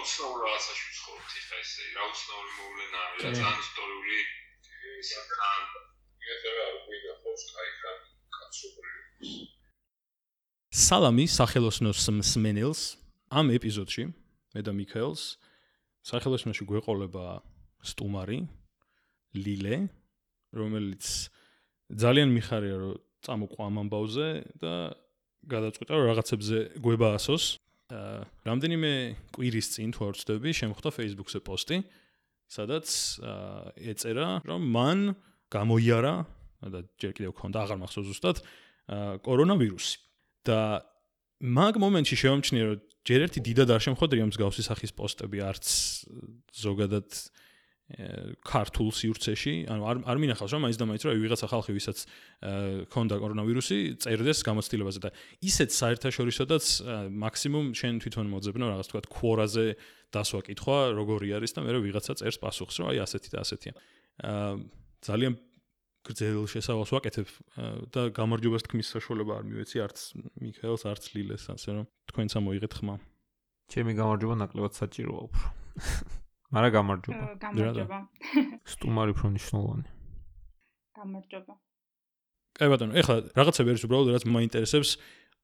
[0.00, 4.16] აუცნაურ რაღაცაში ვცხოვრობთ ხა ესე რა უცნაური მოვლენა არის რა ძალიან ისტორიული.
[5.00, 5.60] ისთან
[6.30, 7.92] ეხება არ გვიდა ხო სკაიქა
[8.36, 9.32] კაცობრიობის.
[10.88, 12.80] სალამი სახელოსნოს მსმენელს
[13.28, 14.04] ამ ეპიზოდში
[14.56, 15.22] მე და მიქაელს
[16.08, 17.26] სახელოსნოში გვეყოლება
[17.84, 18.40] სტუმარი
[19.36, 19.76] ლილე
[20.56, 21.04] რომელიც
[21.92, 24.28] ძალიან მიხარია რომ წამოყვა ამ ამბავზე
[24.64, 24.74] და
[25.44, 27.59] გადაწყვიტა რომ რაღაცებზე გვებაასოს
[28.46, 28.92] რამდენიმე
[29.34, 31.78] კვირის წინ თუ არ ვცდები, შემხვდა Facebook-ზე პოსტი,
[32.50, 32.86] სადაც
[33.76, 34.98] ეწერა, რომ მან
[35.50, 36.14] გამოიარა
[36.70, 38.36] და ჯერ კიდევ ქონდა აღარ მახსოვს ზუსტად
[39.26, 39.98] კორონავირუსი.
[40.40, 40.80] და
[41.40, 45.66] მაგ მომენტში შევამჩნია, რომ ჯერ ერთი დიდად არ შემხვედრია მსგავსი სახის პოსტები არც
[46.52, 47.08] ზოგადად
[48.46, 51.98] ქართულ სივრცეში, ანუ არ არ მინახავს რომ მაინც და მაინც რომ ვიღაცა ხალხი ვისაც
[52.94, 55.10] ქონდა კორონავირუსი, წერდეს გამოცდილებაზე და
[55.42, 56.64] ისეთ საერთაშორისოდაც
[57.18, 59.66] მაქსიმუმ შენ თვითონ მოძებნო რაღაც თქვა ქორაზე
[60.14, 63.72] დასვა კითხვა, როგორი არის და მე ვიღაცა წერს პასუხს, რომ აი ასეთი და ასეთია.
[65.02, 65.34] ძალიან
[66.06, 67.28] გრძელ შესავალს ვაკეთებ
[67.92, 69.98] და გამარჯვებას თქმის საშუალება არ მივეცი არც
[70.40, 72.94] მიქაელს, არც ლილეს, ასე რომ თქვენც ამოიღეთ ხმა.
[73.70, 75.46] ჩემი გამარჯვება ნაკლებად საჭიროა უფრო.
[76.50, 77.24] მარა გამარჯობა.
[77.46, 77.98] გამარჯობა.
[78.74, 79.88] სტუმარი უფრო მნიშვნელოვანი.
[80.98, 81.54] გამარჯობა.
[82.58, 84.90] კაი ბატონო, ეხლა რაღაცები არის უბრალოდ რაც მაინტერესებს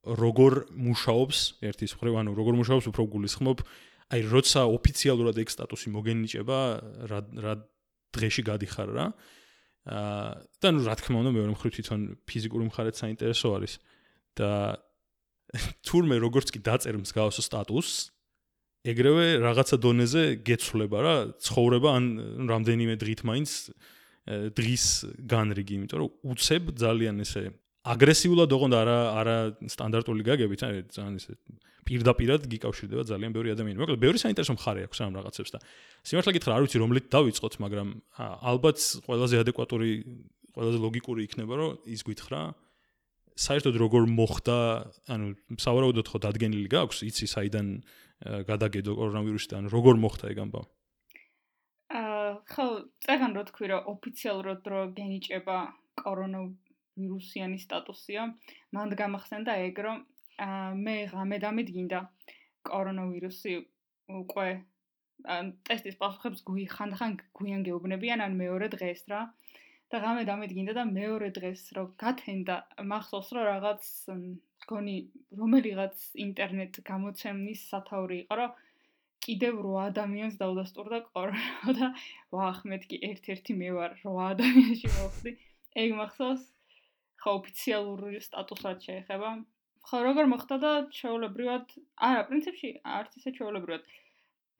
[0.06, 3.58] როგორ მუშაობს ერთის მხრივ, ანუ როგორ მუშაობს უფრო გულისხმობ,
[4.10, 6.58] აი როცა ოფიციალურად ეგ სტატუსი მოგენიჭება,
[7.10, 7.54] რა რა
[8.14, 9.06] დღეში გადიხარ რა.
[9.86, 10.30] აა
[10.62, 13.78] და ნუ რა თქმა უნდა მეორე მხრივ თვითონ ფიზიკური მხარეც საინტერესო არის
[14.34, 14.50] და
[15.86, 18.10] თურმე როგორც კი დაწერ მსგავს სტატუსს,
[18.86, 22.04] ეგრევე რაღაცა დონეზე გეცვლება რა ცხოვრება ან
[22.50, 23.50] რამდენიმე დღით მაინც
[24.26, 24.84] დღის
[25.30, 27.42] განრიგი, იმიტომ რომ უცებ ძალიან ესე
[27.86, 29.36] აგრესიულად ოღონდ არა არა
[29.70, 31.32] სტანდარტული გაგებით, აი ძალიან ესე
[31.86, 33.78] პირდაპირად გიკავშირდება ძალიან ბევრი ადამიანი.
[33.78, 35.58] მოკლედ, ბევრი საინტერესო მხარე აქვს ამ რაღაცებს და
[36.02, 37.88] სიმართლე გითხრა, არ ვიცი რომლით დავიწყოთ, მაგრამ
[38.42, 39.90] ალბათ ყველაზე ადეკვატური,
[40.50, 42.40] ყველაზე ლოგიკური იქნება, რომ ის გითხრა
[43.36, 44.58] საერთოდ როგორ მოხდა,
[45.14, 45.26] ანუ
[45.62, 47.66] სავარაუდოდ ხო დადგენილი გაქვს, იცი საიდან
[48.24, 50.68] გადაგედო კორონავირუსიდან როგორ მოხდა ეგ ამბავი?
[51.96, 52.64] აა ხო,
[53.06, 55.58] წეგან რო თქვი რომ ოფიციალურად რო გენიჭება
[56.02, 58.22] კორონავირუსიანი სტატუსია,
[58.74, 59.98] მანდ გამახსენდა ეგ რომ
[60.46, 62.00] აა მე ღამე დამედგინდა
[62.70, 63.54] კორონავირუსი
[64.22, 64.48] უკვე
[65.68, 69.22] ტესტის პასუხებს გვიხანდახან გვიან გეუბნებიან ან მეორე დღეს რა.
[69.92, 72.54] და ღამე დამედგინდა და მეორე დღეს რო გათენდა
[72.90, 73.82] მახსოვს რომ რაღაც
[74.70, 74.96] გონი
[75.40, 78.56] რომელიღაც ინტერნეტ გამოცემის სათაური იყო რომ
[79.26, 81.88] კიდევ 8 ადამიანს დაუდასტურდა კორონა და
[82.38, 85.32] ვახ მეთქი ერთ-ერთი მე ვარ 8 ადამიანში მოხდი
[85.82, 86.44] ეგ მახსოვს
[87.26, 89.30] ხო ოფიციალური სტატუსად შეეხება.
[89.86, 91.72] ხო როგორ მოხდა და ჩეულებრივად
[92.08, 93.88] არა პრინციპში არც ისე ჩეულებრივად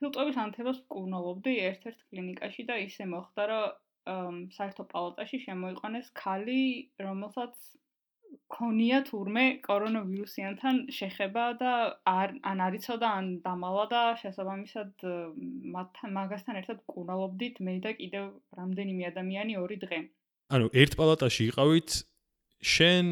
[0.00, 6.62] ფილტვების ანთებას ვკურნალობდი ერთ-ერთ კლინიკაში და ისე მოხდა რომ საერთო პალატაში შემოიყვანეს ქალი
[7.06, 7.55] რომელსაც
[8.56, 11.72] ქონია თურმე კორონავირუსიანთან შეხება და
[12.12, 15.06] არ ან არიცოდა ან დამალა და შესაბამისად
[15.76, 18.28] მათთან მაგასთან ერთად კურნალობდით მე და კიდევ
[18.60, 19.98] რამდენიმე ადამიანი ორი დღე.
[20.56, 21.91] ანუ ერთ პალატაში იყავით
[22.75, 23.06] შენ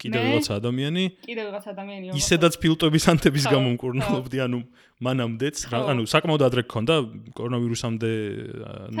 [0.00, 4.60] კიდევ რაღაც ადამიანი კიდევ რაღაც ადამიანი ისედაც ფილტვების ანთების გამო მკურნალობდი ანუ
[5.06, 6.96] მანამდეც ანუ საკმაოდ ადრე გქონდა
[7.36, 8.10] კორონავირუსამდე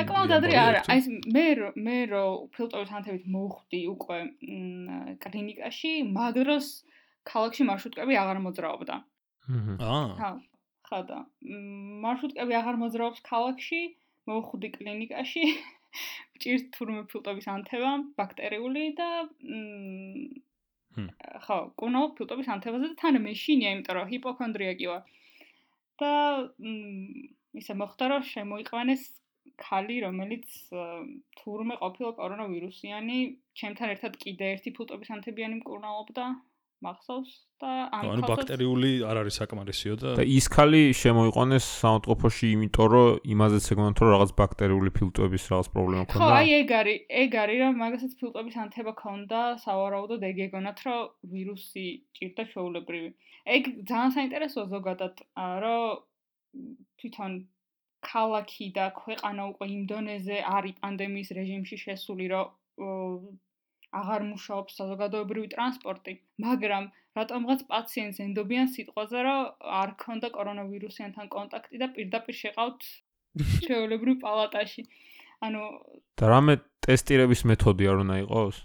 [0.00, 1.46] საკმაოდ ადრე არა აი მე
[1.88, 2.24] მე რო
[2.56, 4.18] ფილტვების ანთებით მოვხვდი უკვე
[5.24, 6.70] კლინიკაში მაგროს
[7.28, 8.96] ქალაქში მარშრუტკები აღარ მოძრაობდა.
[9.50, 10.30] აა
[10.90, 11.18] ხა და
[12.04, 13.80] მარშრუტკები აღარ მოძრაობს ქალაქში
[14.30, 15.44] მოვხვდი კლინიკაში
[16.42, 19.08] ჭირთ თურმე ფილტვების ანთება ბაქტერიული და
[21.46, 25.02] ხო, კუნო ფილტვების ანთებაზე და თან მეშინია, იმიტომ რომ ჰიპოქონდრიაკი ვარ.
[26.00, 26.12] და
[27.60, 29.02] ისე მოხდა რომ შემოიყვანეს
[29.60, 30.46] ქალი, რომელიც
[31.40, 33.18] თურმე ყოფილი კორონავირუსიანი,
[33.60, 36.24] ჩემთან ერთად კიდე ერთი ფილტვების ანთებიანი მკურნალობდა.
[36.84, 43.18] მახსოვს და ანუ ბაქტერიული არ არის საკმარისიო და და ის ქალი შემოიყვანეს სამოწყოფოში იმიტომ რომ
[43.34, 46.24] იმაზეც ეგონათ რომ რაღაც ბაქტერიული ფილტვების რაღაც პრობლემა ქონდა.
[46.24, 51.00] ხო აი ეგ არის ეგ არის რომ მაგასაც ფილტვების ანთება ქონდა სავარაუდოდ ეგ ეგონათ რომ
[51.34, 53.10] ვირუსი ჭირდა შეულებრივი
[53.56, 53.62] ეგ
[53.92, 55.14] ძალიან საინტერესოა ზოგადად
[55.64, 55.84] რომ
[57.00, 57.32] თვითონ
[58.00, 62.46] ქალაქი და ქვეყანა უკვე იმ დონეზე არის პანდემიის რეჟიმში შესული რომ
[63.98, 66.14] აღარ მუშაობს საზოგადოებრივი ტრანსპორტი,
[66.44, 66.88] მაგრამ
[67.18, 72.88] რატომღაც პაციენტს ენდობიან სიტყვაზე, რომ არ ქონდა კორონავირუსიანთან კონტაქტი და პირდაპირ შეყავთ
[73.66, 74.86] შეოლებრივ პალატაში.
[75.46, 75.62] ანუ
[76.20, 76.54] და რამე
[76.86, 78.56] ტესტირების მეთოდი არ უნდა იყოს?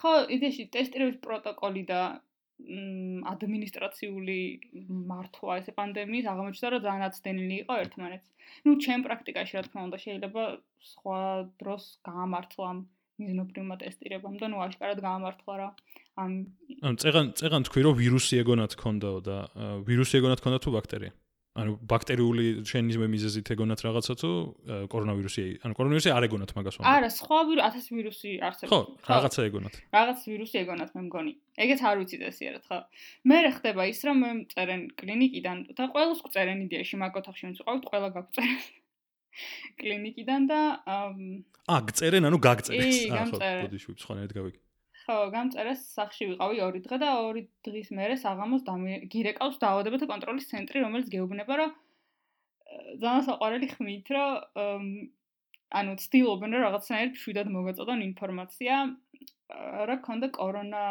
[0.00, 2.00] ხო, იდეაში ტესტირების პროტოკოლი და
[3.30, 4.36] ადმინისტრაციული
[5.10, 8.28] მართვა ესე პანდემიის აღმოჩნდა რომ ძალიან აცდენილი იყო ერთმანეთს.
[8.64, 10.44] ну ჩემ პრაქტიკაში რა თქმა უნდა შეიძლება
[10.90, 11.20] სხვა
[11.60, 12.70] დროს გაამართლა
[13.22, 15.68] მიზნობრივმა ტესტირებამ და ну აშკარად გაამართლა რა.
[16.20, 16.32] ამ
[16.82, 19.36] ანუ წეღან წეღან თქვი რომ ვირუსი ეგონათ ქონდაო და
[19.88, 21.12] ვირუსი ეგონათ ქონდა თუ ბაქტერია
[21.56, 24.30] ანუ ბაქტერიული შენიზმე მიზეზით ეგონათ რაღაცა თუ
[24.92, 26.92] კორონავირუსი ანუ კორონავირუსი არ ეგონათ მაგას ვამბობ?
[26.92, 28.72] არა სხვა ვირუსი 1000 ვირუსი არსებობს.
[28.72, 29.74] ხო რაღაცა ეგონათ.
[29.96, 31.32] რაღაც ვირუსი ეგონათ მე მგონი.
[31.64, 32.78] ეგეც არ ვიცი წესიერად ხო.
[33.24, 37.58] მე რა ხდება ის რომ მე წერენ კლინიკიდან და ყველას წერენ იდეაში მაგ ოთახში ვინც
[37.64, 38.60] ყავთ ყველა გაგწერენ
[39.80, 42.98] კლინიკიდან და აა გწერენ ანუ გაგწერეს.
[43.10, 44.60] აა ხო ბოდიში სხვანაირად გავიგე
[45.06, 48.62] ხო, გამწერეს სახში ვიყავი 2 დღე და 2 დღის მერე საღამოს
[49.12, 51.70] გირეკავს დაავადებათა კონტროლის ცენტრი, რომელიც გეუბნება, რომ
[53.02, 54.82] ძალიან საყვარელი ხმით, რომ
[55.78, 58.74] ანუ ცდილობენ რომ რაღაცნაირად შვიდად მოგაწოდონ ინფორმაცია,
[59.90, 60.82] რა ქონდა კორონა,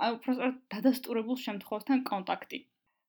[0.00, 2.58] აი უბრალოდ დადასტურებულ შემთხვევასთან კონტაქტი.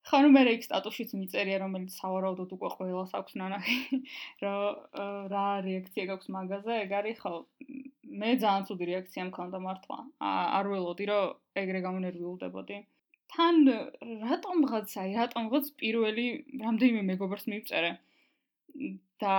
[0.04, 3.76] ხო, ნუ მე რა იქ სტატუსშიც მიწერია, რომელიც სავარაუდოდ უკვე ყველას აქვს ნანახი,
[4.44, 4.64] რომ
[5.32, 7.32] რა რეაქცია გაქვს მაგაზე, ეგ არის ხო
[8.22, 9.98] მე ძალიან ცუდი რეაქცია მქონდა მართლა.
[10.58, 12.76] არ ველოდი რომ ეგრე გამონერვიულდებოდი.
[13.34, 13.56] თან
[14.30, 16.26] რატომღაც აი რატომღაც პირველი
[16.64, 17.90] რამდენიმე მეგობარს მივწერე
[19.24, 19.34] და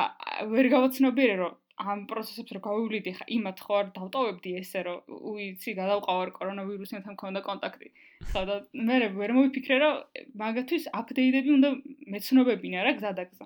[0.52, 5.72] ვერ გავაცნობიერე რომ ამ პროცესებს რო გავივლიდი ხა იმათ ხო არ დავტოვებდი ესე რომ უიცი
[5.80, 7.88] გადავყავარ კორონავირუსთან მქონდა კონტაქტი.
[8.32, 8.56] ხო და
[8.88, 11.70] მე ვერ მოვიფიქრე რომ მაგათთვის აპდეიტები უნდა
[12.16, 13.46] მეცნობებინა რა გზადაგზა.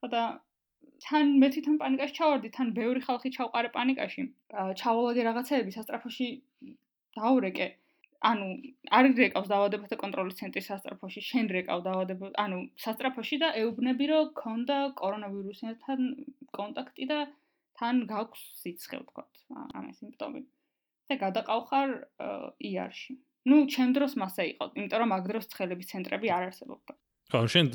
[0.00, 0.22] ხო და
[1.06, 4.22] თან მე თვითონ პანიკაში ჩავარდი, თან ბევრი ხალხი ჩავყარე პანიკაში.
[4.80, 6.28] ჩავალოდი რაღაცეები სასტრაფოში
[7.16, 7.68] დაურეკე.
[8.20, 8.46] ანუ
[8.96, 14.76] არ რეკავს დაავადებათა კონტროლის ცენტრის სასტრაფოში, შენ რეკავ დაავადება, ანუ სასტრაფოში და ეუბნები რომ ქონდა
[15.00, 16.00] კორონავირუსთან
[16.58, 17.18] კონტაქტი და
[17.80, 19.32] თან გაქვს სიცხე ვთქვათ,
[19.74, 20.42] ამ სიმპტომი.
[21.10, 21.88] და გადაყავხარ
[22.60, 23.18] ER-ში.
[23.48, 26.92] ну, ჩემ დროს მასე იყო, იმიტომ რომ მაგ დროს ცხელების ცენტრები არ არსებობდა.
[27.32, 27.66] ხო, შენ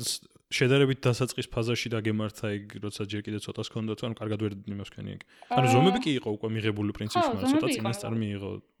[0.46, 4.90] შედარებით დასაწყის ფაზაში დაგემართა ეგ, როცა ჯერ კიდე ცოტას ქონდა თუ ანუ კარგად ვერ იმას
[4.94, 5.20] ქენი ეგ.
[5.50, 8.50] ანუ ზომები კი იყო უკვე მიღებული პრინციპში, მაგრამ ცოტა წინასწარ მიიღო.
[8.62, 8.75] ხო,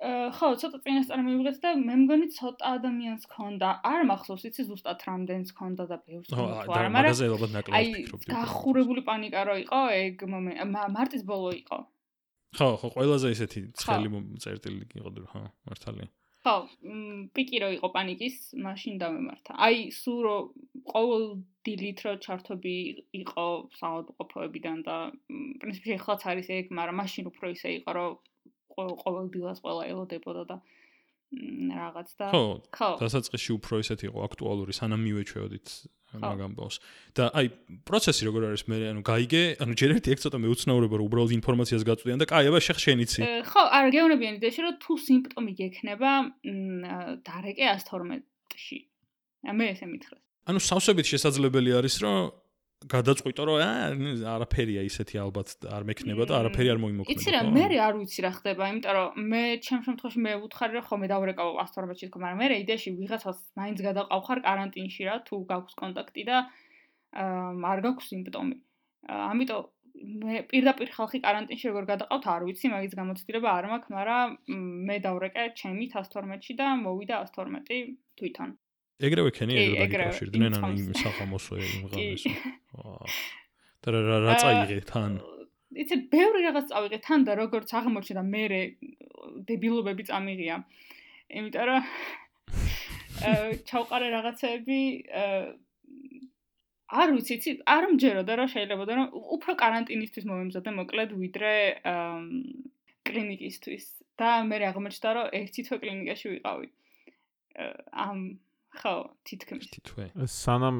[0.00, 3.68] ცოტა წინასწარ მიიღეთ და მე მგონი ცოტა ადამიანს ქონდა.
[3.84, 6.64] არ მახსოვს, იცი ზუსტად რამდენს ქონდა და ბევრს ქონდა.
[6.64, 8.30] ხო, მაგრამ მაგაზე ალბათ ნაკლები ფიქრობდი.
[8.30, 10.64] აი, გახურებული პანიკა რო იყო, ეგ მომენტი
[10.96, 11.78] მარტის ბოლო იყო.
[12.56, 14.08] ხო, ხო, ყველაზე ისეთი ცხელი
[14.40, 16.08] წერტილი იყო, ხო, მართალია.
[16.40, 16.56] ხო,
[17.36, 19.52] პიკი რო იყო პანიკის, მაშინ დამემართა.
[19.60, 20.36] აი, სულ რო
[20.88, 21.24] ყოველ
[21.60, 22.76] დილით რო ჩართობი
[23.20, 23.46] იყო
[23.76, 24.96] საავადმყოფოებიდან და
[25.60, 28.16] პრინციპში ახლაც არის ეგ, მაგრამ მაშინ უფრო ისე იყო, რომ
[28.76, 30.56] ყოველ დილას ყველა ელოდებოდა და
[31.30, 32.26] რაღაც და
[32.74, 35.66] ხო, დასაწყისში უფრო ისეთი იყო აქტუალური, სანამ მივეჩვეოდით
[36.18, 36.76] მაგ ამბავს.
[37.14, 37.46] და აი
[37.86, 41.82] პროცესი როგორ არის მე ანუ გაიგე, ანუ ჯერ ერთი ეგ ცოტა მეუცნაურება რომ უბრალოდ ინფორმაციას
[41.86, 43.20] გაწვდიან და კაი, აბა შეხ შენიცი.
[43.46, 46.10] ხო, არა გეუბნებიან იდეაში რომ თუ სიმპტომი გექნება
[47.22, 48.78] დარეკე 112-ში.
[49.54, 50.22] მე ესე მითხრეს.
[50.50, 52.34] ანუ სავსებით შესაძლებელი არის რომ
[52.88, 57.20] გადაწყვიტო რომ აა არაფერია ისეთი ალბათ არ მექნება და არაფერი არ მოიმოქმედება.
[57.20, 60.84] იცი რა, მე არ ვიცი რა ხდება, იმიტომ რომ მე ჩემ შემთხვევაში მე ვუთხარი რომ
[60.88, 66.22] ხოლმე დავრეკავ 112-ში თქო, მაგრამ მე იდეაში ვიღაცას მაინც გადაყავხარ каранტინში რა, თუ გაქვს კონტაქტი
[66.30, 66.36] და
[67.20, 68.56] აა არ გაქვს სიმპტომი.
[69.28, 69.62] ამიტომ
[70.24, 74.28] მე პირდაპირ ხალხი каранტინში როგორ გადაყავთ არ ვიცი, მაგის გამოცდილება არ მაქვს, მაგრამ
[74.88, 78.56] მე დავრეკე ჩემი 112-ში და მოვიდა 112 თვითონ.
[79.08, 82.24] ეგრევე ქენია ეგრევე დაკავშირდნენ ან იმ სახამოსო იმ ღამეს.
[83.80, 85.20] და რა რა წაიღეთ ან
[85.70, 88.42] იცი ბევრი რაღაც წავიღეთ თან და როგორც აღმოჩნდა მე
[89.46, 90.56] დებილობები წამიღია.
[91.30, 91.82] იმიტომ რომ
[93.70, 94.80] ჩავყარე რაღაცეები
[96.90, 99.06] არ ვიცი, იცი, არ მჯეროდა რა შეიძლებოდა რომ
[99.38, 101.54] უფრო каранტინისთვის მომემზადე მოკლედ ვიდრე
[103.06, 103.84] კლინიკისთვის
[104.18, 106.66] და მე აღმოჩნდა რომ ერთი თვე კლინიკაში ვიყავი.
[107.94, 108.18] ამ
[108.70, 108.94] ხო,
[109.26, 109.66] თითქმის.
[109.74, 110.10] თითქოს.
[110.30, 110.76] სანამ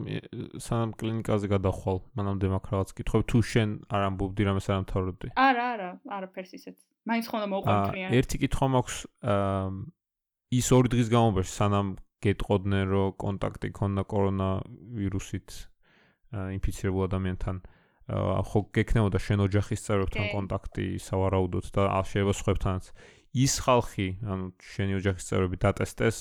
[0.62, 5.28] სანამ კლინიკაზე გადახვალ, მანამდე მაგ რაღაც კითხები თუ შენ არ ამბობდი რამეს არ ამთავრებდი?
[5.34, 6.76] არა, არა, არაფერს ისეთ.
[7.10, 8.10] მაინც ხომ მოყვანთრიან.
[8.14, 9.66] ერთი კითხვა მაქვს აა
[10.50, 11.88] ის ორი დღის განმავლობაში სანამ
[12.20, 15.48] გეტყოდნენ რომ კონტაქტი ქონდა კორონავირუსით
[16.30, 17.56] ინფიცირებულ ადამიანთან
[18.50, 22.84] ხო გეკნეოდა შენ ოჯახის წევრებთან კონტაქტი სავარაუდოდ და შეიძლება სხვებთანაც.
[23.30, 26.18] ის ხალხი, ანუ შენი ოჯახის წევრები დატესტეს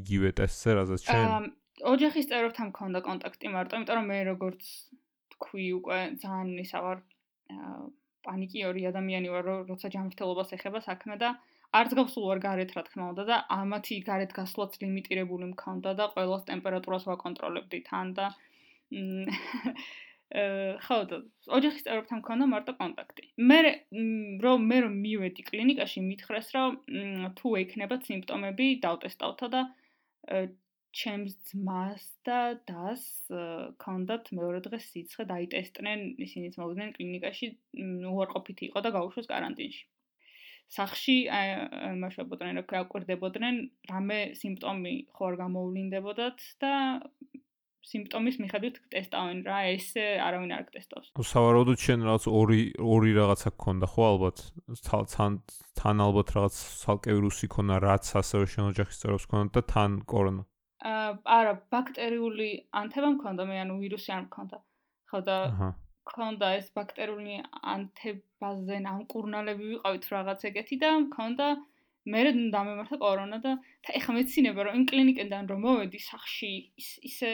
[0.00, 1.50] იგივე ტესტზე, რასაც შენ?
[1.80, 4.62] ოჯახის წევრებთან მქონდა კონტაქტი მარტო, იმიტომ რომ მე როგორც
[5.36, 6.98] თქვი უკვე ძალიან ისა ვარ
[8.24, 11.28] პანიკიორი ადამიანი ვარ, როცა ჯანმრთელობას ეხება საქმე და
[11.76, 16.44] არც გავსულ ვარ გარეთ რა თქმა უნდა და ამათი გარეთ გასვლაც ლიმიტირებული მქონდა და ყოველს
[16.50, 18.26] ტემპერატურას ვაკონტროლებდი თან და
[20.30, 21.16] ხოდა
[21.58, 23.24] ოჯახის წევრებთან მქონდა მარტო კონტაქტი.
[23.50, 23.58] მე
[24.44, 26.76] რომ მე რომ მივედი კლინიკაში, მითხრეს რომ
[27.40, 29.62] თუ ექნება სიმპტომები, დავტესტავთა და
[30.90, 33.02] ჩემს ძმას და დას
[33.82, 37.46] ქონდათ მეორე დღეს სიცხე დაიტესტნენ, ისინიც მოვიდნენ კლინიკაში,
[38.10, 39.84] უარყოფითი იყო და გაუშვეს каранტინში.
[40.70, 41.16] სახში
[42.02, 43.56] მაშობოდნენ, რა კვირდებოდნენ,
[43.90, 46.72] რამე სიმპტომი ხო არ გამოუვლინდებოდათ და
[47.88, 51.08] სიმპტომის მიხედვით ტესტავენ რა ეს არავინ არ ტესტავს.
[51.16, 52.60] ნუ სავარაუდოდ შენ რაღაც ორი
[52.94, 54.42] ორი რაღაცა გქონდა ხო ალბათ
[55.14, 55.38] თან
[55.80, 60.42] თან ალბათ რაღაც სალკე ვირუსი ქონა რაც ასევე შენ ოჯახის წევრებს ქონდა და თან კორონა.
[60.90, 61.08] აა
[61.40, 64.56] არა ბაქტერიული ანთება მქონდა მე ანუ ვირუსი არ მქონდა.
[65.10, 65.38] ხო და
[66.10, 67.40] მქონდა ეს ბაქტერიული
[67.74, 71.46] ანთებაზე ნამკურნალები ვიყავით რაღაც ეგეთი და მქონდა
[72.12, 72.20] მე
[72.54, 73.52] დამემართა კორონა და
[73.98, 76.52] ეხა მეცინება რომ იმ კლინიკიდან რომ მოვედი სახში
[77.08, 77.30] ისე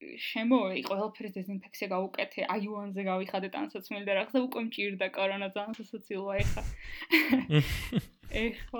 [0.00, 6.62] შემოვე ყველაფერს დეზინფექცია გაუკეთე, აიუანზე გავიხადე ტანსაცმელი და რაღაცა უკვე მჭირდა კორონა ძალიან სასაცილოა ეხა.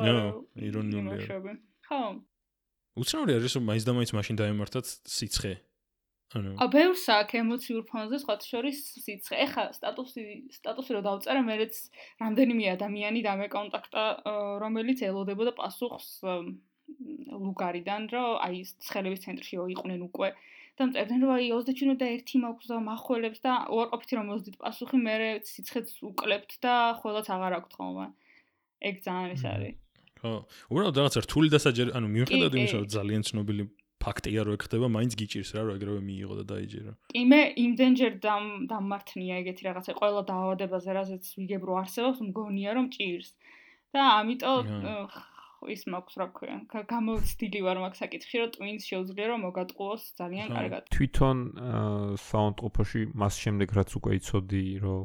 [0.07, 1.57] ნო, ირონიული.
[1.89, 2.01] ხო.
[3.01, 4.87] უცნაური არის რომ მაინც და მაინც მაშინ დაემართათ
[5.17, 5.53] სიცხე.
[6.31, 9.35] ანუ ა ბევრს აქვს ემოციურ ფონზე სხვა შორის სიცხე.
[9.45, 10.23] ეხა სტატუსი
[10.55, 11.75] სტატუსი რო დავწერე, მეც
[12.23, 14.03] რამდენიმე ადამიანი დამეკონტაქტა,
[14.63, 16.23] რომელიც ელოდებოდა პასუხს
[17.45, 20.29] ლუგარიდან, რომ აი ცხელების ცენტრში იყვნენ უკვე
[20.81, 25.17] და მწერდნენ რომ აი 21 მაქვს და מחველებს და უარყოფითი რომ მოსდით პასუხი მე
[25.51, 28.07] სიცხეც უკლებთ და ხოლაც აღარ აქვთ ხოლმე
[28.81, 29.77] ეგ ძალიან ის არის.
[30.21, 30.33] ხო
[30.73, 33.65] უბრალოდ რაღაც რთული დასაჯერ ანუ მიუხედავად იმისა რომ ძალიან ცნობილი
[34.01, 38.13] ფაქტია რომ ეხდება მაინც გიჭირს რა რომ ეგრევე მიიღო და დაიჯერო კი მე იმდენჯერ
[38.73, 43.31] დამმართნია ეგეთი რაღაცა ყველა დაავადებაზე რაზეც ვიგებ რომ არსებობს მგონია რომ ჭირს.
[43.91, 44.65] და ამიტომ
[45.69, 46.57] ის მაქვს რა ქვია
[46.93, 50.83] გამოცდილი ვარ მაგ საკითხში რომ ტვინს შეუძლია რომ მოგატყუოს ძალიან კარგად.
[50.97, 51.39] თვითონ
[52.25, 55.01] საუნდტროპოში მას შემდეგ რაც უკვე იცოდი რომ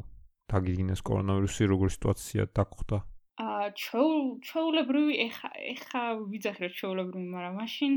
[0.52, 2.98] დაგიგინეს კორონავირუსი როგორი სიტუაცია დაგხვდა?
[3.36, 7.92] ა ჩოულებრივი ეხა ეხა ვიძახი რა ჩოულებრივი მაგრამ მაშინ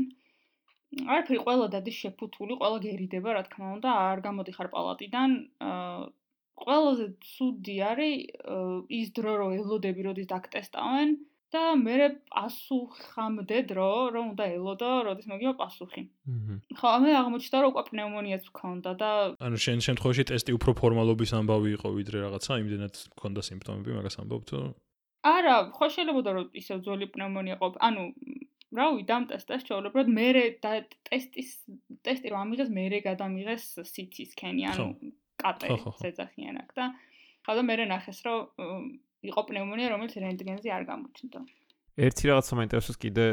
[1.06, 5.30] არაფერი ყველა დადის შეფუთული ყველა გერიდება რა თქმა უნდა არ გამოდიხარ პალატიდან.
[6.60, 8.14] ყველაზე ცუდი არის
[9.00, 11.08] ის დრო რომ ელოდები როდის დაგტესტავენ
[11.50, 11.94] და მე
[12.30, 16.02] პასუხამდე დრო რომ უნდა ელოდო, როდის მოგივა პასუხი.
[16.30, 16.54] აჰა.
[16.78, 19.10] ხო, მე აღმოჩნდა რომ უკვე პნევმონიაც მქონდა და
[19.46, 24.42] ანუ შენ შემთხვევაში ტესტი უფრო ფორმალობის ამბავი იყო ვიდრე რაღაცა, იმდენად მქონდა სიმპტომები, მაგას ამბობ
[24.50, 24.58] თუ?
[25.34, 27.74] არა, ხო შეიძლება რომ ისე ძველი პნევმონია ყოფ.
[27.82, 28.02] ანუ
[28.70, 30.26] რავი, დამტესტეს ჩაოლებრად მე
[30.62, 30.72] და
[31.10, 31.50] ტესტის
[32.06, 34.86] ტესტი რომ ამიღეს მე გადამიღეს CT scan-ი, ანუ
[35.42, 35.68] კატე
[36.00, 36.86] ზეძახიან აქ და
[37.46, 38.38] ხო და მე ნახეს რომ
[39.28, 41.38] იყო პნევმონია, რომელიც რენტგენზე არ გამოჩნდა.
[42.00, 43.26] ერთი რაღაცა მაინტერესებს კიდე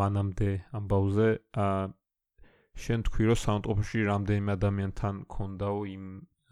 [0.00, 1.28] მანამდე ამბავზე,
[1.60, 1.66] ა
[2.76, 6.04] შენ თქვი რომ საუნდტროპში რამდენიმე ადამიანთან ქონდაო იმ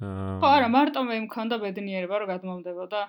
[0.05, 3.01] ხო არა, მარტო მე მქონდა ბედნიერება რომ გადმომდებოდა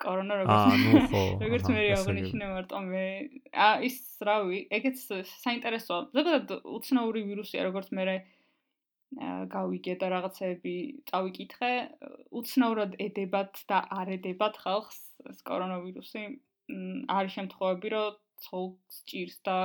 [0.00, 3.04] კორონა როგორც აა ნუ ხო როგორც მე აღნიშნე მარტო მე
[3.52, 3.96] ა ის
[4.28, 5.02] რავი ეგეც
[5.44, 8.04] საინტერესოა ზოგადად უცნაური ვირუსია როგორც მე
[9.18, 10.74] გავიგე და რაღაცები
[11.10, 11.72] წავიკითხე,
[12.30, 14.98] უცნაურად ედებათ და არ ედებათ ხალხს
[15.30, 16.22] ეს კორონავირუსი.
[17.10, 19.56] არის შემთხვევები, რომ ცოლს ჭირს და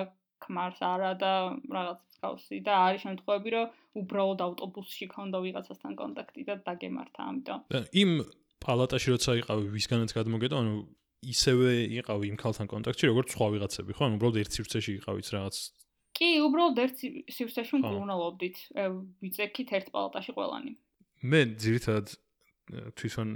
[0.42, 1.34] ქმარს არა და
[1.78, 3.68] რაღაც მსგავსი და არის შემთხვევები, რომ
[4.02, 7.60] უბრალოდ ავტობუსში ქონდა ვიღაცასთან კონტაქტი და დაგემართა, ამიტომ.
[8.02, 8.12] იმ
[8.66, 10.74] პალატაში როცა იყავი, ვისგანაც გადმოგედა, ანუ
[11.26, 11.70] ისევე
[12.02, 14.04] იყავი იმ ქალთან კონტაქტში, როგორც სხვა ვიღაცები, ხო?
[14.06, 15.56] ანუ უბრალოდ ერთ სივრცეში იყავით რაღაც
[16.16, 17.02] კი, უბრალოდ ერთ
[17.36, 18.58] სივრცეში მკურნალობდით.
[19.22, 20.72] ვიწექით ერთ პალატაში ყველანი.
[21.26, 22.08] მე ძირითადად
[22.96, 23.30] თვითონ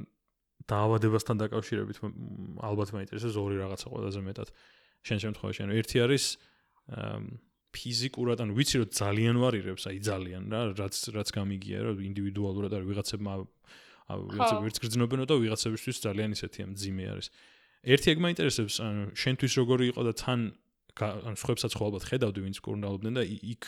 [0.69, 1.97] დაავადებასთან დაკავშირებით
[2.63, 4.49] ალბათ მაინტერესებს ორი რაღაცა ყველაზე მეტად.
[5.07, 6.25] შენ შემთხვევაში, ანუ ერთი არის
[7.69, 12.87] ფიზიკურად, ანუ ვიცი რომ ძალიან ვარირებს, აი ძალიან რა, რაც რაც გამიგია რა, ინდივიდუალურად არის
[12.89, 13.33] ვიღაცებმა
[14.09, 17.27] ვიღაცები ვერც გრძნობენო და ვიღაცებისთვის ძალიან ისეთი ამ ძიმე არის.
[17.85, 20.39] ერთი ეგ მაინტერესებს, ანუ შენთვის როგორი იყო და თან
[21.01, 23.63] ან სხვებსაც ხო ალბათ ხედავდი ვინც კურნალობდნენ და იქ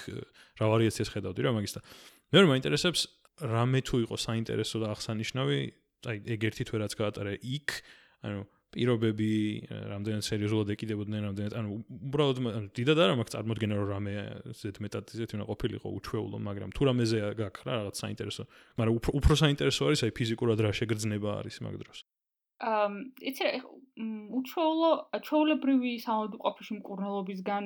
[0.62, 1.82] რა ვარიაციას ხედავდი რა მაგის და
[2.32, 3.02] მე რომ მაინტერესებს
[3.42, 5.60] რამე თუ იყო საინტერესო და აღსანიშნავი
[6.12, 7.70] აი ეგ ერთი თვე რაც გაატარა იქ
[8.26, 9.32] ანუ პირობები
[9.92, 11.74] რამდენად სერიოზულად ეკიდებოდნენ რამდენად ანუ
[12.08, 12.38] უბრალოდ
[12.78, 14.14] დიდად არა მაგ წარმოდგენა რომ რამე
[14.62, 18.44] ზეთ მეტად ზეთ უნდა ყოფილიყო უჩვეულო მაგრამ თუ რამეზე გაქვს რა რაღაც საინტერესო
[18.80, 22.00] მაგრამ უფრო უფრო საინტერესო არის აი ფიზიკურად რა შეგრძნება არის მაგ დროს?
[22.62, 23.52] ამ იცი რა
[24.40, 24.92] უჩვეულო
[25.28, 27.66] ჩაოლებრივი საავადმყოფოში მკურნალობისგან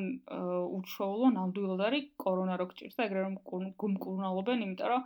[0.77, 3.35] უჩვეულო ნამდვილად არის კორონა რო გჭირს და ეგრე რომ
[3.83, 5.05] გუმკურნალობენ იმიტომ რომ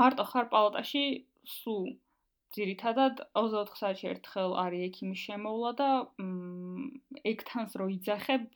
[0.00, 1.04] მარტო ხარ პალატაში
[1.54, 1.88] სულ
[2.56, 5.88] ძირითადად 24 საათში ერთხელ არის ექიმის შემოვლა და
[7.32, 8.46] ეგ თანს რო იძახებ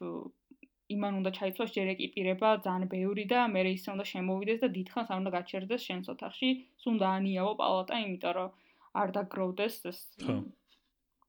[0.93, 5.21] იმან უნდა ჩაიცვას ჯერ ეკიპირება ძალიან ბევრი და მე ისე უნდა შემოვიდეს და დიდხანს არ
[5.23, 6.51] უნდა გაჩერდეს შენს ოთახში,
[6.85, 8.51] სუნდა ანიავო პალატა, იმიტომ რომ
[9.03, 10.01] არ დაგროვდეს ეს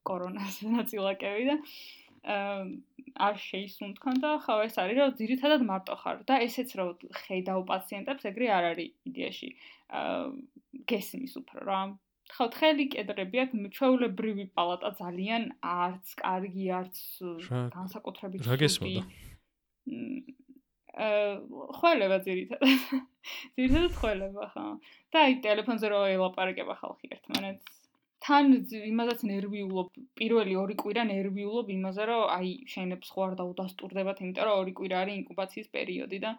[0.10, 1.58] კორონას ნაწილაკები და
[2.24, 8.28] არ შეისუნთქან და ხო ეს არის რომ ძირითადად მარტო ხარ და ესეც რომ ხედავ პაციენტებს
[8.32, 9.50] ეგრე არ არის იდეაში
[10.88, 11.82] გესმის უფრო რა.
[12.34, 15.44] ხო თხელი კედრები აქვს ჩვეულებრივი პალატა ძალიან
[15.74, 16.96] არც კარგი არც
[17.76, 19.04] განსაკუთრებით რა გესმოდა?
[21.04, 21.36] აა
[21.78, 22.64] ხოლება ძირითადად.
[23.60, 24.66] ძირითადად ხოლება ხო
[25.12, 27.73] და აი ტელეფონზე რო ელაპარაკება ხალხი ერთმანეთს
[28.24, 29.90] თან იმასაც ნერვიულობ
[30.20, 35.02] პირველი ორი კვირა ნერვიულობ იმაზე რომ აი შენებს ხო არ დაუდასტურდებათ იმიტომ რომ ორი კვირა
[35.04, 36.32] არის ინკუბაციის პერიოდი და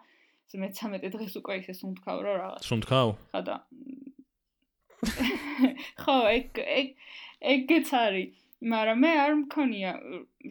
[0.61, 3.59] მე-13 დღეს უკვე ისე სუნთქავ რა რაღაც სუნთქავ ხო და
[6.01, 6.87] ხო, ეგ ეგ
[7.53, 8.41] ეგეც არის.
[8.65, 9.91] მაგრამ მე არ მქონია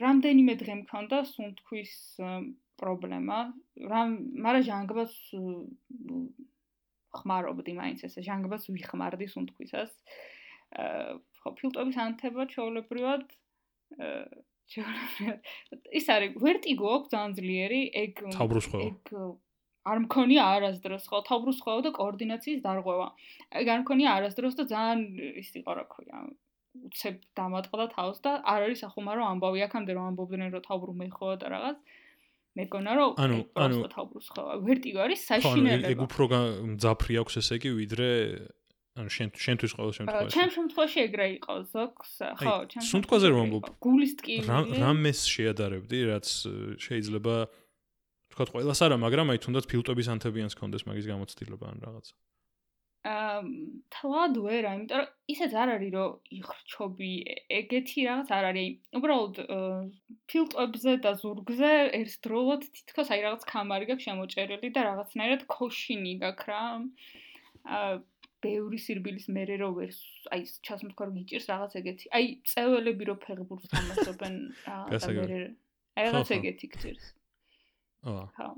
[0.03, 1.95] რამდენიმე დღე მქონდა სუნთქვის
[2.83, 3.39] პრობლემა.
[3.91, 4.11] რამ
[4.45, 5.15] მაგრამ ჟანგბას
[7.19, 9.91] ხმარობდი მაინც ესე ჟანგბას ვიხმარდი სუნთქვისას.
[9.95, 10.34] აა
[10.75, 13.25] ხო, ფილტვების ანთება ჩაოლებრივად
[14.75, 15.41] ჩაოლებრივად
[16.01, 19.15] ის არის ვერტიგო აქვს ძალიან ძლიერი ეგ ეგ
[19.85, 23.09] არ მქონია არასდროს ხო თავბრუს ხვევა და კოორდინაციის დარღვევა.
[23.61, 25.01] ეგ არ მქონია არასდროს და ძალიან
[25.41, 26.17] ის იყო რა ქვია.
[26.89, 31.47] უცებ დამატყდა თავს და არ არის ახუმარო ამბავი აქამდე რომ ამბობდნენ რომ თავბრუ მეხოა და
[31.53, 31.77] რაღაც.
[32.55, 34.53] მეკონა რომ ანუ ანუ თავბრუს ხვევა.
[34.65, 35.93] ვერტიგო არის საშინელება.
[35.93, 36.25] ეგ უფრო
[36.73, 38.09] მძაფრი აქვს ესე იგი ვიდრე
[38.95, 40.35] ანუ შენ შენთვის ყოველ შემთხვევაში.
[40.39, 42.83] ჩემ შემთხვევაში ეგრე იყო ზოგს, ხო, ჩემ.
[42.91, 43.65] სუნთქვაზე რომ ამბობ.
[43.83, 44.47] გულის ტკივილი.
[44.47, 46.27] რა რამეს შეადარებდი, რაც
[46.79, 47.35] შეიძლება
[48.31, 52.07] თქვა ყველას არა, მაგრამ აი თუნდაც ფილტვების ანთებიანს კონდეს მაგის გამოცდილება ან რაღაც.
[53.05, 53.41] აა
[53.93, 57.11] თლად ვერა, იმიტომ რომ ისეც არ არის რომ იხრჩობი
[57.59, 58.71] ეგეთი რაღაც არ არის.
[58.97, 59.35] უბრალოდ
[60.31, 66.63] ფილტვებზე და ზურგზე ერთდროულად თითქოს აი რაღაც კამარი გაქვს შემოჭერილი და რაღაცნაირად ქოშინი გაქვს რა.
[67.75, 67.93] აა
[68.45, 69.93] ბევრი სირბილის მერე რო ვერ
[70.37, 72.07] აი ჩასმთქვა რომ გიჭირს რაღაც ეგეთი.
[72.19, 74.35] აი წეველები რო ფეხბურთს თამაშობენ
[75.05, 75.39] და მერე
[75.99, 77.07] აი რაღაც ეგეთი გჭირს.
[78.05, 78.49] ხო.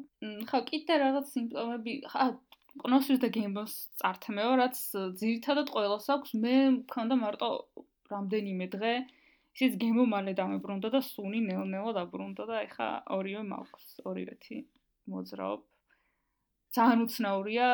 [0.50, 2.24] ხო, კიდე რაღაც სიმპტომები, ხა,
[2.82, 4.80] ყნოსვის და გემბოს წართმევა, რაც
[5.20, 7.50] ძირითადად ყოველას აქვს, მე მქონდა მარტო
[8.10, 8.92] რამდენიმე დღე,
[9.56, 14.58] ისიც გემო მალე დამებრუნდა და სუნი ნელ-ნელა დაბრუნდა და ეხა ორივე მაქვს, ორივეთი
[15.14, 15.62] მოძრაობ.
[16.76, 17.66] ძალიან უცნაურია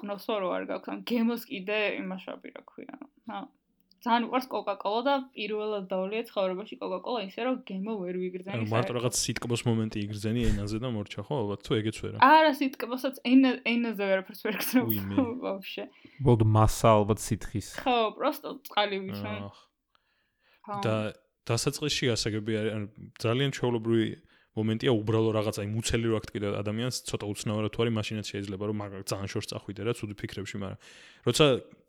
[0.00, 2.94] ყნოსვა რო არ გაქვს, გემოს კიდე იმაშავი რა ქვია.
[3.98, 8.54] ძალიან უყვარს კოკაკოლა და პირველად დავლია ცხოვრებაში კოკაკოლა ისე რომ გემო ვერ ვიგრძენი.
[8.54, 12.16] ანუ მარტო რაღაც სიტკბოს მომენტი იგრძენი ენაზე და მორჩა ხო ალბათ თუ ეგეც ვერა.
[12.22, 14.86] არა სიტკბოსაც ენა ენაზე ვერაფერს ვერ გრძნობ.
[15.42, 15.84] ვაფშე.
[16.22, 17.68] ბოლდ მასა ალბათ სითხის.
[17.82, 19.42] ხო, პროსტო წყალი ვიშენ.
[20.84, 20.94] და
[21.48, 22.72] დასაწყისში ასაგები არის
[23.24, 24.08] ძალიან ჩაოლობრივი
[24.58, 28.64] მომენტია უბრალო რაღაც აი მუცელი რო აქ კიდე ადამიანს ცოტა უცნაურად თუ არის მაშინაც შეიძლება
[28.68, 30.78] რომ მაგ ძალიან შორს წახვიდე რა ცუდი ფიქრებში მაგრამ
[31.28, 31.46] როცა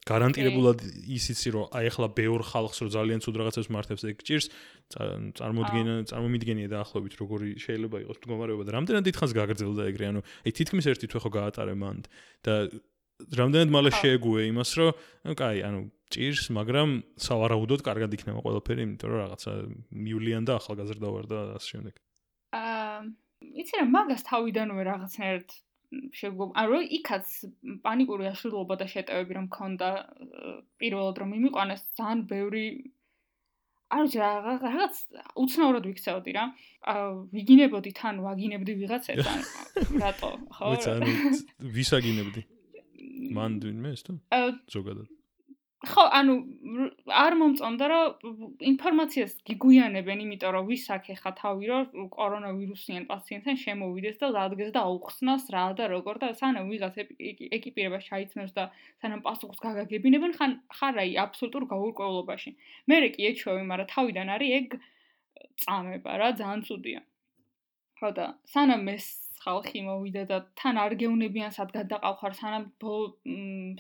[0.08, 0.80] გარანტირებულად
[1.12, 4.46] ისიცი რომ აი ახლა ბევრ ხალხს რო ძალიან ცუდ რაღაცებს მართებს ეგ ჭირს
[5.38, 8.64] წარმოდგენა წარმომიდგენია დაახლოებით როგორი შეიძლება იყოს მდგომარეობა.
[8.64, 11.98] და რამდენად დიდხანს გაგრძელდა ეგრე ანუ აი თითქმის ერთი თვე ხო გაატარე მან
[12.48, 12.54] და
[13.20, 14.92] რამდენად მალე შეეგუე იმას რომ
[15.28, 15.80] ანუ კაი ანუ
[16.10, 19.52] ჭირს მაგრამ სავარაუდოდ კარგად იქნება ყველაფერი იმიტომ რომ რაღაცა
[19.94, 21.94] მივლიან და ახალგაზრდა ვარ და ასე შემდეგ.
[22.00, 22.09] აა
[23.42, 25.58] იცი რა მაგას თავიდანვე რაღაცნაირად
[26.20, 27.28] შეგვ ანუ იქაც
[27.86, 29.90] პანიკური აშლილობა და შეტევები რომ მქონდა
[30.82, 32.66] პირველად რომ მიმიყვანეს ძალიან ბევრი
[33.90, 34.98] არ ვიცი რაღაც
[35.44, 36.46] უცნაურად ვიქცეოდი რა.
[37.34, 39.42] ვიგინებოდი თან ვაგინებდი ვიღაცებს ან
[40.04, 40.66] რატო ხო?
[40.74, 41.14] ვიცი ანუ
[41.78, 42.42] ვისაგინებდი.
[43.34, 44.20] მან ვინმე ეს თუ?
[44.78, 45.19] ზოგადად
[45.80, 46.34] ხო, ანუ
[47.08, 54.20] არ მომწონდა რომ ინფორმაციას გიგუიანებენ, იმიტომ რომ ვის აქ ეხა თავი რომ კორონავირუსიან პაციენტთან შემოვიდეს
[54.20, 57.00] და დადგეს და აუხსნას რა და როგორ და სანამ ვიღაც
[57.56, 58.68] ეკიპირება შეიცნოს და
[59.00, 62.52] სანამ პასუხს გაგაგებინებენ, ხან ხარ აი აბსოლუტურ გაურკვევლობაში.
[62.92, 64.68] მე კი ეჩვევი, მაგრამ თავიდან არის ეგ
[65.64, 67.00] წამება რა, ძალიან ცუდია.
[68.00, 69.08] ხო და სანამ ეს
[69.44, 72.64] ხალხი მოვიდა და თან არ გეუნებიან სად გადაყავ ხარ სანამ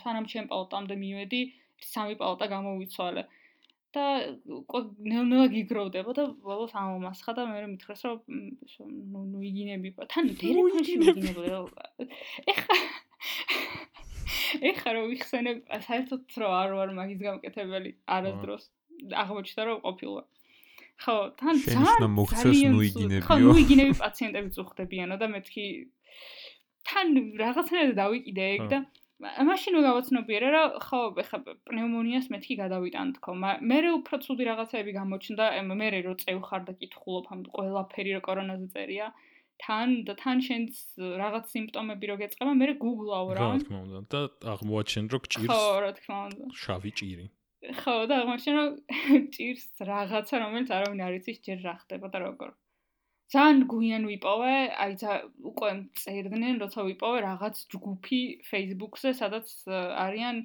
[0.03, 1.41] სანამ ჩემ პალატამდე მივედი
[1.85, 3.23] სამი პალატა გამოვიცვალე.
[3.89, 4.05] და
[5.01, 11.57] ნელ-ნელა გიგროვდება და ბოლოს ამომასხა და მე მითხრეს რომ ნუ ნუ იგინები თან ტელეფონში მიგინებოდა
[12.53, 12.77] ეხა
[14.71, 18.69] ეხა რომ ვიხსენებ საერთოდ რომ არ ვარ მაგის გამკეთებელი არასდროს
[19.23, 20.21] აღმოჩნდა რომ ყოფილა.
[20.99, 23.25] ხო თან ძალიან ნუ იგინებიო.
[23.25, 25.65] ხო ნუ იგინები პაციენტები წუხდებიანო და მეთქი
[26.89, 27.07] თან
[27.41, 28.79] რაღაცნაირად დავიკიდე ეგ და
[29.19, 33.33] მაშინ რო გავაცნობიერე რა ხო ეხა პნევმონიას მეთქი გადავიტან თქო
[33.71, 35.47] მე უფრო ცუდი რაღაცები გამოჩნდა
[35.81, 39.09] მე რო წევხარ და კითხულობ ამ ყველაფერი რო კორონაზე წერია
[39.59, 40.77] თან და თან შენც
[41.19, 43.43] რაღაც სიმპტომები რო გეწყება, მე გუგლავ რა.
[43.43, 44.21] რა თქმა უნდა და
[44.55, 45.51] აღმოაჩენ რომ ჭირს.
[45.51, 46.45] ხო, რა თქმა უნდა.
[46.63, 47.25] შავი ჭირი.
[47.79, 48.69] ხო, და აღმოაჩენ რომ
[49.35, 52.49] ჭირს რაღაცა, რომელიც არავინ არ იცის ჯერ რა ხდება და როგორ.
[53.29, 55.11] ძალიან გვიან ვიპოვე, აი ცა
[55.51, 55.69] უკვე
[56.01, 60.37] წერდნენ, როცა ვიპოვე რაღაც ჯგუფი Facebook-ზე, სადაც არიან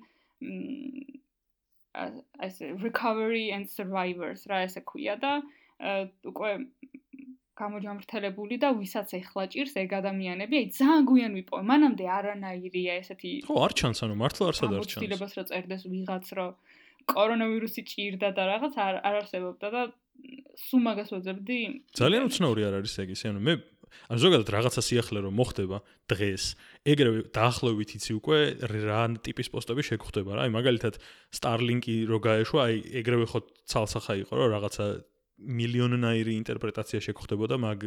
[1.95, 2.11] აი
[2.45, 5.33] ეს recovery and survivors რა ესე ქვია და
[6.29, 6.51] უკვე
[7.55, 11.63] გამოჯამრთელებული და ვისაც ეხლა ჭირს ეგ ადამიანები, აი ძალიან გვიან ვიპოვე.
[11.71, 15.07] მანამდე არანაირია ესეთი ხო, არ ჩანს, ანუ მართლა არსად არ ჩანს.
[15.15, 16.51] ამბობს რომ წერდეს ვიღაც რომ
[17.15, 19.83] კორონავირუსი ჭირდა და რაღაც არ არ არსებობდა და
[20.55, 21.59] სულ მაგას ვეძებდი.
[21.99, 23.55] ძალიან უცნაური არ არის ეგ ისე, ანუ მე
[24.11, 25.79] ან ზოგადად რაღაცა სიახლე რომ მოხდება
[26.11, 26.45] დღეს,
[26.83, 30.41] ეგრევე დაახლოებით იცი უკვე რა ტიპის პოსტები შეგხვდება რა.
[30.45, 30.95] აი მაგალითად
[31.31, 34.87] Starlink-ი რო გაეშვა, აი ეგრევე ხო ცალსახა იყო რომ რაღაცა
[35.35, 37.79] მილიონნაირი ინტერპრეტაცია შეგხვდებოდა მაგ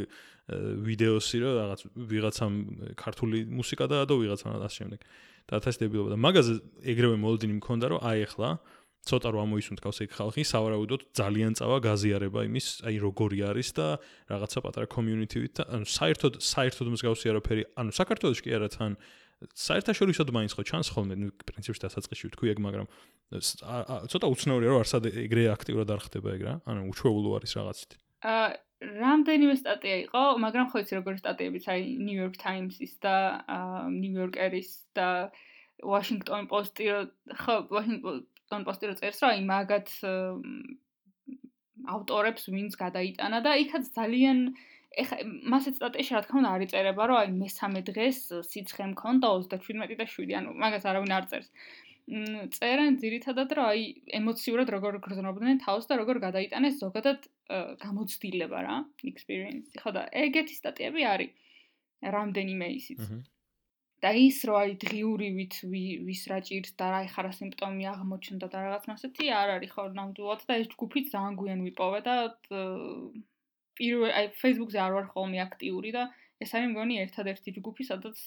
[0.88, 2.54] ვიდეოსი რომ რაღაც ვიღაცამ
[3.00, 5.00] ქართული მუსიკა დაადო ვიღაცამ და ასე შემდეგ.
[5.48, 6.54] და თესდებოდა და მაგაზე
[6.92, 8.50] ეგრევე მოლოდინი მქონდა რომ აი ახლა
[9.08, 13.88] ცოტა რომ ამოისუნთქავს ეგ ხალხი, სავარაუდოდ ძალიან წავა გაზიარება იმის, აი როგორი არის და
[14.32, 18.92] რაღაცა პატარა community-ვით და ანუ საერთოდ საერთოდ მსგავსი არაფერი, ანუ საქართველოს კი არა თან
[19.38, 22.88] საერთაშორისოდ მაინც ხო ჩანს ხოლმე, ნუ პრინციპში დასაწყისში ვთქვი ეგ, მაგრამ
[24.10, 27.92] ცოტა უცნაურია რომ არსად ეგრე აქტიურად არ ხდება ეგ რა, ანუ უჩვეულო არის რაღაცით.
[28.26, 33.16] აა რამდენიმე სტატია იყო, მაგრამ ხო იცი როგორი სტატიებიც აი New York Times-ის და
[33.90, 35.34] New Yorker-ის და
[35.82, 36.86] Washington Post-ი
[37.42, 39.90] ხო Washington Post-ი რო წერს რა, აი მაგათ
[41.88, 44.40] ავტორებს ვინც გადაიტანა და იქაც ძალიან
[44.98, 45.18] ეხა
[45.54, 50.08] მასეთ სტატიაში რა თქმა უნდა არ იწერება, რომ აი მესამე დღეს სიცხე მქონდა 37 და
[50.10, 51.50] 7, ანუ მაგას არავინ არ წერს.
[52.56, 53.82] წერენ ძირითადად რომ აი
[54.20, 57.28] ემოციურად როგორ გრძნობდნენ თავს და როგორ გადაიტანეს ზოგადად
[57.84, 58.78] გამოცდილება რა,
[59.12, 59.76] experience.
[59.76, 61.32] ხო და ეგეთი სტატიები არის.
[61.98, 63.02] რამდენიმე ისიც.
[64.04, 65.54] და ის რო აი დღიურივით
[66.06, 70.42] ვის რა ჭირს და რა ეხარა სიმპტომი აღმოჩნდა და რაღაც მასეთი არ არის ხო ნამდვილად
[70.46, 72.16] და ეს ჯგუფი ძალიან გვიან ვიპოვე და
[73.78, 76.04] პირველ აი Facebook-ზე არ ვარ ხოლმე აქტიური და
[76.42, 78.18] ეს არის მგონი ერთადერთი ჯგუფი, სადაც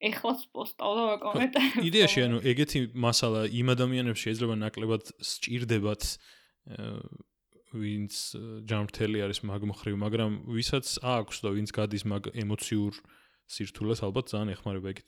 [0.00, 1.68] ეხლაც პოსტავ და ვაკომენტარ.
[1.88, 6.02] იდეაში ანუ ეგეთი მასალა იმ ადამიანებს შეიძლება ნაკლებად სჭირდებათ
[7.70, 8.12] ვინც
[8.68, 12.92] ჯამრთელი არის მაგ მხრივ, მაგრამ ვისაც აქვს და ვინც გადის მაგ ემოციურ
[13.50, 14.98] სირთულეს ალბათ ძალიან ეხმარება ეგ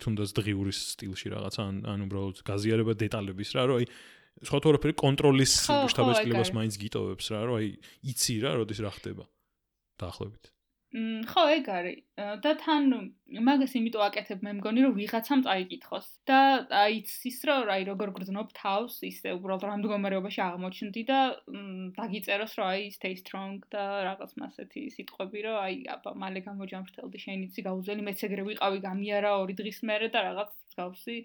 [0.00, 3.86] თუნდაც დღიურის სტილში რაღაცა ან ან უბრალოდ გაზიარება დეტალების რა, რომ აი
[4.40, 5.52] სხვა თუ არაფერი კონტროლის
[5.92, 7.68] შტაბეჭდილებას მაინც გიტოვებს რა, რომ აი
[8.08, 9.24] იცი რა, როდის რა ხდება.
[10.00, 10.44] დაახლოებით.
[10.90, 11.98] მ ხო, ეგ არის.
[12.42, 12.86] და თან
[13.46, 16.06] მაგას იმიტომ აკეთებ მე მგონი, რომ ვიღაცამ წაიკითხოს.
[16.26, 21.20] და აი იცის რომ აი როგორ გრძნობ თავს, ისე უბრალოდ რამ მდგომარეობაში აღმოჩნდი და
[21.94, 27.38] დაგიწეროს რომ აი stay strong და რაღაც მასეთი სიტყვები, რომ აი აბა მალე გამოჯამრთელდი შენ
[27.46, 31.16] იცი გაუზელი მეც ეგრე ვიყავი გამიარა ორი დღის მერე და რაღაც გავსი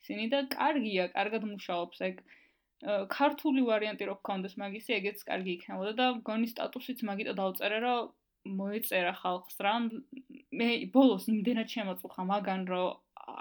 [0.00, 2.22] ისინი და კარგია, კარგად მუშაობს ეგ.
[3.12, 8.08] ქართული ვარიანტი რო გქონდეს მაგისი, ეგეც კარგი იქნებოდა და გონი სტატუსიც მაგიტო დავწერე, რომ
[8.46, 9.74] მოეწერა ხალხს რა.
[10.52, 12.88] მე ბოლოს იმდენად შემოწუხა მაგან, რომ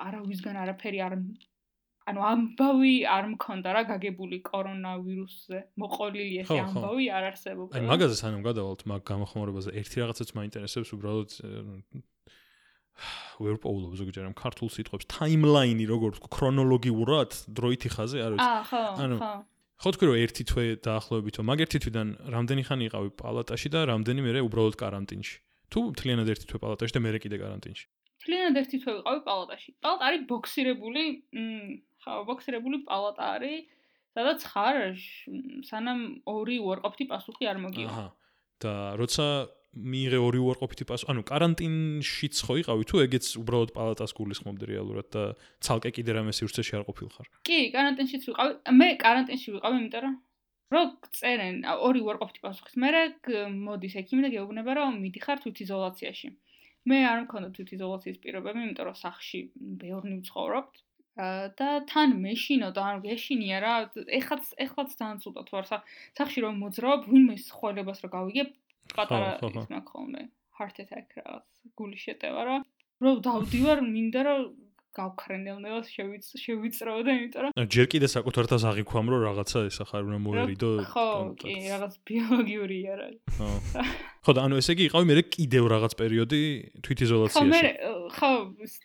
[0.09, 1.13] არავისგან არაფერი არ
[2.09, 5.59] ანუ ამბავი არ მქონდა რა გაგებული კორონავირუსზე.
[5.77, 7.73] მოყოლილი ეს ამბავი არ არსებობდა.
[7.77, 11.29] აი მაგაზე სანამ გადავალთ მაგ გამოხმარებაზე ერთი რაღაცაც მაინტერესებს უბრალოდ
[13.39, 19.31] ვერ პოულობ ზოგჯერ ამ ქართულ სიტყვებს ტაიმლაინი როგორ ქრონოლოგიურად დროითი ხაზე არ ვიცი აა
[19.79, 24.21] ხო თქვი რომ ერთი თვე დაახლოებითო, მაგ ერთი თვიდან რამდენი ხანი იყავი პალატაში და რამდენი
[24.27, 25.35] მერე უბრალოდ каранტინში.
[25.71, 27.85] თუ მთლიანად ერთი თვე პალატაში და მერე კიდე каранტინში.
[28.19, 29.69] მთლიანად ერთი თვე ვიყავი პალატაში.
[29.79, 33.63] პალატა არის ბოქსირებული, მ, ხა, ბოქსირებული პალატა არის,
[34.19, 34.77] სადაც ხარ
[35.69, 37.89] სანამ ორი უარყოფითი პასუხი არ მოგივა.
[37.95, 38.07] აჰა.
[38.59, 39.25] და როცა
[39.75, 41.11] მიიღე ორი უარყოფითი პასუხი.
[41.13, 45.23] ანუ каранტინშიც ხო იყავი თუ ეგეც უბრალოდ პალატას გულისხმობდი რეალურად და
[45.61, 47.25] ცალკე კიდე რამე სივრცეში არ ყოფილხარ.
[47.45, 48.51] კი, каранტინშიც ვიყავი.
[48.79, 50.15] მე каранტინში ვიყავი, იმიტომ რომ
[50.69, 53.01] რომ წერენ ორი უარყოფითი პასუხის მერე
[53.53, 56.29] მოდის ექიმი და გეუბნება რომ მიდიხარ თვითიზოლაციაში.
[56.89, 60.73] მე არ მქონდა თვითიზოლაციის პირობები, იმიტომ რომ სახში ბევრი ვცხოვრობთ.
[61.19, 63.73] და თან მეშინო და ანუ გეშინია რა
[64.19, 65.65] ეხლაც ეხლაც დაანცუტა თუ არ
[66.15, 68.53] სახში რომ მოძრაობ ვინმე ხვალებას რომ გავიგებ
[68.95, 70.23] პატარა ის მაქვს ხოლმე.
[70.59, 72.57] Heart attack რაღაც გული შეტევა რა
[73.05, 74.41] რომ დავდივარ მინდა რომ
[74.97, 80.69] გავქრენელნელად შევიწროვდა, იმიტომ რომ ჯერ კიდე საკუთართას აღიქვამ, რომ რაღაცა ეს ახარ უნდა მოერიდო.
[80.89, 81.07] ხო,
[81.39, 83.07] კი, რაღაც ბიოლოგიურია რა.
[83.37, 83.47] ხო.
[84.25, 86.41] ხო და ანუ ესე იგი იყავი მე კიდევ რაღაც პერიოდი
[86.85, 87.39] თვითიზოლაციაში.
[87.39, 87.61] ხო, მე
[88.17, 88.31] ხო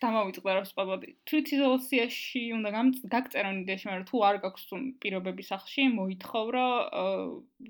[0.05, 1.09] დამავიწყდა რა სპაბლატი.
[1.25, 2.69] თვითიზოლაციაში უნდა
[3.15, 4.65] გაგწერონ იდეაში, მაგრამ თუ არ გაქვს
[5.01, 6.73] პირობები სახში, მოითხოვ რომ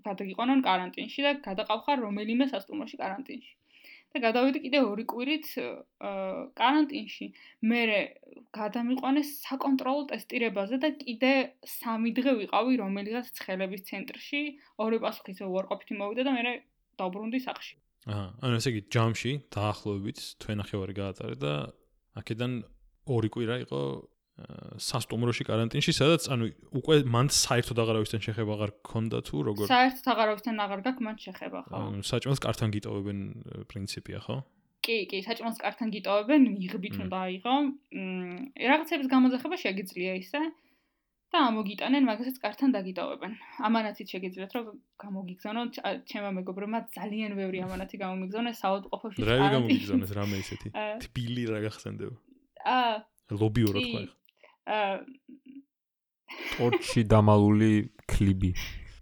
[0.04, 3.52] გადაგიყვანონ კარანტინში და გადაყავხარ რომელიმე სასტუმროში კარანტინში.
[4.14, 5.46] და გადავიდი კიდე ორი კვირით
[6.54, 7.26] კარანტინში.
[7.66, 7.80] მე
[8.54, 11.32] გადამიყვანეს საკონტროლო ტესტირებაზე და კიდე
[11.66, 14.42] 3 დღე ვიყავი რომელიღაც ცხელების ცენტრში.
[14.78, 16.54] ორი პასუხი ისე უარყოფითი მოვიდა და მე
[16.94, 17.74] დაბრუნდი სახში.
[18.04, 21.52] აჰა, ანუ ესე იგი ჯამში დაახლოებით თვენახევარი გაატარე და
[22.20, 22.52] აქედან
[23.10, 23.80] ორი კვირა იყო
[24.34, 30.54] სასტუმროში каранტინში, სადაც ანუ უკვე მან საერთოდ აღარავისთან შეხება აღარ გქონდა თუ როგორ საერთოდ აღარავისთან
[30.64, 31.74] აღარ გაქვს მან შეხება ხო?
[31.78, 33.18] ანუ საჭმელს კართან გიტოვებენ
[33.70, 34.36] პრინციპია ხო?
[34.84, 37.54] კი, კი, საჭმელს კართან გიტოვებენ, იღბით უნდა აიღო.
[37.62, 40.42] მ რაღაცების გამოძახება შეგიძლია ისე
[41.34, 43.32] და ამოგიტანენ, მაგასაც კართან დაგიტოვებენ.
[43.68, 44.66] ამანათიც შეგიძლიათ რომ
[45.04, 45.72] გამოგიგზავნოთ.
[46.10, 49.18] ჩემმა მეგობრებმა ძალიან ბევრი ამანათი გამომიგზავნეს საავადმყოფოში.
[49.30, 50.68] რა გამოგიგზავნეს რამე ისეთი?
[51.06, 52.16] თბილი რა გახსენდება?
[52.76, 52.94] აა
[53.40, 54.23] ლობიო რა თქვა ხა?
[56.56, 57.72] ტორჩი დამალული
[58.08, 58.52] ქლიბი.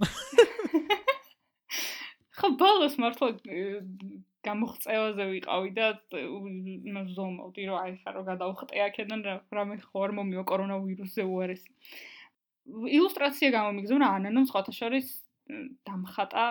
[2.42, 3.28] ხო, ბოლოს მართლა
[4.42, 5.86] გამოხწევაზე ვიყავი და
[7.14, 9.20] ზომავდი რომ აი ხარო გადავხტე აქედან
[9.54, 11.70] რამე ხო არ მომიო კორონავირუსზე უარესი.
[12.98, 15.06] ილუსტრაცია გამომიგზავნა ანანომ სხვათა შორის
[15.86, 16.46] დამხატა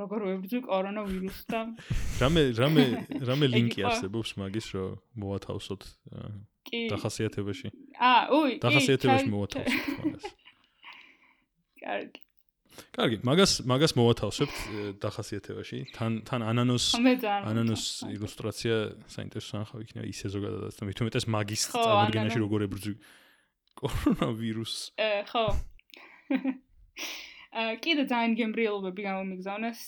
[0.00, 1.66] როგორ ვებრძვი კორონავირუსთან.
[2.22, 2.84] რამე რამე
[3.28, 5.82] რამე ლინკი არსებობს მაგის რომ მოათავსოთ
[6.68, 6.80] კი.
[6.92, 7.72] დახასიათებაში.
[7.98, 10.24] აა უი დახასიათებაში მოვათავსებთ მაგას
[11.84, 12.20] კარგი.
[12.94, 14.56] კარგი მაგას მაგას მოვათავსებთ
[15.02, 15.78] დახასიათებაში.
[15.96, 18.74] თან თან ანანოს ანანოს ილუსტრაცია
[19.10, 22.94] საინტერესო ახავ იქნება ისე ზოგადადაც და მithumetes მაგის წარმოდგენაში როგორ ებრძვი
[23.78, 24.80] კორონავირუსს
[25.32, 25.44] ხო.
[27.58, 29.80] აა კიდე ძალიან გემრიელობები გამომიგზავნეს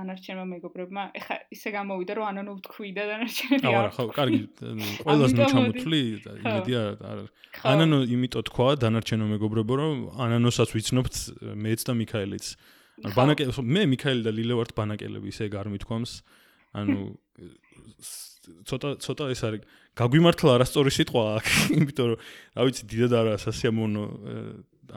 [0.00, 1.02] დანარჩენმა მეგობრებმა.
[1.20, 3.66] ეხა ისე გამოვიდა რომ ანანო ვთქვიდა დანარჩენები.
[3.70, 4.40] აა ხო, კარგი.
[5.04, 6.02] ყველას ნუ ჩამოთვლი,
[6.40, 6.80] იმედია
[7.12, 7.24] არა.
[7.72, 11.14] ანანო იმიტომ თქვა დანარჩენო მეგობრებო რომ ანანოსაც ვიცნობთ
[11.60, 12.46] მეც და მიქაელიც.
[13.04, 16.12] ანუ ბანაკე მე მიქაელი და ლილე ვართ ბანაკელები ისე გარ მithქვამს.
[16.76, 16.98] ანუ
[18.68, 19.62] ცოტა ცოტა ეს არის
[19.98, 22.18] გაგვიმართლა არასწორი სიტყვა აქ, იმიტომ რომ
[22.56, 24.04] რა ვიცი დიდად არა სასიამოვნო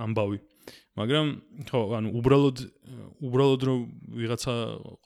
[0.05, 0.37] ამბავი.
[0.99, 1.27] მაგრამ
[1.69, 2.57] ხო ანუ უბრალოდ
[3.27, 3.79] უბრალოდ რომ
[4.23, 4.53] ვიღაცა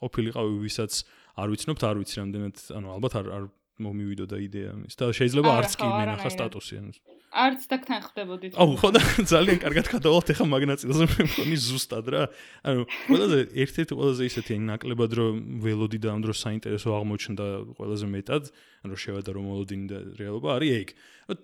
[0.04, 0.92] ყოფილიყავი ვისაც
[1.38, 3.44] არ ვიცნობთ არ ვიცი რამდენად ანუ ალბათ არ არ
[3.78, 6.92] მომივიდო და იდეა ის და შეიძლება არც კი მენახა სტატუსი ანუ
[7.28, 9.00] არც დაგთან ხდებოდით აუ ხო და
[9.32, 12.22] ძალიან კარგად გადავალთ ახლა მაგნაცილზე მე მგონი ზუსტად რა.
[12.64, 18.44] ანუ ყველაზე ერთ-ერთი ყველაზე ისეთი ნაკლებად რომ ველოდი და ამ დროს საინტერესო აღმოჩნდა ყველაზე მეტად
[18.88, 20.88] ანუ შევადა რომ მოლოდინი და რეალობა არის ეგ.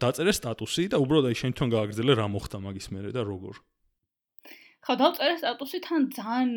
[0.01, 3.61] დაწერე სტატუსი და უბრალოდ აი შენ თვითონ გააგრძელე რა მოხდა მაგის მერე და როგორ
[4.85, 6.53] ხო, დავწერე სტატუსი თან ძალიან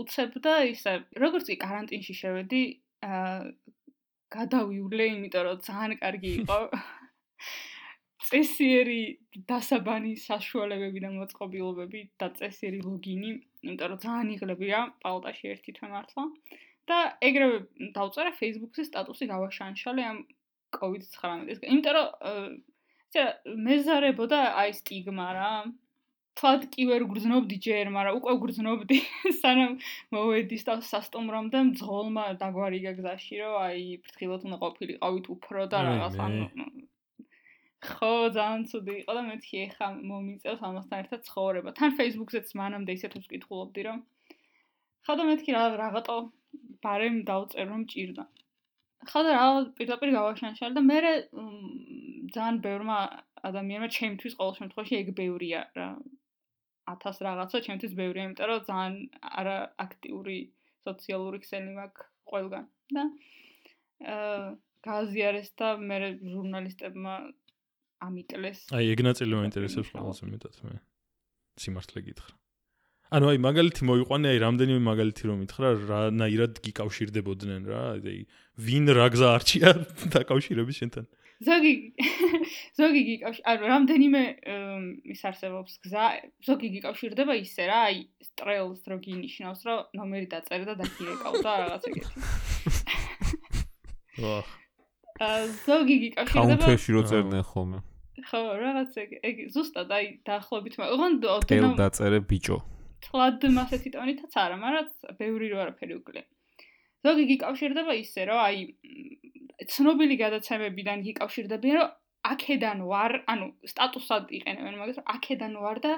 [0.00, 0.92] უცებდა ისე.
[1.18, 2.62] როგორც კი каранტინში შევედი,
[3.02, 3.38] აა
[4.32, 6.58] გადავივლე, იმიტომ რომ ძალიან კარგი იყო.
[8.32, 9.02] წესიერი
[9.50, 13.32] დასაბანი საშუალებები და მოწყობილობები და წესიერი ლოგინი,
[13.66, 16.24] იმიტომ რომ ძალიან იღლებია პალატაში ერთი თვე მართლა.
[16.90, 17.58] და ეგრევე
[17.96, 20.18] დავწერე Facebook-ზე სტატუსი გავაშანშალე ამ
[20.76, 22.08] COVID-19-ის, იმიტომ რომ
[23.12, 23.24] ისა
[23.66, 25.52] მეზარებოდა აი სტიგმა რა,
[26.40, 28.98] თვად კი ვერ გრძნობდი ჯერ, მაგრამ უკვე გრძნობდი
[29.42, 29.74] სანამ
[30.16, 30.58] მოვედი
[30.92, 36.46] სასტუმრომდე მძღოლმა დაგვარიგა გზაში, რომ აი ფრთხილად უნდა ყოფილიყავით უფრო და რაღაც ანუ
[37.82, 41.70] ხო, ძალიან ცუდი იყო და მეთქი ეხა მომიწევს ამასთან ერთად ცხოვრება.
[41.78, 43.98] თან Facebook-ზეც მანამდე ისეთ უსკ კითხულობდი, რომ
[45.08, 46.16] ხო და მეთქი რა რაღაცო
[46.86, 48.24] ბარემ დაუწერ რომ ჭირდა.
[49.10, 49.46] ხო და რა
[49.78, 50.98] პირდაპირ გავაშანშალე და მე
[52.34, 52.98] ძალიან ბევრმა
[53.50, 55.88] ადამიანმა ჩემთვის ყოველ შემთხვევაში ეგ ბევრია რა
[56.90, 60.38] 1000 რაღაცა ჩემთვის ბევრია, იმიტომ რომ ძალიან არა აქტიური
[60.86, 62.64] სოციალური ქსელი მაქვს ყველგან
[62.96, 63.04] და
[64.12, 64.44] აა
[64.82, 67.14] გაზიარეს და მე ჟურნალისტებმა
[68.02, 68.60] ამიტლეს.
[68.74, 70.78] აი, ეგ ნაწილი მაინტერესებს ყველაზე მეტად მე.
[71.62, 72.34] სიმართლე გითხრა.
[73.12, 78.20] ანუ აი მაგალითი მოიყვანე, აი რამდენიმე მაგალითი რომ მითხრა, რანაირად გიკავშირდებოდნენ რა, აი
[78.66, 79.70] ვინ რა გზა არჩია
[80.16, 81.06] დაკავშირების შენთან.
[81.46, 81.72] ზოგი
[82.78, 84.22] ზოგი გიკავშირ ანუ რამდენიმე
[85.14, 86.06] ის არსებობს გზა
[86.48, 91.82] ზოგი გიკავშირდება ისე რა აი სტრელს რო გინიშნავს რომ ნომერი დაწერე და დაგირეკავ და რაღაც
[91.92, 92.16] ეგეთი
[94.24, 94.36] ვა
[95.68, 97.78] ზოგი გიკავშირდება კაუნტში რო წერდნენ ხოლმე.
[98.28, 102.58] ხო რაღაც ეგ ეგ ზუსტად აი დაახლოებით მაგრამ დელ დაწერე ბიჭო.
[103.02, 104.86] თლად მასეთი ტონითაც არა მაგრამ
[105.18, 106.22] ბევრი რო არაფერი უკლე
[107.06, 108.58] ზოგი გიკავშირდება ისე რომ აი
[109.68, 111.90] ცნობილი გადაცემებიდან იკავშირდებიან, რომ
[112.32, 115.92] აქედან ვარ, ანუ სტატუსად იყენებენ მაგას, რომ აქედან ვარ და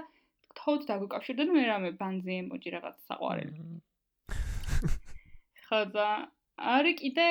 [0.59, 3.53] თოთ დაგუკავშირდეთ მე რამე ბანზი ემოჯი რაღაც საყვარელი.
[5.69, 6.09] ხოდა
[6.75, 7.29] არის კიდე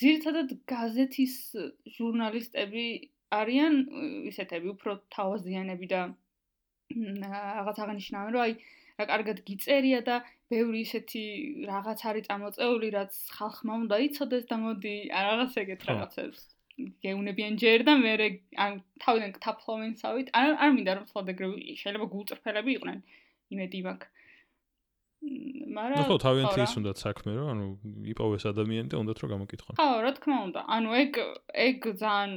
[0.00, 1.34] ძირთადად გაზეთის
[1.96, 2.84] ჟურნალისტები
[3.32, 3.74] არიან
[4.30, 6.00] ისეთები უფრო თავაზიანები და
[6.92, 8.52] რაღაც აღნიშნავენ, რომ აი
[9.00, 10.16] რა კარგად გიწერია და
[10.52, 11.24] ბევრი ისეთი
[11.68, 16.42] რაღაც არის წამოწეული, რაც ხალხმა უნდა იცოდეს და მოდი რაღაც ეგეთ რაღაცებს
[17.04, 18.12] გეუნებიან ჯერ და მე
[18.64, 20.32] ან თავიდან თაფლოვინსავით.
[20.32, 22.98] არ არ მინდა რომ სხვა დეგრები შეიძლება გულწრფელები იყვნენ.
[23.52, 24.08] იმედი მაქვს.
[25.76, 27.66] მაგრამ ხო თავიანთი ის უნდა საქმე რომ ანუ
[28.12, 29.74] იპოვეს ადამიანი და უნდათ რომ გამოკითხონ.
[29.78, 30.60] ხო, რა თქმა უნდა.
[30.76, 31.12] ანუ ეგ
[31.66, 32.32] ეგ ძალიან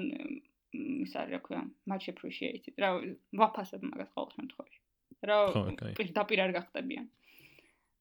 [1.05, 2.73] ის არის რა ქვია, much appreciated.
[2.77, 2.89] რა
[3.41, 4.79] ვაფასებ მაგას ყოველ შემთხვევაში.
[5.29, 5.37] რა
[5.97, 7.05] პირდაპირ არ გახდებიან.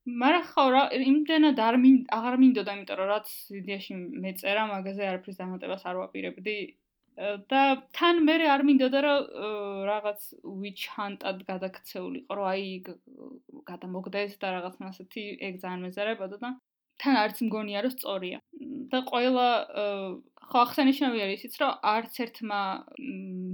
[0.05, 3.93] მაგრამ ხო რა იმდენად არ მინ აღარ მინდოდა, იმიტომ რომ რაც იდეაში
[4.25, 6.57] მეწერა მაგაზე არაფრის დამატებას არ ვაპირებდი.
[7.49, 7.61] და
[7.95, 9.19] თან მე არ მინდოდა რომ
[9.87, 10.21] რაღაც
[10.61, 12.65] witch hunt-ად გადაქცეულიყო, რომ აი
[13.71, 16.49] გადამოგდეს და რაღაც ასეთი ეგ ძალიან მეზარებოდა და
[16.99, 18.37] თან არც მგონია რომ სწორია.
[18.91, 19.47] და ყველა
[20.49, 22.61] ხო ახსენიშნავი არის ისიც რომ არც ერთმა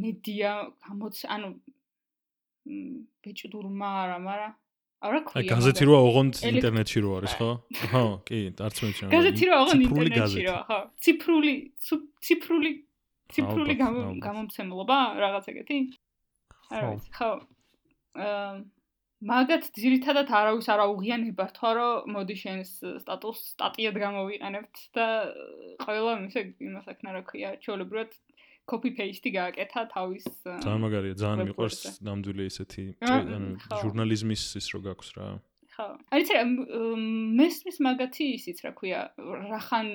[0.04, 0.52] მედია
[0.88, 1.50] გამოც ანუ
[3.24, 4.52] ბეჭდურმა არა, მაგრამ
[5.02, 5.42] არა ქვია.
[5.42, 7.50] აი გაზეთი როა ოღონდ ინტერნეტში რო არის, ხო?
[7.92, 9.10] ხო, კი, არც მე ჩემ.
[9.14, 10.80] გაზეთი როა ოღონდ ინტერნეტში რო, ხო.
[11.02, 11.54] ციფრული
[12.22, 12.72] ციფრული
[13.32, 13.74] ციფრული
[14.28, 15.80] გამომცემლობა რაღაც ეგეთი?
[16.70, 17.32] არა ვიცი, ხო.
[18.22, 18.46] აა
[19.22, 22.70] მაგათ ძირითადად არავის არ აუღიანება თქვა რომ მოდი შენს
[23.04, 25.06] სტატუს სტატიად გამოვიყენებთ და
[25.86, 28.18] ყველა ისე იმას აქნა რა ქვია ჩოლებრად
[28.72, 33.50] copy paste გააკეთა თავის ძალიან მაგარია ძალიან მიყვარს ნამდვილი ესეთი ანუ
[33.84, 35.28] ჟურნალიზმის ის რო გაქვს რა
[35.82, 35.98] ხო.
[36.14, 36.42] არის რა
[37.42, 39.88] მესმის მაგათი ისიც რა ქვია, რახან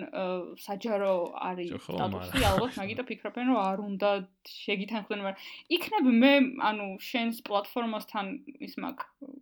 [0.58, 4.10] საჯარო არის სტატუსი, ალბათ მაგიტო ფიქრობენ რომ არ უნდა
[4.50, 5.42] შეგითანხმდნენ, მაგრამ
[5.76, 6.32] იქნებ მე
[6.70, 8.26] ანუ შენს პლატფორმასთან
[8.66, 8.96] ის მაგ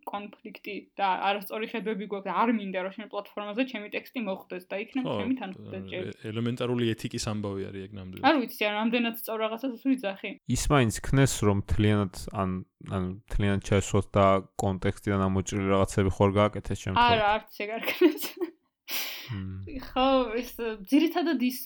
[0.05, 4.75] კონფლიქტი და არასწორი ხედვები გვაქვს და არ მინდა რომ შენ პლატფორმაზე ჩემი ტექსტი მოხვდეს და
[4.85, 6.03] იქნებ ჩემი თანხმდება ჯერ.
[6.29, 8.25] ელემენტარული ეთიკის ამბავი არის ეგ ნამდვილად.
[8.29, 10.29] არ ვიცი, ან ამდენად სწორ რაღაცას ვიძახი.
[10.45, 12.49] ის მაინც ქნეს რომ თლიანად ან
[12.91, 14.25] ან თლიანად ჩასვოთ და
[14.61, 17.11] კონტექსტიდან ამოჭრილი რაღაცები ხო გააკეთეს შემთხვევით.
[17.15, 18.23] არა, არც ეგ არ ქნეს.
[19.89, 20.51] ხო, ეს
[20.91, 21.59] ძირითადად ის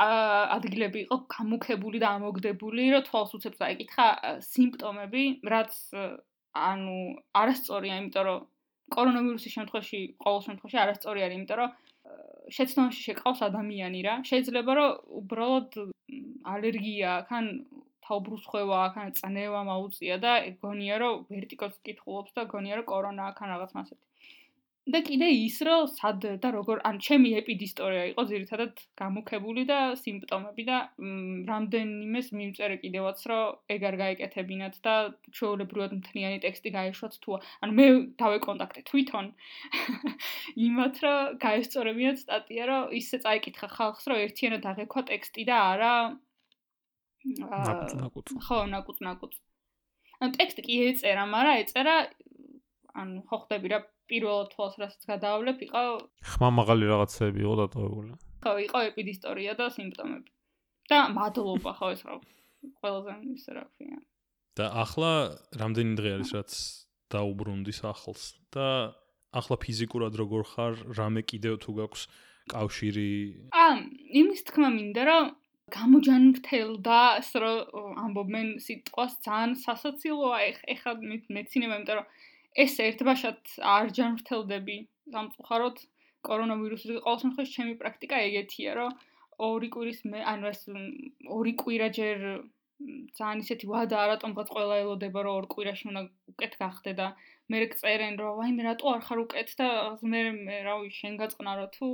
[0.00, 4.06] ადგილები იყო გამუქებული და ამოგდებული, რომ თვალს უცებს აიკითხა
[4.48, 5.76] სიმპტომები, რაც
[6.56, 6.96] ანუ
[7.36, 8.38] არასწორია, იმიტომ რომ
[8.90, 11.70] კორონავირუსის შემთხვევაში, ყოველ შემთხვევაში არასწორი არის, იმიტომ რომ
[12.50, 14.14] შეცდომაში შეკავს ადამიანი რა.
[14.26, 15.70] შეიძლება რომ უბრალოდ
[16.54, 17.46] ალერგია, ხან
[18.10, 23.44] თაუბრუსხვევა აქ ან წნევა მაუწია და გონია რომ ვერტიკალს კითხულობს და გონია რომ კორონა აქ
[23.46, 24.04] ან რაღაც მასეთი.
[24.90, 30.64] და კიდე ის რომ სად და როგორ ან ჩემი ეპიდისტორია იყო ძირითადად გამუქებული და სიმპტომები
[30.70, 30.78] და
[31.50, 34.94] რამდენიმეს მივწერე კიდევაც რომ ეგ არ გაეკეთებინათ და
[35.36, 37.86] ჩვეულებრივად მთლიანი ტექსტი გაეშვათ თუ ან მე
[38.24, 39.30] დავეკონტაქტე თვითონ
[40.68, 45.94] იმათ რომ გაესწორებინათ სტატია რომ ისე წაიკითხა ხალხს რომ ერთიანად აღექვა ტექსტი და არა
[47.24, 49.32] ნაკუწ ხო ნაკუწ ნაკუწ.
[50.20, 51.96] ან ტექსტი კი ეწერა მაგრამ ეწერა
[53.00, 53.78] ან ხო ხდები რა
[54.10, 55.82] პირველ თვალს რასაც გადავლებ იყო
[56.34, 58.12] ხმამაღალი რაღაცები იყო დატოვებული.
[58.44, 60.30] ხო იყო ეპიდისტორია და სიმპტომები.
[60.90, 62.14] და მადლობა ხო ეს რა
[62.80, 63.98] ყველაზე ისე რა ქვია.
[64.58, 65.12] და ახლა
[65.60, 66.50] რამდენი დღე არის რაც
[67.14, 68.66] დაუბრუნდი სახლს და
[69.30, 70.74] ახლა ფიზიკურად როგორ ხარ?
[70.98, 72.02] რამე კიდევ თუ გაქვს
[72.50, 73.10] კავშირი?
[73.54, 73.78] ა
[74.20, 75.24] იმის თქმა მინდა რომ
[75.76, 80.38] გამოჯანმრთელდა, ასე რომ ამბობენ სიტყვას ძალიან სასაცილოა
[80.74, 80.92] ეხლა
[81.36, 82.06] მეცინება, იმიტომ რომ
[82.64, 84.76] ეს ერთბაშად არ ჯანმრთელდები
[85.14, 85.82] სამწუხაროდ
[86.28, 88.96] კორონავირუსის ყოველ შემთხვევაში ჩემი პრაქტიკა ეგეთია, რომ
[89.50, 90.62] ორი კვირის მე ანუ ეს
[91.36, 92.24] ორი კვირა ჯერ
[93.18, 96.02] ძალიან ისეთი ვადა რატომღაც ყველა ელოდება რომ ორ კვირაში უნდა
[96.32, 97.06] უკეთ გახდე და
[97.52, 99.68] მე წერენ რომ ვაიმე რატო არ ხარ უკეთ და
[100.12, 101.88] მე რა ვიცი შენ გაწყნარო თუ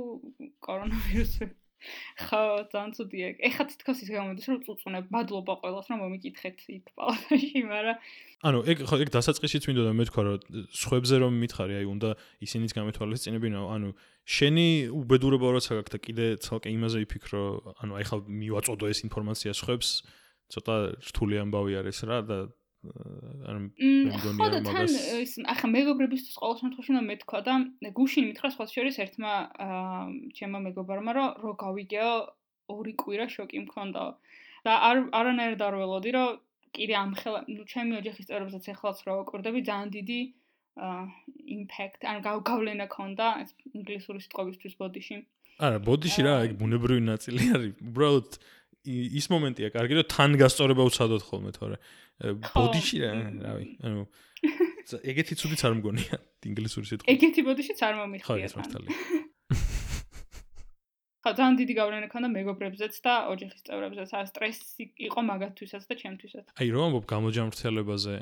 [0.67, 1.49] კორონავირუსი
[2.17, 2.41] ხო,
[2.73, 3.27] ძალიან ცუდია.
[3.47, 7.97] ეხლა თითქოს ის გამოდის, რომ წუწუნებ, მადლობა ყველას, რომ მომიკითხეთ იქ პალატაში, მაგრამ
[8.37, 10.37] ანუ ეგ ხო ეგ დასაწყისიც მინდოდა მეთქვა, რომ
[10.69, 12.09] სხვებზე რომ მითხარი, აი უნდა
[12.45, 13.89] ისინიც გამეთვალისწინებინო, ანუ
[14.29, 17.43] შენი უბედურება როცა გაქვს და კიდე ცალკე იმაზე იფიქრო,
[17.81, 19.89] ანუ აი ხალ მივაწოდო ეს ინფორმაცია სხვებს,
[20.53, 22.37] ცოტა რთული ამბავი არის რა და
[22.85, 24.95] მე მგონია მაგას
[25.53, 27.53] ახლა მეგობრებისთვის ყოველ შემთხვევაში უნდა მეთქვა და
[27.99, 29.33] გუშინ მითხრა სხვა შორის ერთმა
[30.37, 32.13] ჩემო მეგობარმა რომ რო გავიგეო
[32.75, 34.03] ორი კვირა შოკი მქონდა.
[34.65, 36.29] და არ არანაირად არ ველოდი რომ
[36.75, 40.19] კიდე ამ ხელა ნუ ჩემი ოჯახის წევრებსაც ეხლაც რო ვაკურდები ძალიან დიდი
[41.57, 42.17] იმპექტ ან
[42.49, 43.27] გავლენა ქონდა
[43.73, 45.15] ინგლისური სიტყვებისთვის ბოდიში.
[45.65, 47.73] არა ბოდიში რა ეგ ბუნებრივი ნაწილი არის.
[47.89, 48.29] უბრალოდ
[48.87, 51.77] ის მომენტია კარგი რომ თან გასწორება უცადოთ ხოლმე თორე
[52.47, 53.11] ბოდიში რა
[53.45, 54.05] რავი ანუ
[55.11, 56.21] ეგეთი ცუდიც არ მგონია
[56.51, 58.99] ინგლისური სიტყვა ეგეთი ბოდიშიც არ მომიხია ხო ეს მართალია
[61.27, 64.09] ხა ძალიან დიდი გავლენა ქონდა მეგობრებზეც და ოჯახის წევრებზეც.
[64.15, 66.45] ა სტრესი იყო მაგათთვისაც და ჩემთვისაც.
[66.55, 68.15] აი რომ ამბობ გამოჯამრთელებაზე,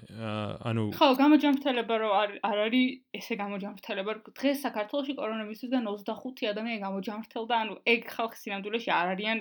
[0.70, 2.88] ანუ ხო, გამოჯამრთელება რო არ არ არის
[3.20, 4.12] ესე გამოჯამრთელება.
[4.40, 9.38] დღეს საქართველოში კორონავირუსიდან 25 ადამიანი გამოჯამრთელდა, ანუ ეგ ხალხის სინამდვილეში არ არიან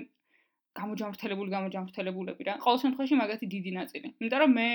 [0.75, 2.55] გამოჯამრთელებული გამოჯამრთელებულები რა.
[2.65, 4.09] ყოველ შემთხვევაში მაგათი დიდი ნაწილი.
[4.19, 4.69] იმიტომ რომ მე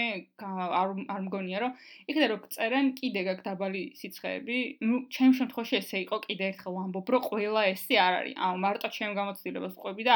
[0.80, 1.72] არ არ მგონია რომ
[2.10, 4.58] იქნე რომ წერენ კიდე გაქვს დაბალი სიცხეები.
[4.88, 8.36] ნუ ჩემ შემთხვევაში ესე იყო კიდე ერთხელ ვამბობ რომ ყველა ესე არ არის.
[8.47, 10.14] აუ მარტო ჩემ გამოცდილებას ყვები და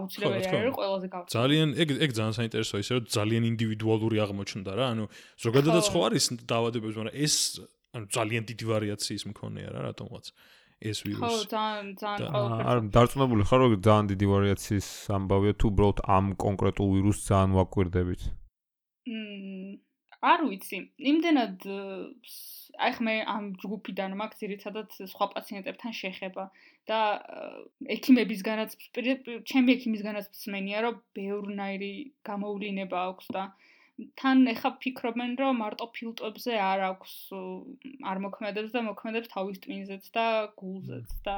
[0.00, 1.32] აუცილებელი არ არის ყველაზე გავწევ.
[1.36, 4.86] ძალიან ეგ ეგ ძალიან საინტერესოა ისე რომ ძალიან ინდივიდუალური აღმოჩნდა რა.
[4.94, 5.04] ანუ
[5.44, 7.34] ზოგადადაც ხო არის დაავადებები, მაგრამ ეს
[7.90, 10.26] ანუ ძალიან დიდი ვარიაციის მქონეა რა რატომღაც.
[10.80, 11.20] ეს ვირუსი.
[11.20, 12.66] ხო, ძალიან ძალიან ყოველთვის.
[12.70, 18.20] არ დარწმუნებული ხარ რომ ძალიან დიდი ვარიაციის ამბავია თუ უბრალოდ ამ კონკრეტულ ვირუსს ძალიან ვაკვირდებით?
[19.10, 19.76] მმ
[20.20, 20.78] არ ვიცი.
[21.10, 21.56] იმდენად
[22.80, 26.44] აი ხმე ამ ჯგუფიდან მაქვს ძირითადად სხვა პაციენტებთან შეხება
[26.90, 27.00] და
[27.96, 28.76] ექიმებისგანაც
[29.52, 31.92] ჩემი ექიმისგანაც მსმენია რომ ბევრნაირი
[32.30, 33.42] გამოულინება აქვს და
[34.20, 37.14] თან ეხა ფიქრობენ რომ მარტო ფილტვებზე არ აქვს
[38.12, 40.26] არ მოქმედებს და მოქმედებს თავის ტვინზეც და
[40.60, 41.36] გულზეც და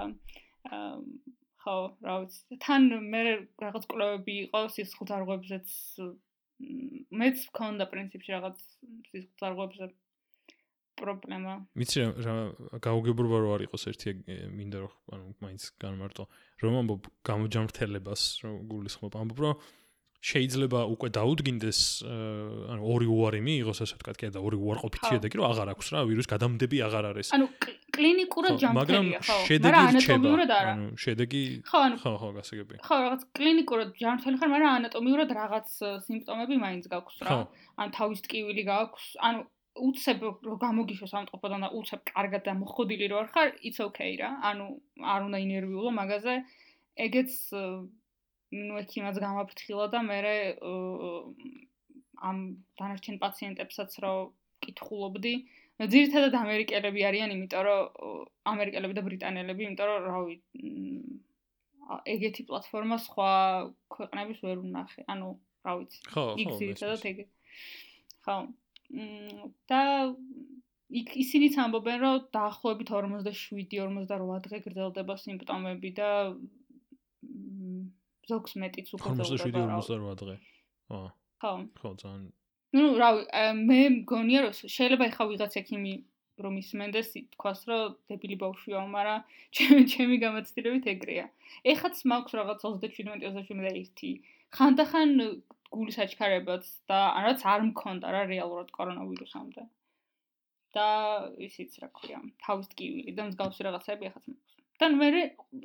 [1.63, 2.59] ხო რა ვიცი.
[2.63, 2.83] თან
[3.13, 3.23] მე
[3.63, 5.69] რაღაც კლუბები იყო სისხლძარღვებზეც
[7.23, 8.59] მეც მქონდა პრინციპში რაღაც
[9.11, 9.91] სისხლძარღვებზე
[11.03, 11.53] პრობლემა.
[11.79, 12.35] ვიცი რა
[12.87, 14.11] გაუგებრობა რო არ იყოს ერთი
[14.55, 16.27] მინდა რომ ანუ მაინც განმარტო.
[16.63, 19.13] რომ ამბობ გამოჯამრთელებას რომ გულისხმობ.
[19.23, 19.55] ამბობ რომ
[20.23, 25.47] შეიძლება უკვე დაუდგინდეს ანუ ორი უარი მიიღოს ასე ვთქვათ კი და ორი უარყოფითი შედეგი რომ
[25.51, 27.29] აღარ აქვს რა ვირუს გადამდები აღარ არის.
[27.35, 27.47] ანუ
[27.97, 29.35] კლინიკურად ჯანმრთელია ხო.
[29.35, 30.31] მაგრამ შედეგი რჩება.
[30.63, 35.67] ანუ შედეგი ხო ხო ხო გასაგები ხო რაღაც კლინიკურად ჯანმრთელი ხარ მაგრამ ანატომიურად რაღაც
[36.07, 37.39] სიმპტომები მაინც გაქვს რა.
[37.83, 39.41] ან თავის ტკივილი გაქვს ანუ
[39.73, 44.15] უცებ რომ გამოგიშოს ამ ტოპოდან და უცებ კარგად და მოხოდილი რო არ ხარ it's okay
[44.23, 44.31] რა.
[44.39, 44.67] ანუ
[45.03, 46.35] არ უნდა ინერვიულო მაგაზე.
[46.95, 47.33] ეგეც
[48.53, 50.19] ნუ ექიმაც გამაფრთხილა და მე
[52.23, 52.39] ამ
[52.79, 54.15] დანარჩენ პაციენტებსაც რო
[54.63, 55.35] კითხულობდი
[55.93, 57.81] ძირითადად ამერიკელები არიან იმიტომ რომ
[58.53, 60.37] ამერიკელები და ბრიტანელები იმიტომ რომ რავი
[62.15, 63.31] ეგეთი პლატფორმა სხვა
[63.97, 65.31] ქვეყნების ვერ უნახე ანუ
[65.67, 67.25] რა ვიცი ხო ძირითადად ეგ
[68.27, 68.37] ხო
[69.73, 69.83] და
[71.03, 76.11] იქ ისინიც ამბობენ რომ დაახლოებით 47-48 დღე გრძელდება სიმპტომები და
[78.31, 80.37] ზოგს მეტიც უკვე ზოგადად 47-48 დღე.
[80.89, 81.01] ხო.
[81.43, 81.53] ხო.
[81.81, 82.31] ხო, ძალიან.
[82.77, 83.23] ну, რავი,
[83.69, 85.95] მე მგონია რომ შეიძლება ეხა ვიღაც ექიმი
[86.43, 89.21] რომ ისმენდეს თქვას რომ დებილი ბავშვია, მაგრამ
[89.57, 91.27] ჩემი ჩემი გამოცდილებით ეგრეა.
[91.75, 94.17] ეხაც მაქვს რაღაც 37-37-1.
[94.57, 95.11] ხანდახან
[95.73, 99.69] გულის აჩქარებაც და რაც არ მქონდა რა რეალურად კორონავირუსამდე.
[100.73, 100.89] და
[101.37, 104.62] ისიც რა ქვია, თავის ტკივილი და მსგავსი რაღაცები ეხაც მაქვს.
[104.83, 105.09] და მე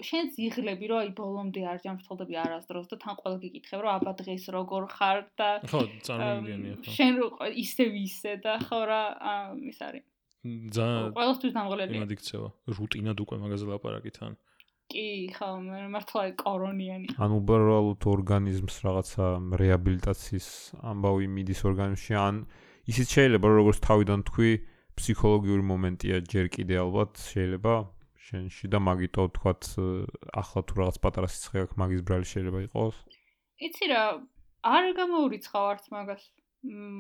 [0.08, 4.46] შენ ზიღლები რომ აი ბოლომდე არ ჯამრთელდები არასდროს და თან ყველა გიკითხებ რომ აბა დღეს
[4.58, 6.96] როგორ ხარ და ხო წარმოვიდიანია ხო.
[6.98, 7.14] შენ
[7.66, 9.02] ისე ვისე და ხო რა
[9.72, 10.06] ის არის.
[10.76, 10.86] ძა
[11.18, 14.38] ყველასთვის დამღლელია იმად იქცევა რუტინად უკვე მაგაზე ლაპარაკი თან
[14.88, 17.10] კი ხო მე მართლა კორონიანი.
[17.20, 19.26] ან უბრალოდ ორგანიზმს რაღაცა
[19.62, 20.48] რეაბილიტაციის
[20.94, 22.36] ამბავი მიდის ორგანიზმში ან
[22.88, 24.52] ისიც შეიძლება როგორც თავიდან თქვი
[24.98, 27.74] ფსიქოლოგიური მომენტია ჯერ კიდე ალბათ შეიძლება
[28.28, 29.70] შენში და მაგიტო თქვათ
[30.42, 32.96] ახლა თუ რაღაც პატარა სიცხე აქვს მაგის ბრალი შეიძლება იყოს?
[33.68, 34.04] იცი რა,
[34.76, 36.24] არ გამოურიცხავ არც მაგას.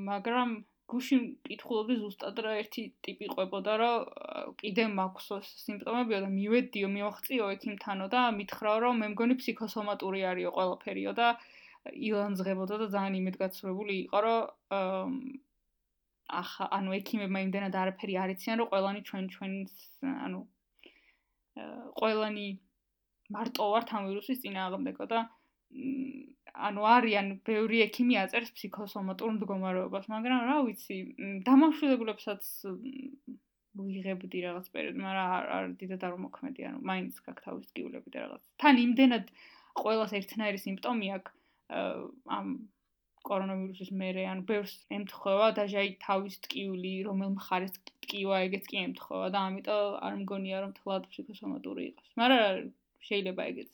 [0.07, 0.49] მაგრამ
[0.88, 5.28] გუშინ კითხულობდი ზუსტად რა ერთი ტიპი ყვებოდა რომ კიდე მაქვს
[5.63, 11.28] სიმპტომები და მივედიო, მივახციო ექიმთანო და მითხრაო რომ მე მგონი ფსიქოსომატური არისო ყველაფერიო და
[12.07, 14.39] ილანძღებოდა და ძალიან იმედგაცრუებული იყო რომ
[16.28, 19.75] ახა ანუ ექიმებმა იმდენად არაფერი არ იციან რომ ყველანი ჩვენ ჩვენს
[20.28, 20.39] ანუ
[21.99, 22.47] ყველანი
[23.34, 25.20] მარტო ვართ ამ ვირუსის წინააღმდეგო და
[26.68, 30.97] ანუ არიან ბევრი ექიმი აწერს ფსიქოსომატურ მდგომარეობას, მაგრამ რა ვიცი,
[31.45, 32.47] დამახშულებლებსაც
[33.78, 38.24] ვიღებდი რაღაც პერიოდ, მაგრამ არ არ დიდად არ მოქმედი, ანუ მაინც გაქვს თავის ტკივილები და
[38.26, 38.43] რაღაც.
[38.64, 39.30] თან იმდენად
[39.78, 41.34] ყოველას ერთნაირი სიმპტომი აქვს
[42.38, 42.47] ამ
[43.28, 49.28] კორონავირუსის მერე, ანუ ბევრს ემთხვევა და ჟაი თავის ტკივილი, რომელ მხარეს ტკივა, ეგეც კი ემთხვევა
[49.36, 52.09] და ამიტომ არ მგონია რომ თლად ფსიქოსომატური იყოს.
[52.21, 52.71] მაგრამ
[53.07, 53.71] შეიძლება ეგეც.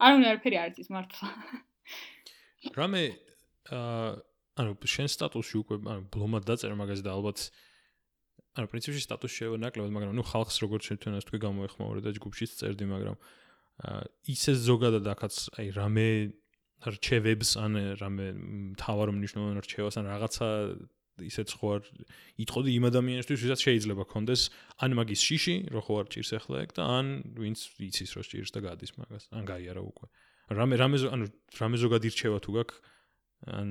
[0.00, 1.28] არ უნდა არაფერი არ იცის მართლა.
[2.80, 3.02] რამე
[3.70, 4.10] აა
[4.60, 7.38] ანუ შენ სტატუსი უკვე ანუ ბლომად დაწერა მაგაზე და ალბათ
[8.58, 12.84] ანუ პრინციპში სტატუსი შეიძლება ნაკლებად, მაგრამ ნუ ხალხს როგორც შეთვენას თქვი გამოეხმაურე და ჯგუფშიც წერდი,
[12.90, 13.16] მაგრამ
[13.80, 14.02] აა
[14.34, 16.06] ისე ზოგადად ახაც აი რამე
[16.80, 18.26] რჩევებს ან რამე
[18.80, 20.48] თავარ მნიშვნელოვან რჩევას ან რაღაცა
[21.20, 21.82] ისეც ხო არ
[22.40, 24.42] იტყოდი იმ ადამიანისთვის, ვისაც შეიძლება კონდეს
[24.80, 27.06] ან მაგის შიში, რო ხო არ ჭირს ახლა ეგ და ან
[27.36, 30.06] ვინც იცის რომ ჭირს და გადის მაგას, ან გაიარა უკვე.
[30.50, 31.26] რამე რამე ანუ
[31.60, 32.78] რამე ზოგადად ირჩევა თუ გაქვს
[33.60, 33.68] ან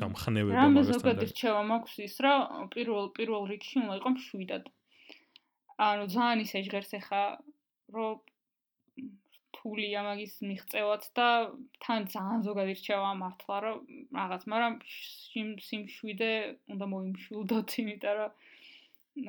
[0.00, 0.70] გამხნევება მაგასთან.
[0.70, 4.64] რამე ზოგადად ირჩევა მაქვს ის, რომ პირველ პირველ რიგში უნდა იყოს შვიდად.
[5.76, 7.22] ანუ ძალიან ისე ჟღერს ახლა
[7.92, 8.14] რომ
[9.66, 11.28] რთულია მაგის მიღწევაც და
[11.82, 13.78] თან ძალიან ზოგადი რჩევა მართლა რომ
[14.18, 16.30] რაღაც, მაგრამ სიმ სიმშვიდე
[16.74, 18.30] უნდა მოიმშულდოთ, იმიტომ რომ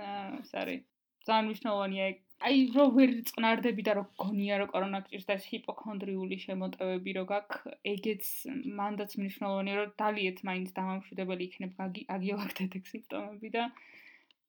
[0.05, 0.77] აა სარი.
[1.25, 2.05] ძალიან მნიშვნელოვანია
[2.47, 7.23] აი რო ვერ წყნარდები და რო გონია რომ კორონა გჭირს და ეს ჰიპოქონდრიული შემოტევები რო
[7.33, 7.63] გაქვს,
[7.93, 8.25] ეგეც
[8.77, 11.71] მანდაც მნიშვნელოვანია რომ დალიეთ მაინც დამამშვიდებელი იქნებ
[12.17, 13.63] აგიოვაგდეთ ეგ სიმპტომები და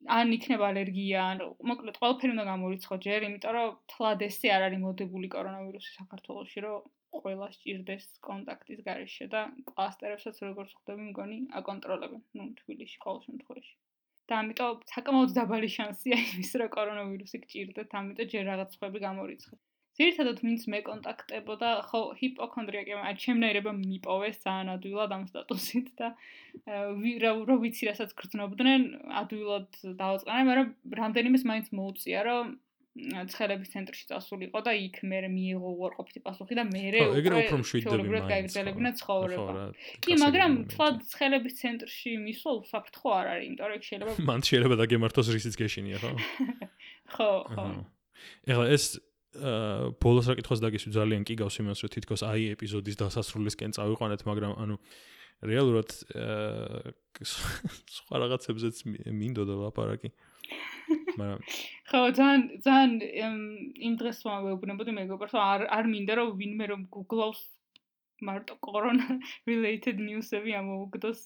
[0.07, 1.41] ან იქნება ალერგია, ან
[1.71, 6.87] მოკლედ ყველაფერი უნდა გამორიცხო ჯერ, იმიტომ რომ თლად ესე არ არის მოდებული კორონავირუსი საქართველოში, რომ
[7.19, 13.75] ყველა სჭირდეს კონტაქტის გარეშე და კლასტერებსაც როგორც ხვდები, მგონი აკონტროლებენ, ну, თბილისში ყოველ შემთხვევაში.
[14.29, 19.61] და ამიტომ საკმაოდ დაბალი შანსია იმის, რომ კორონავირუსი გჭირდეთ, ამიტომ ჯერ რაღაც ხვები გამორიცხეთ.
[19.99, 26.15] ძირითადად ვინც მე კონტაქტებოდა, ხო, ჰიპოქონდრია კი, აი ჩემნაირება მიპოვეს ძალიან ადვილად ამ სტატუსით და
[27.25, 28.87] რო ვიცი რასაც გრძნობდნენ,
[29.23, 30.69] ადვილად დავაწყანე, მაგრამ
[31.03, 32.57] რამდენიმეს მაინც მოუწია, რომ
[32.99, 38.27] ცხელების ცენტრში წასულიყო და იქ მე მიიღო უარყოფითი პასუხი და მე ეგრე უფრო მშვიდები მაინც
[38.33, 39.67] გაიგრძელებინა ცხოვრება.
[40.03, 45.31] კი, მაგრამ თქვა ცხელების ცენტრში მისვლა უსაფრთხო არ არის, იმიტომ რომ შეიძლება მან შეიძლება დაგემართოს
[45.37, 46.11] რისიც გეშინია, ხო?
[47.15, 47.67] ხო, ხო.
[48.51, 48.99] ეხლა ეს
[49.37, 54.53] ბოლოს რა კითხოს დაგისვი ძალიან კი გავს იმას რომ თითქოს აი ეპიზოდის დასასრულისკენ წავიყვანეთ მაგრამ
[54.57, 54.77] ანუ
[55.45, 60.11] რეალურად აა სხვა რაღაცებზეც მინდოდა ლაპარაკი.
[61.19, 61.41] მაგრამ
[61.91, 62.91] ხო ძალიან ძალიან
[63.87, 67.43] იმ დღეს ვაუბნებოდი მეგობრს რომ არ არ მინდა რომ ვინმე რომ Google-ს
[68.23, 69.07] მარტო კორონა
[69.51, 71.21] related news-ები ამოუგდოს.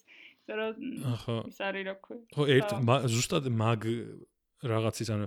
[0.48, 2.20] იმიტომ რომ ის არის რა ქვია.
[2.34, 2.70] ხო ერთ
[3.14, 3.80] ზუსტად მაგ
[4.66, 5.26] რაღაცის ანუ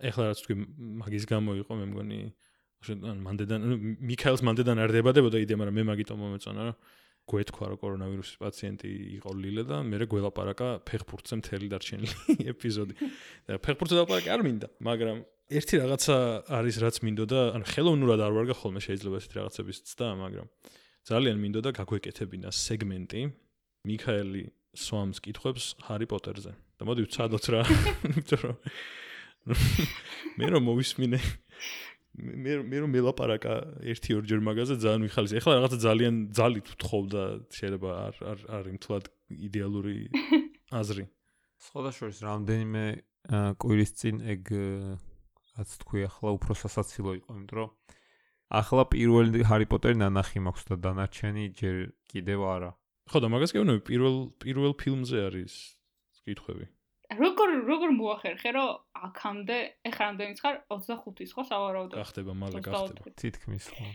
[0.00, 0.54] ეხლა რაც თქვი
[1.02, 2.20] მაგის გამო იყო მე მგონი
[2.86, 3.60] ან მანდედან
[4.10, 6.76] მიქაელს მანდედან არ დებადებოდა იდეა მაგრამ მე მაგიტომ მომეწონა რომ
[7.26, 12.94] გვეთქვა რომ კორონავირუსის პაციენტი იყო ლილე და მე რა გველაპარაკა ფეხბურთზე მთელი დარჩენილი ეპიზოდი.
[13.50, 15.16] და ფეხბურთზე ლაპარაკი არ მინდა მაგრამ
[15.58, 16.16] ერთი რაღაცა
[16.58, 20.46] არის რაც მინდოდა ან ხელოვნურად არ ვარ გახოლმე შეიძლება ესეთი რაღაცების ცდა მაგრამ
[21.06, 23.22] ძალიან მინდოდა გაგვეკეთებინა სეგმენტი
[23.90, 24.44] მიქაელი
[24.86, 26.52] სვამს კითხებს ჰარი პოტერზე.
[26.76, 27.62] და მოდი ვცადოთ რა
[28.06, 28.56] იმიტომ რომ
[29.46, 31.20] მე რომ მოვისმინე
[32.16, 33.54] მე მე რომ მელაპარაკა
[33.92, 35.32] ერთი ორჯერ მაგაზე ძალიან მიხალის.
[35.36, 37.22] ეხლა რაღაცა ძალიან ძალით ვთხოვდა
[37.52, 39.04] შეიძლება არ არ არ იმთლად
[39.48, 39.96] იდეალური
[40.80, 41.04] აზრი.
[41.66, 42.84] სხვადასხვა რამდენიმე
[43.60, 44.42] კვირის წინ ეგ
[45.56, 47.70] რაც თქვი ახლა უფრო სასაცილო იყო, იმიტომ რომ
[48.60, 51.76] ახლა პირველი ჰარი პოტერი ნანახი მაქვს და დანარჩენი ჯერ
[52.12, 52.70] კიდევ არა.
[53.10, 55.54] ხო და მაგას გეუბნები პირველ პირველ ფილმზე არის
[56.26, 56.66] კითხვები.
[57.14, 58.68] როგორ როგორ მოახერხე რომ
[59.06, 59.56] აქამდე
[59.90, 60.60] ეხლა რამდენი ხარ?
[60.74, 61.98] 25-ის ხო სავარაუდოდ?
[62.02, 63.14] გახდება მალე გახდება.
[63.22, 63.86] თითქმის ხო.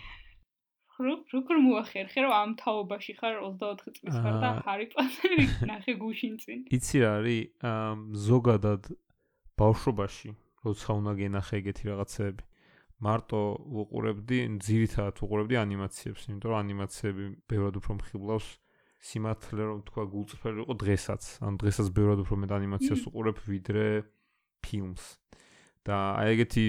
[1.02, 6.60] როგორ მოახერხე რომ ამ თაობაში ხარ 24 წლის ხარ და ჰარი პოტერი ნახე გუშინ წინ
[6.78, 8.92] იცი რა არის ზოგადად
[9.62, 10.30] ბავშვობაში
[10.66, 12.44] როცა უნდა გენახე ეგეთი რაღაცები
[13.02, 13.42] მარტო
[13.82, 18.48] უყურებდი ძირითადად უყურებდი ანიმაციებს იმიტომ რომ ანიმაციები ბევრად უფრო მხიბლავს
[19.02, 21.22] სიმართლე რომ თქვა გულწრფელი იყო დღესაც.
[21.42, 23.86] ანუ დღესაც ბევრად უფრო მეტ ანიმაციას უყურებ ვიდრე
[24.62, 25.06] ფილმს.
[25.82, 26.66] და აი ეგეთი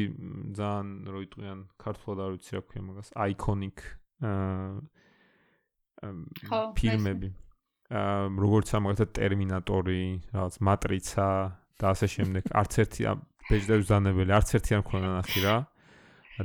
[0.57, 3.79] ძალიან რო იტყვიან ქართულად არ ვიცი რა ქვია მაგას, აიკონიკ
[4.25, 4.81] აა
[6.81, 7.29] ფილმები.
[7.93, 11.29] აა როგორც ამაგათა ტერმინატორი, რაღაც მატრიცა
[11.77, 12.43] და ასე შემდეგ.
[12.61, 13.03] არც ერთი
[13.53, 15.57] ბეჭდების ზანებელი, არც ერთი არ მქონდა ნახი რა.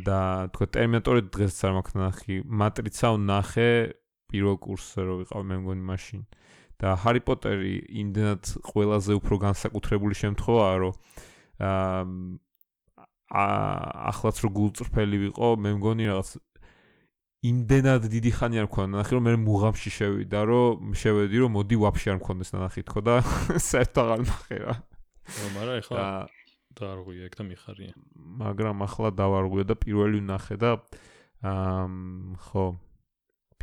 [0.04, 0.20] და
[0.52, 2.36] თქვა ტერმინატორი დღესაც არ მაქვს ნახი.
[2.44, 3.72] მატრიცა ვნახე
[4.32, 6.22] პირველ კურსზე რო ვიყავ მე მგონი მაშინ.
[6.78, 7.76] და ჰარი პოტერი
[8.06, 10.94] იმდენად ყველაზე უფრო განსაკუთრებული შემთხვევაა რომ
[13.34, 13.48] აა
[14.14, 16.30] ახლაც რო გულწრფელი ვიყო მე მგონი რაღაც
[17.50, 22.08] იმდენად დიდი ხანი არ მქონდა ნახე რომ მე მუღამში შევიდა რომ შევედი რომ მოდი ვაფშე
[22.14, 23.16] არ მქონდეს ნახე თქო და
[23.70, 24.74] საერთოდ აღარ ნახე რა.
[25.58, 26.06] მაგრამ ეხლა
[26.78, 27.94] დაარღვია ეგ და მიხარია.
[28.42, 30.72] მაგრამ ახლა დავარღვია და პირველი ნახე და
[31.42, 31.86] აა
[32.48, 32.66] ხო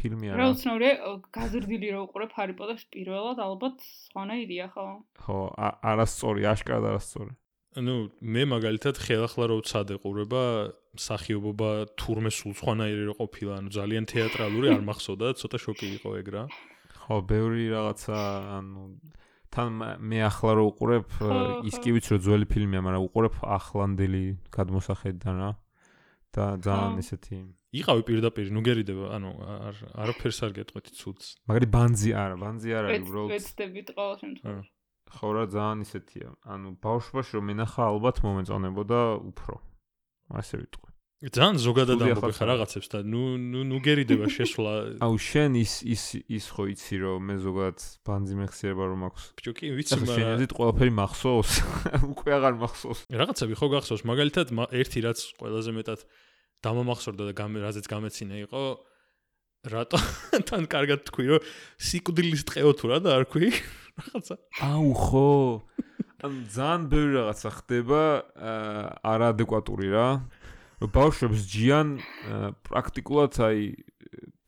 [0.05, 0.41] ფილმი არა.
[0.41, 0.91] რა უცნაური
[1.39, 4.87] გაზრდილი რო უყურებ ჰარი პოტერს პირველად ალბათ სხვანაირია ხო?
[5.25, 5.39] ხო,
[5.93, 7.33] არასწორი, აშკარად არასწორი.
[7.83, 10.43] ну მე მაგალითად ხელახლა რო ვცადე ყურება
[10.95, 16.29] სახიობობა თურმე სულ სხვანაირი რო ყოფილა ანუ ძალიან თეატრალური არ მახსოვდა ცოტა შოკი იყო ეგ
[16.35, 16.45] რა
[17.03, 18.19] ხო ბევრი რაღაცა
[18.59, 18.83] ანუ
[19.55, 19.69] თან
[20.07, 21.07] მე ახლა რო უყურებ
[21.67, 24.25] ის კი ვიცი რომ ძველი ფილმია მაგრამ უყურებ ახლანდელი
[24.55, 25.51] გადმოსახედიდან რა
[26.35, 27.41] და ძალიან ისეთი
[27.81, 32.91] იყავი პირდაპირ ნუ გერიდება ანუ არ არაფერს არ გეტყვით ცუდს მაგარი ბანზი არა ბანზი არ
[32.91, 34.75] არის უბრალოდ ვეცდებით ყოველ შემთხვევაში
[35.15, 36.29] ხო რა ძალიან ისეთია.
[36.55, 39.55] ანუ ბავშვობაში რომ ენახა ალბათ მომეწონებოდა უფრო.
[40.41, 40.94] ასე ვიტყვი.
[41.25, 46.03] ძალიან ზოგადად ახალ ხარ რაღაცებს და ნუ ნუ ნუ გერიდება შესვლა აუ შენ ის ის
[46.29, 49.23] ის ხო იცი რომ მე ზოგადად ბანძი მეხსიერება რომ აქვს.
[49.41, 51.53] ბიჭო კი ვიცი ახლა შენ მაგრამ ეზით ყველაფერი მახსოვს?
[52.13, 53.01] უკვე აღარ მახსოვს.
[53.09, 56.01] რაღაცები ხო გახსოვს მაგალითად მა- ერთი რაც ყველაზე მეტად
[56.65, 58.63] დამამახსოვრდა და რაზეც გამეცინა იყო
[59.65, 59.99] რატო
[60.49, 61.41] თან კარგად თქვი რომ
[61.81, 63.49] სიკვდილის ტყეო თუ რა და არ ქვი
[63.97, 65.29] რაღაცა აუ ხო.
[66.25, 68.01] ან ძალიან ბევრი რაღაცა ხდება
[68.33, 70.09] აა, არაადეკვატური რა.
[70.93, 71.89] ბავშვებს ჯიან
[72.67, 73.61] პრაქტიკულად აი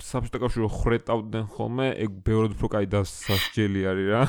[0.02, 4.24] საბჭოთა კავშირში ხრეტავდნენ ხოლმე, ეგ ბევრად უფრო კაი დასასჯელი არის რა.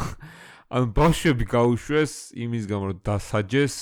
[0.68, 3.76] ან ბავშვები გაუშვეს იმის გამო რომ დასაჯეს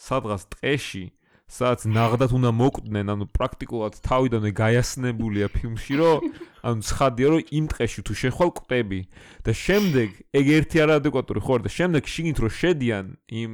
[0.00, 1.04] სადღაც ტყეში
[1.50, 6.18] სადაც ნაღდათ უნდა მოკვდნენ, ანუ პრაქტიკულად თავიდანვე გაიასნებულია ფილმში, რომ
[6.62, 9.00] ანუ ცხადია, რომ იმ ტყეში თუ შეხვალ კვდები
[9.42, 13.04] და შემდეგ ეგ ერთი არაადეკვატური ხო არა და შემდეგ შიგნით რომ შედიან
[13.34, 13.52] იმ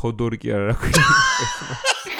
[0.00, 2.17] ხოდორი კი არა რა ქვია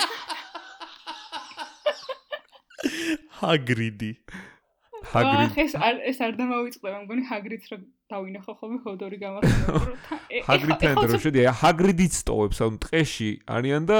[3.40, 4.12] ჰაგრიდი.
[5.08, 7.82] ჰაგრიდ ახ ეს არ ეს არ დამავიწყდება მგონი ჰაგრიდს რომ
[8.12, 8.78] დავინახო ხოლმე
[10.08, 13.98] თა- ე- ჰაგრიდთან რომ ეხლა შედია ჰაგრიდიც ტოვებს ანუ ტყეში არიან და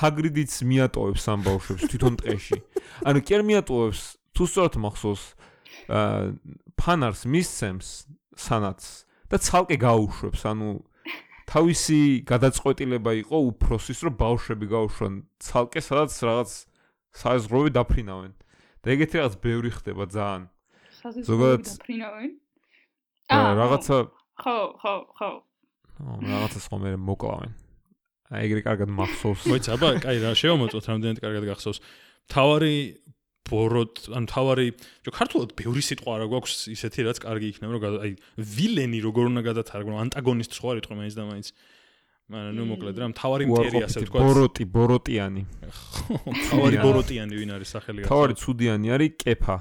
[0.00, 2.56] ჰაგრიდიც მიატოვებს ამ ბავშვებს თვითონ ტყეში.
[3.10, 4.00] ანუ კი არ მიატოვებს
[4.32, 5.22] თუ სწორად მახსოვს
[5.90, 6.18] აა
[6.80, 7.88] ფანარს მისცემს
[8.40, 8.80] სანაც
[9.28, 10.68] და ცალკე გაუშვებს ანუ
[11.50, 12.00] თავისი
[12.30, 16.50] გადაწყვეტილება იყო უფროსის რომ ბავშვები გაუშვან ცალკე სადაც რაღაც
[17.20, 18.32] საზღვრები დაფრინავენ
[18.80, 20.42] და ეგეთი რაღაც ბევრი ხდება ძალიან.
[21.24, 22.30] ზოგადად- ფრინავენ.
[23.30, 23.96] აა, რაღაცა
[24.40, 25.30] ხო ხო ხო.
[26.00, 27.52] ო, რაღაცას ხომ მე მოკლავენ.
[28.30, 29.42] აი ეგრე კარგად მახსოვს.
[29.50, 31.78] მოიცა აბა კაი რა შევამოწოთ რამდენად კარგად გახსოვს.
[32.30, 32.76] თავარი
[33.50, 34.66] ბოროტ ან თავარი
[35.02, 39.42] ჯო ქართულად ბევრი სიტყვა არა გვაქვს ისეთი რაც კარგი იქნება რომ აი ვილენი როგორ უნდა
[39.50, 41.46] გადათარგმნო ანტაგონისტს ხო არ იტყვი მაინც და მაინც
[42.30, 45.42] მაგრამ ნუ მოკლედ რა თავარი მტერი ასე ვთქვა ბოროტი ბოროტიანი.
[46.46, 46.84] თავარი ცუდიანი.
[46.84, 49.56] ბოროტიანი ვინ არის სახელი თავარი ცუდიანი არის კეფა.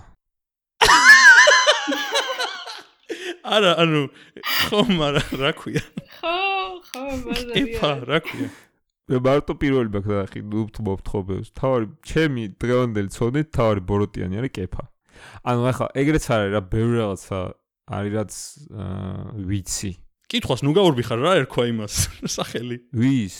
[3.57, 4.01] არა ანუ
[4.53, 5.83] ხო მაგრამ რა ქვია?
[6.19, 6.35] ხო
[6.89, 8.49] ხო იფა ბაზარია რა ქვია?
[9.09, 11.09] მე მარტო პირველი მაქვს ნახი ნუ ვთმობთ
[11.57, 14.83] თავარი ჩემი დღევანდელი ცოდნით თავარი ბოროტიანი არის კეფა.
[15.41, 17.37] ანუ ახლა ეგრეც არის რა ბევრი რაღაცა
[17.97, 18.31] არის რაც
[19.49, 19.91] ვიცი
[20.29, 21.93] კითხვას ნუ გაურბიხარ რა ერქვა იმას.
[22.37, 22.77] სახელი.
[22.93, 23.37] ვის?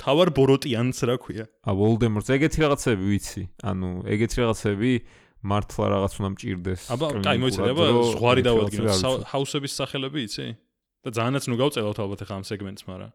[0.00, 1.44] თავარ ბოროტიანს რა ქვია.
[1.64, 3.42] ა ვოლდემორტს ეგეთი რაღაცები ვიცი.
[3.60, 4.92] ანუ ეგეთი რაღაცები
[5.40, 9.28] მართლა რაღაც უნდა მჭირდეს აბა კაი მოიცადე აბა კრიმინალურად, რომ ზღვარი დავადგინოთ ვიცი.
[9.32, 10.46] ჰაუსების სახელები იცი?
[11.00, 13.12] და ძალიანაც ნუ გავწელავთ ალბათ ახლა ამ სეგმენტს მაგრამ.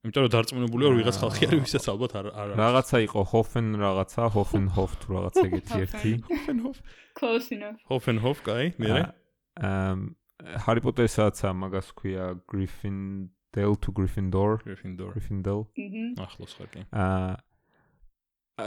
[0.00, 3.66] იმიტომ რომ დარწმუნებული ვარ ვიღაც ხალხი არის ვისაც ალბათ არ არ არის რაღაცა იყო ჰოფენ
[3.84, 6.12] რაღაცა ჰოფენჰოფ თუ რაღაც ეგეთი ერთი.
[6.28, 6.76] ჰოფენჰოფ
[7.20, 7.78] close enough.
[7.88, 9.92] ჰოფენჰოფ კაი მე აა
[10.64, 17.38] ჰარი პოტერსაც მაგას ქვია გრიფინდელ თუ გრიფინდორ გრიფინდორ გრიფინდელ მჰმ ახლოს ხარ კი აა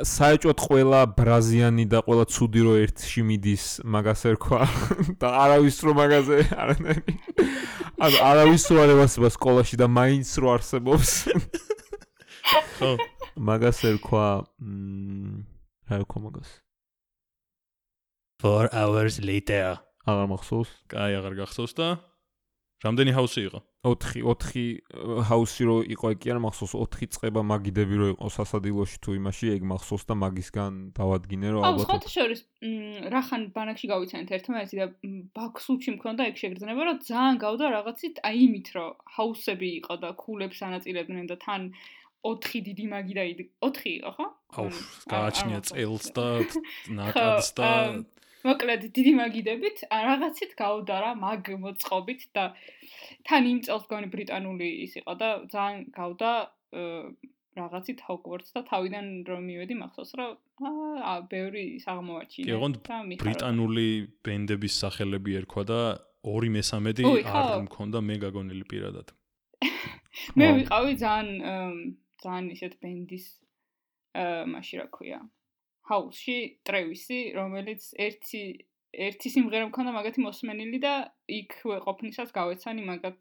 [0.02, 4.62] საერთოდ ყველა ბრაზიანი და ყველა ცუდი რო ერთში მიდის მაგას ერქვა
[5.22, 7.16] და არავის რო მაგაზე არანაირი.
[8.02, 11.12] ანუ არავის რო არ ევასება სკოლაში და მაინც რო არსებობს.
[12.80, 12.92] ხო.
[13.38, 15.46] მაგას ერქვა მ,
[15.90, 16.50] რა ერქვა მაგას?
[18.44, 20.70] 4 hours later აღარ მახსოვს?
[20.92, 21.88] კაი აღარ გახსოვს და
[22.84, 23.60] რამდენი ჰაუსი იყო?
[23.88, 26.74] 4 4 ჰაუსი რო იყო ეგ კი არ მახსოვს.
[26.76, 31.72] 4 წება მაგიდები რო იყო სასადილოში თუ იმაში ეგ მახსოვს და მაგისგან დავადგინე რომ აუ
[31.72, 34.86] ალბათ სხვათა შორის მ, რახან ბანაკში გავიცანეთ ერთმანეთი და
[35.40, 40.60] ბაქსუჩი მქონდა ეგ შეგრძნება რომ ძალიან გავდა რაღაცით აი იმით რომ ჰაუსები იყო და ქულებს
[40.68, 41.62] ანაწილებდნენ და თან
[42.24, 43.24] 4 დიდი მაგი და
[43.68, 44.28] 4 იყო ხო?
[44.60, 44.68] აუ
[45.12, 46.60] გააჩნია წელს და ხო,
[47.00, 47.72] ნაკადს და
[48.48, 52.46] მოკლედ დიდი მაგიდებით რაღაცით გაუდარა მაგ მოწყობით და
[53.30, 56.32] თან იმ წელს გონი ბრიტანული ის იყო და ძალიან გავდა
[57.58, 60.32] რაღაცით ჰოგვორტს და თავიდან რომ მივედი მახსოვს რომ
[60.70, 63.24] აა ბევრი ის აღმოაჩინა და მიხარდა.
[63.24, 63.88] ბრიტანული
[64.26, 65.80] ბენდების სახელები ერქვა და
[66.24, 69.14] 2/3 არ მქონდა მე გაგონილი პირადად.
[70.40, 71.30] მე ვიყავი ძალიან
[72.24, 73.26] ძალიან ისეთ ბენდის
[74.24, 75.20] აა მაში რა ქვია
[75.90, 78.44] ჰაუსში ტრევისი რომელიც ერთი
[78.94, 80.94] ერთი სიმღერა მქონდა მაგათი მოსმენილი და
[81.28, 81.56] იქ
[81.86, 83.20] ყოფნისას გავეცანი მაგათ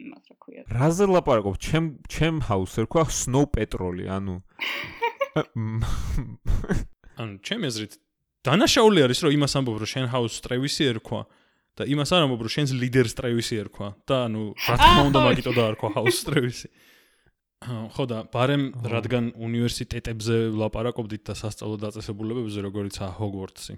[0.00, 0.62] იმას რა ქვია.
[0.72, 1.54] რაზე ლაპარაკობ?
[1.60, 4.40] ჩემ ჩემ ჰაუს ერქვა snow petrol ანუ.
[7.20, 7.92] ანუ ჩემი აზრით
[8.40, 11.20] დანაშაული არის რომ იმას ამბობ რომ შენ ჰაუს ტრევისი ერქვა
[11.76, 15.52] და იმას არ ამბობ რომ შენს ლიდერს ტრევისი ერქვა და ანუ რა თქმა უნდა მაგიტო
[15.60, 16.68] დაარქვა ჰაუს ტრევისი.
[16.72, 16.99] აა,
[17.94, 23.74] ხო და ბარემ რადგან უნივერსიტეტებზე ლაპარაკობდით და სასწავლო დაწესებულებებზე როგორიცაა ჰოგვორტსი.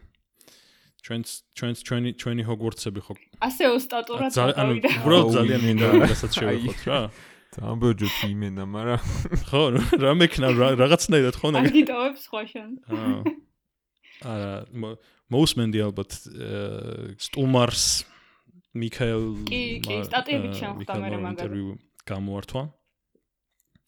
[1.02, 1.26] ჩვენც
[1.58, 3.14] ჩვენც ჩვენი ჩვენი ჰოგვორტსები ხო?
[3.42, 6.98] ასე ოსტატურად ძალიან ანუ უბრალოდ ძალიან მინდა რასაც შევეხოთ რა.
[7.58, 9.00] ძალიან ბოჯოთ იმენა, მაგრამ
[9.50, 9.62] ხო
[9.98, 12.70] რა მექნა რა- რაღაცნაირად ხო ნაგ აგიტოვებს ხვაშან.
[12.94, 13.18] აა
[14.30, 17.84] არა მო- მოусმენდი ალბათ აა, სტუმარს
[18.78, 21.34] მიქაელ კი, კი, მა- სტატიებით აა, შემხვდა მიქაელ მერე მარ- მაგარი.
[21.34, 21.70] ინტერვიუ
[22.06, 22.62] გამოართვა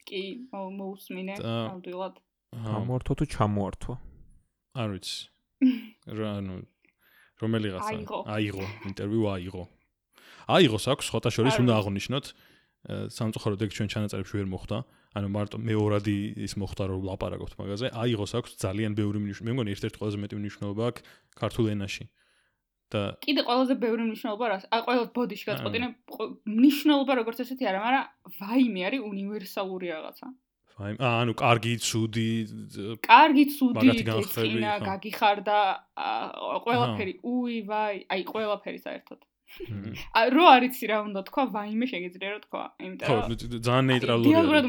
[0.05, 2.15] კი, მო- მოусმინე ნამდვილად.
[2.55, 3.95] აა, ამორთო თუ ჩამოართვა.
[4.75, 5.17] არ ვიცი.
[6.19, 6.55] რა ანუ
[7.41, 7.95] რომელიღაცა
[8.37, 8.67] აიღო.
[8.89, 9.63] ინტერვიუ აიღო.
[10.55, 12.27] აიღოს აქვს ხოთა შორის უნდა აღნიშნოთ.
[12.85, 14.77] აა, სამწუხაროდ ეგ ჩვენ ჩანაწერებში ვერ მოხდა.
[15.15, 17.87] ანუ მარტო მეორადი ის მოხდა რომ ლაპარაკობთ მაგაზე.
[17.95, 21.03] აიღოს აქვს ძალიან ბევრი მნიშვნელობა მე მგონი ერთ-ერთი ყველაზე მეტი მნიშვნელობა აქვს
[21.39, 22.05] ქართულ ენაში
[22.93, 24.65] და კიდე ყველაზე ბევრი მნიშვნელობა რას?
[24.75, 25.89] აი ყველა ბოდიში გაწყვეტინე
[26.59, 28.07] მნიშვნელობა როგორც ესეთი არა, მაგრამ
[28.41, 30.27] ვაიმე არის უნივერსალური რაღაცა.
[30.75, 32.31] აი აა, ანუ კარგი ცუდი
[33.07, 34.87] კარგი, ცუდი, ხო.
[34.89, 35.59] გაგიხარდა,
[36.65, 39.21] ყველაფერი, უი, ვაი, აი ყველაფერი საერთოდ.
[40.35, 43.27] რო არიცი რა უნდა თქვა, ვაიმე შეგიძლია რა თქვა, იმიტომ ხო რომ
[43.65, 44.65] ძალიან ნეიტრალური დიალოგურად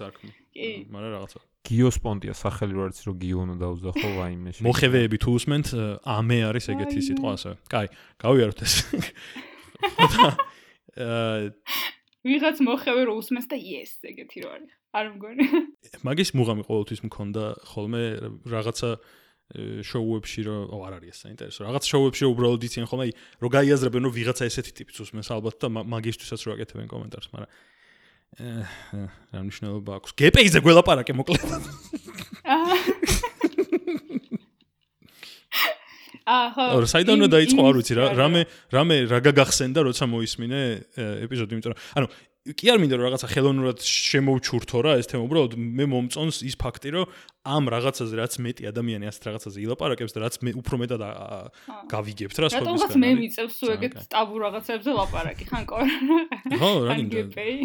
[0.00, 0.70] საქმე კი.
[0.90, 4.48] მაგრამ რაღაცა გიოსპონტია სახელი რო არის რომ გიო უნდა დაუძახო ვაიმე.
[4.50, 4.66] შეგიძლია.
[4.66, 7.86] მოხევეები თუ უსმენთ აა, ამე არის ეგეთი სიტყვა ასე კაი
[8.24, 8.74] გავიაროთ ეს
[11.00, 11.52] აა
[12.26, 14.72] ვიღაც მოხევე რო უსმენს და yes, ეგეთი რო არის.
[14.90, 15.44] არ მგონი.
[16.04, 18.02] მაგის მუღამი ყოველთვის მქონდა ხოლმე
[18.52, 18.98] რაღაცა ე,
[19.82, 24.02] შოუებში რომ ო არ არის ეს საინტერესო რაღაც შოუებში უბრალოდ იციან ხოლმე აი რომ გაიაზრებენ
[24.06, 27.50] რომ ვიღაცა ესეთი ტიპის უსმენს ალბათ და მა- მაგისთვისაც რო აკეთებენ კომენტარს მაგრამ
[28.30, 28.46] ე,
[29.34, 31.42] რა მნიშვნელობა აქვს გეპეიზე გველაპარაკე მოკლედ
[32.46, 32.78] აა
[36.30, 36.64] აა ხო.
[36.78, 38.40] ორ საიდან უნდა დაიწყო არ ვიცი რა რა- რამე
[38.70, 40.60] რამე რა გაგახსენდა როცა მოისმინე
[41.26, 42.06] ეპიზოდი იმიტომ რომ ანუ
[42.40, 46.92] კი არ მინდა რომ რაღაცა ხელოვნურად შემოვჩურთო რა ეს თემა უბრალოდ მე მომწონს ის ფაქტი
[46.94, 47.10] რომ
[47.44, 51.04] ამ რაღაცაზე რაც მეტი ადამიანი ასეთ რაღაცაზე ილაპარაკებს და რაც მე უფრო მეტად
[51.92, 55.84] გავიგებთ რა რატომღაც სხვებისგან მე მიწევს სულ ეგეთ ტაბუ რაღაცებზე ლაპარაკი, ხან კორ.
[56.56, 57.56] ხო რა გინდა გეპეი.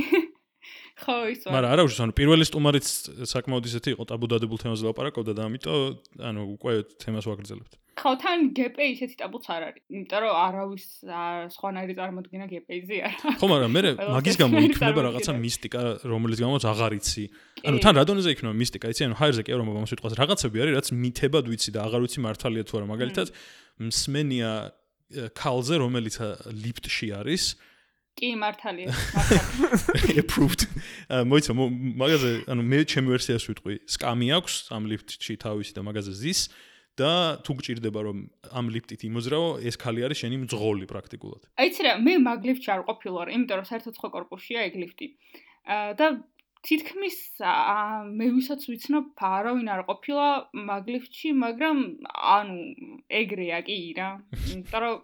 [1.05, 1.51] ხო, ის ვარ.
[1.55, 2.87] მაგრამ არა უშავს ანუ პირველი სტუმარიც
[3.31, 5.79] საკმაოდ ისეთი იყო ტაბუ დადებულ თემაზე ლაპარაკობდა და ამიტომ
[6.19, 9.83] ანუ უკვე თემას ვაგრძელებთ ხო, თან გეპეი ისეთი ტაბუც არ არის.
[9.87, 13.29] იმიტომ რომ არავის აა, სხვანაირი წარმოდგენა გეპეიზე არა.
[13.39, 13.81] ხო მაგრამ მე
[14.15, 17.23] მაგის გამო იქნება რაღაცა მისტიკა რომელიც გამოც აღარ იცი
[17.71, 20.73] ანუ თან რა დონეზე იქნება მისტიკა იცი ანუ ჰაერზე კი არ მომავალ სიტყვას რაღაცები არის
[20.75, 23.27] რაც მითებად ვიცი და აღარ ვიცი მართალია თუ არა მაგალითად
[23.79, 24.51] მსმენია
[25.39, 26.15] ქალზე რომელიც
[26.51, 27.43] ლიფტში არის
[28.15, 28.91] კი, მართალია.
[29.63, 30.23] მართალია.
[30.23, 30.61] approved
[31.11, 36.11] მოიცა მო- მაგაზე ანუ მე ჩემი ვერსიას ვიტყვი სკამი აქვს ამ ლიფტში თავისი და მაგაზე
[36.15, 36.41] ზის
[36.99, 37.11] და
[37.43, 38.17] თუ გჭირდება რომ
[38.55, 41.41] ამ ლიფტით იმოძრაო, ეს ქალი არის შენი მძღოლი პრაქტიკულად.
[41.59, 45.07] აიცი რა, მე მაგ ლიფტში არ ყოფილვარ, იმიტომ რომ საერთოდ სხვა корпуშია ეგ ლიფტი.
[45.99, 46.07] და
[46.65, 47.17] თითქმის
[48.15, 50.27] მე ვისაც ვიცნობ, არავინ არ ყოფილა
[50.71, 51.77] მაგ ლიფტში, მაგრამ
[52.39, 52.57] ანუ
[53.21, 54.09] ეგრეა კი რა.
[54.55, 54.95] იმიტომ რომ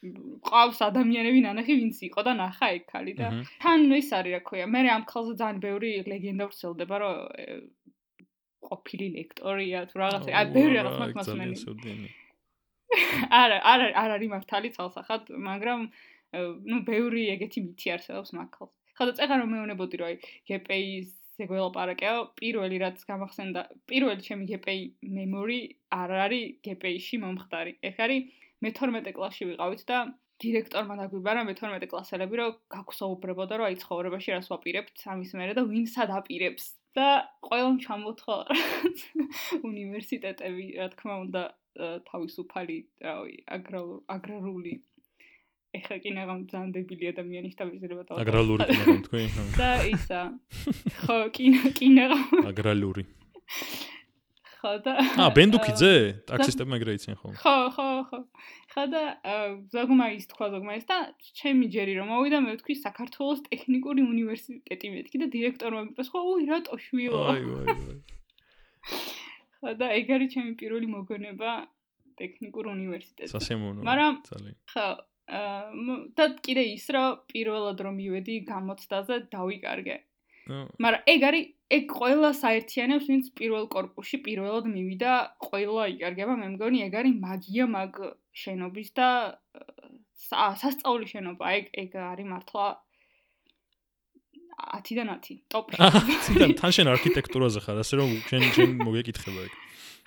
[0.00, 3.26] ყავს ადამიანები ნანახი ვინც იყო და ნახა ეგ ქალი და
[3.60, 7.16] თან ეს არის რა ქვია მე ამ ქალზე ძალიან ბევრი ლეგენდა ვრცელდება რომ
[8.70, 11.56] ყოფილი ლექტორია თუ რაღაცა, აი ბევრი რაღაც მაქვს მასმენი.
[13.40, 15.80] არა, არა, არ არის მართალი ცალსახად, მაგრამ
[16.70, 18.74] ნუ ბევრი ეგეთი მითი არსებობს მაგალს.
[18.96, 20.16] ხო და წეღარ რომ მეუბნებოდი რომ აი
[20.48, 21.10] GPI-ს
[21.44, 24.80] ეგველაპარაკეო, პირველი რაც გამახსენდა, პირველი ჩემი GPI
[25.18, 25.60] memory
[25.90, 27.72] არ არის GPI-ში მომხდარი.
[27.88, 28.20] ეხ არის
[28.60, 29.98] მე-12 კლასში ვიყავით და
[30.40, 35.86] დირექტორმა დაგვიბარა მე-12 კლასელები რომ გაგვსაუბრებოდა რომ აი ცხოვრებაში რას ვაპირებთ ამის მერე და ვინ
[35.94, 36.64] სად აპირებს.
[36.98, 37.08] და
[37.46, 38.44] ყველამ ჩამოთხოვა
[39.70, 41.42] უნივერსიტეტები, რა თქმა უნდა,
[42.10, 44.74] თავისუფალი, რავი, აგრარული აგრარული.
[45.70, 48.66] ეხა კი ნაღამ ძალიან დებილი ადამიანი შეიძლება და აგრალური
[49.06, 49.24] თქვი
[49.54, 50.22] და ისა.
[51.04, 52.08] ხო კინო კინო
[52.50, 53.06] აგრალური
[54.60, 55.92] ხო და ა ბენდუკიძე
[56.30, 58.18] ტაქსისტებმა ეგრე იციან ხოლმე ხო ხო ხო.
[58.72, 59.02] ხა და
[59.74, 60.98] ზოგმა ის თქვა ზოგმა ის და
[61.40, 66.44] ჩემი ჯერი რომ მოვიდა მე ვთქვი საქართველოს ტექნიკური უნივერსიტეტი მეთქი და დირექტორმა მიპეს ხო უი
[66.52, 67.76] რატო შვილო აი აი
[69.60, 71.50] ხო და ეგ არის ჩემი პირველი მოგონება
[72.20, 73.32] ტექნიკურ უნივერსიტეტში.
[73.32, 74.20] სასიამოვნო მაგრამ-
[74.74, 74.88] ხო
[76.18, 79.96] და კიდე ის რომ პირველად რომ მივედი გამოცდაზე დავიკარგე.
[80.50, 85.12] ნუ მაგრამ ეგ არის ეგ ყველა საერთიანებს, ვინც პირველ корпуში პირველად მივიდა,
[85.46, 87.92] ყველა იკარგება, მე მგონი ეგ არის მაგია მაგ
[88.42, 89.08] შენობის და
[90.30, 91.44] სასწაული შენობა.
[91.58, 92.66] ეგ ეგ არის მართლა
[94.60, 95.78] 10-დან 10 ტოპში.
[96.26, 99.52] ციდან თან შენ არქიტექტურაზე ხარ, ასე რომ შენ შენ მოგეკითხება ეგ.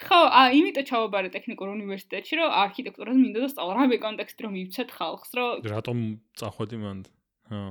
[0.03, 4.89] ხო, ა იმიტომ ჩავაბარე ტექნიკურ უნივერსიტეტში, რომ არქიტექტურას მინდა და სწავლა რამე კონტექსტი რომ ივცეთ
[4.99, 5.97] ხალხს, რომ რატომ
[6.39, 7.03] წახვედი მანდ?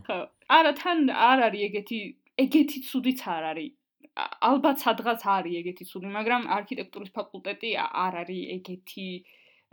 [0.08, 0.18] ხო.
[0.48, 1.98] არა, თან არ არის ეგეთი
[2.40, 3.72] ეგეთი ცუდიც არ არის.
[4.16, 9.06] ა- ალბათ სადღაც არის ეგეთი ცუდი, მაგრამ არქიტექტურის ფაკულტეტი ა- არ არის ეგეთი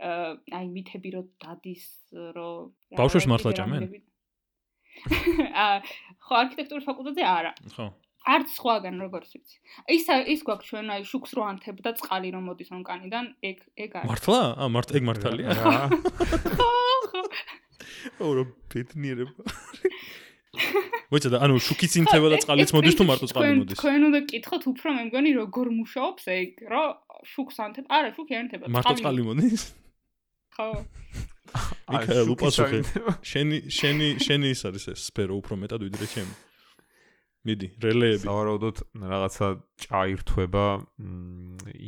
[0.00, 1.84] აი მითები რო დადის
[2.36, 2.48] რო
[2.96, 3.82] ბავშვებს მართლა ჭამენ?
[5.64, 5.76] აა
[6.24, 7.52] ხო არქიტექტურის ფაკულტეტზე არა.
[7.76, 7.86] ხო.
[8.20, 9.56] არც სხვაგან როგორც ვიცი.
[9.96, 13.90] ის ის გვაქვს ჩვენ აი შუქს რო ანთებ და წყალი რომ მოდის ონკანიდან, ეგ ეგ
[14.00, 14.08] არის.
[14.12, 14.40] მართლა?
[14.60, 15.48] აა მართ ეგ მართალია?
[16.56, 16.72] ხო,
[17.12, 17.22] ხო.
[18.20, 18.44] ო რა
[20.50, 20.90] ბედნიერება.
[21.10, 23.78] მოიცა და ანუ შუქიც ინთება და წყალიც მოდის თუ მარტო წყალი მოდის?
[23.80, 26.84] თქვენ უნდა გკითხოთ უფრო მე მგონი როგორ მუშაობს ეგ, რო
[27.30, 27.84] შუქს ანთებ.
[27.90, 28.64] არა, შუქი არ ანთება.
[28.70, 29.62] მარტო წყალი მოდის?
[30.54, 30.68] ხო.
[31.90, 32.78] მიქაელ უპასუხე.
[33.26, 36.34] შენი შენი შენი ის არის ეს სფერო უფრო მეტად ვიდრე ჩემი.
[37.40, 38.24] მიდი, რელეები.
[38.26, 38.76] სავარაუდოდ
[39.10, 39.46] რაღაცა
[39.82, 40.64] ჭაირთვება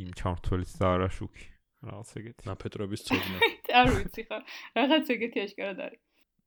[0.03, 1.45] იმ ჩამრთველით და არა შუქი.
[1.83, 2.41] რაღაც ეგეთი.
[2.47, 3.37] ნაფეტრების ცოდნა.
[3.79, 4.37] არ ვიცი ხო.
[4.77, 6.01] რაღაც ეგეთი აშკარად არის.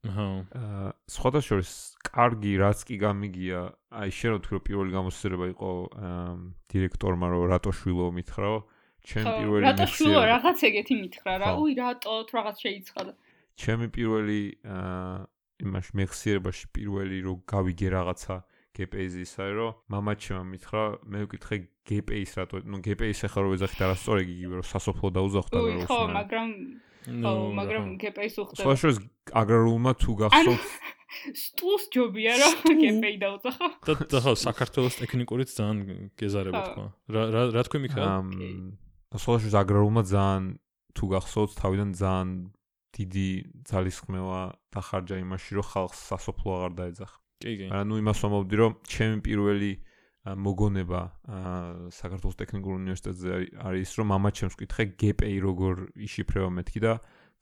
[0.07, 0.25] აჰა.
[0.61, 1.71] აა სხვათა შორის
[2.07, 5.71] კარგი რაც კი გამიგია, აი შენ რო თქვი რომ პირველი გამოსცემება იყო
[6.71, 8.57] დირექტორმა რომ რატო შვილო მითხრაო,
[9.07, 9.77] ჩემ პირველი მეხსიერება.
[9.77, 11.47] რატო შვილო რაღაც ეგეთი მითხრა რა.
[11.61, 13.11] უი რატო რაღაც შეიცხადა.
[13.57, 15.25] ჩემი პირველი აა
[15.57, 18.35] იმაში მეხსიერებაში პირველი რო გავიგე რაღაცა
[18.77, 21.57] GPS-ის აი რომ მამაჩემ მითხრა მე ვკითხე
[21.89, 26.47] GPS რატო ნუ GPS ახლა რო ეძახით არასწორი გიგივე რომ სასოფლო დაუზახდა რომ ხო მაგრამ
[27.07, 28.97] ხო მაგრამ GPS უხდება სხვა შორის
[29.41, 30.63] აგრარულმა თუ გახსოვთ
[31.41, 35.79] სტულს ჯობია რომ GPS დაუძახო და და ხო საქართველოს ტექნიკურიც ძალიან
[36.19, 36.85] გეზარება თქვა.
[37.15, 38.03] რა რა რა თქვი მიქა
[39.15, 40.45] სხვა შორის აგრარულმა ძალიან
[40.97, 42.29] თუ გახსოვთ თავიდან ძალიან
[42.97, 43.29] დიდი
[43.69, 44.41] ძალისხმევა
[44.73, 47.65] დახარჯა იმაში რომ ხალხს სასოფლო აღარ დაეძახა კი კი.
[47.69, 49.71] არა, ნუ იმას ვამბობდი, რომ ჩემი პირველი
[50.35, 51.01] მოგონება
[51.93, 53.31] საქართველოს ტექნიკურ უნივერსიტეტზე
[53.63, 55.73] არის რომ მამა ჩემს ვკითხე გპი როგორ
[56.07, 56.93] იშიფრება მეთქი და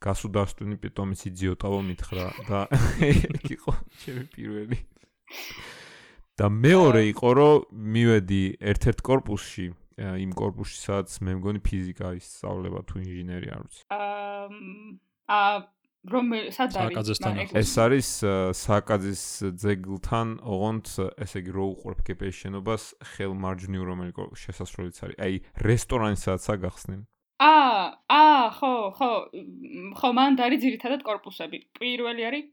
[0.06, 2.60] გასუდარსტუნი პიტომის იდიოტავო მითხრა და
[3.10, 3.72] ეგ იყო
[4.04, 4.78] ჩემი პირველი.
[6.36, 7.64] და მეორე იყო რომ
[7.96, 9.66] მივედი ერთ-ერთ корпуსში
[9.96, 13.82] იმ корпуსში სადაც მე მგონი ფიზიკა ისწავლება თუ ინჟინერია არ ვიცი.
[15.32, 15.75] აა
[16.12, 18.10] რომელი სად არის ეს არის
[18.60, 19.22] საკაძის
[19.62, 20.92] ძეგლთან ოღონდ
[21.26, 22.82] ესე იგი რო უყურებ კპ-ის შენობას
[23.16, 24.12] ხელმარჯვნივ რომელი
[24.44, 25.18] შესასვლელიც არის.
[25.26, 25.34] აი
[25.66, 27.04] რესტორანისაცაა გახსნილი.
[27.36, 27.80] აა
[28.16, 29.10] აა ხო ხო
[30.00, 32.46] ხო მანდ არის ძირითადად корпуსები პირველი არის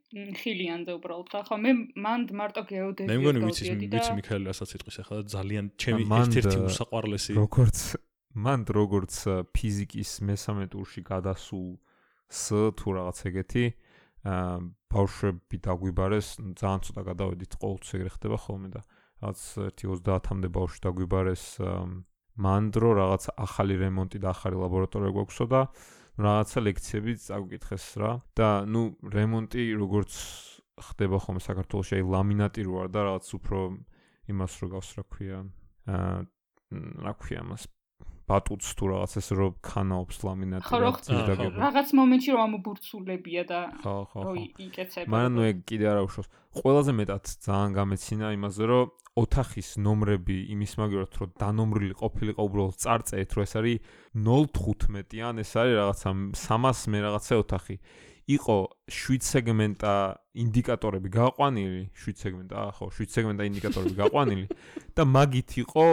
[0.43, 1.28] ხილიანზე უბრალოდ.
[1.32, 1.72] და ხო მე
[2.04, 5.16] მანდ მარტო გეოდეზია მე მგონი ვიცი ვიცი მიქაელი რასაც იტყვის ახლა.
[5.24, 7.78] ძალიან ჩემი ერთ-ერთი უსაყვარლესი როგორც
[8.34, 9.14] მანდ როგორც
[9.56, 11.68] ფიზიკის მესამე ტურში გადასულ
[12.34, 13.65] ს თუ რაღაც ეგეთი
[14.23, 14.57] აა
[14.93, 16.27] ბავშვები დაგვიბარეს
[16.59, 18.81] ძალიან ცოტა გადავედით ყოველთვის ეგრე ხდება ხოლმე და
[19.23, 19.39] რაღაც
[19.84, 21.45] 1-30-მდე ბავშვი დაგვიბარეს
[22.43, 25.61] მანდრო რაღაც ახალი რემონტი და ახალი ლაბორატორია გვაქვსო და
[26.23, 28.11] რაღაცა ლექციები წაგვიკითხეს რა.
[28.38, 30.13] და ნუ რემონტი როგორც
[30.77, 33.59] ხდება ხოლმე საქართველოს აი ლამინატი რო არ და რაღაც უფრო
[34.34, 35.39] იმას რო გავს რა ქვია
[35.89, 36.17] აა
[37.05, 37.63] რა ქვია მას
[38.30, 40.69] ბატუც თუ რაღაც ეს რო ქანაობს ლამინატი
[41.28, 41.57] დაგება.
[41.59, 44.34] რაღაც მომენტში რომ ამობურცულებია და ხო ხო ხო
[44.67, 45.09] იკეცება.
[45.11, 46.28] მაგრამ ნუ კიდე არა უშავს.
[46.59, 53.30] ყველაზე მეტად ძალიან გამეცინა იმაზე რომ ოთახის ნომრები იმის მაგერად რომ დანომრილი ყოფილიყო უბრალოდ წარწეთ
[53.38, 53.78] რომ ეს არის
[54.17, 57.76] 015-იან ეს არის რაღაცა 300 მე რაღაცა ოთახი.
[58.24, 58.55] იყო
[58.88, 59.93] 7 სეგმენტა
[60.39, 64.45] ინდიკატორები გაყვანილი, 7 სეგმენტა, ხო, 7 სეგმენტა ინდიკატორები გაყვანილი
[64.95, 65.88] და მაგით იყო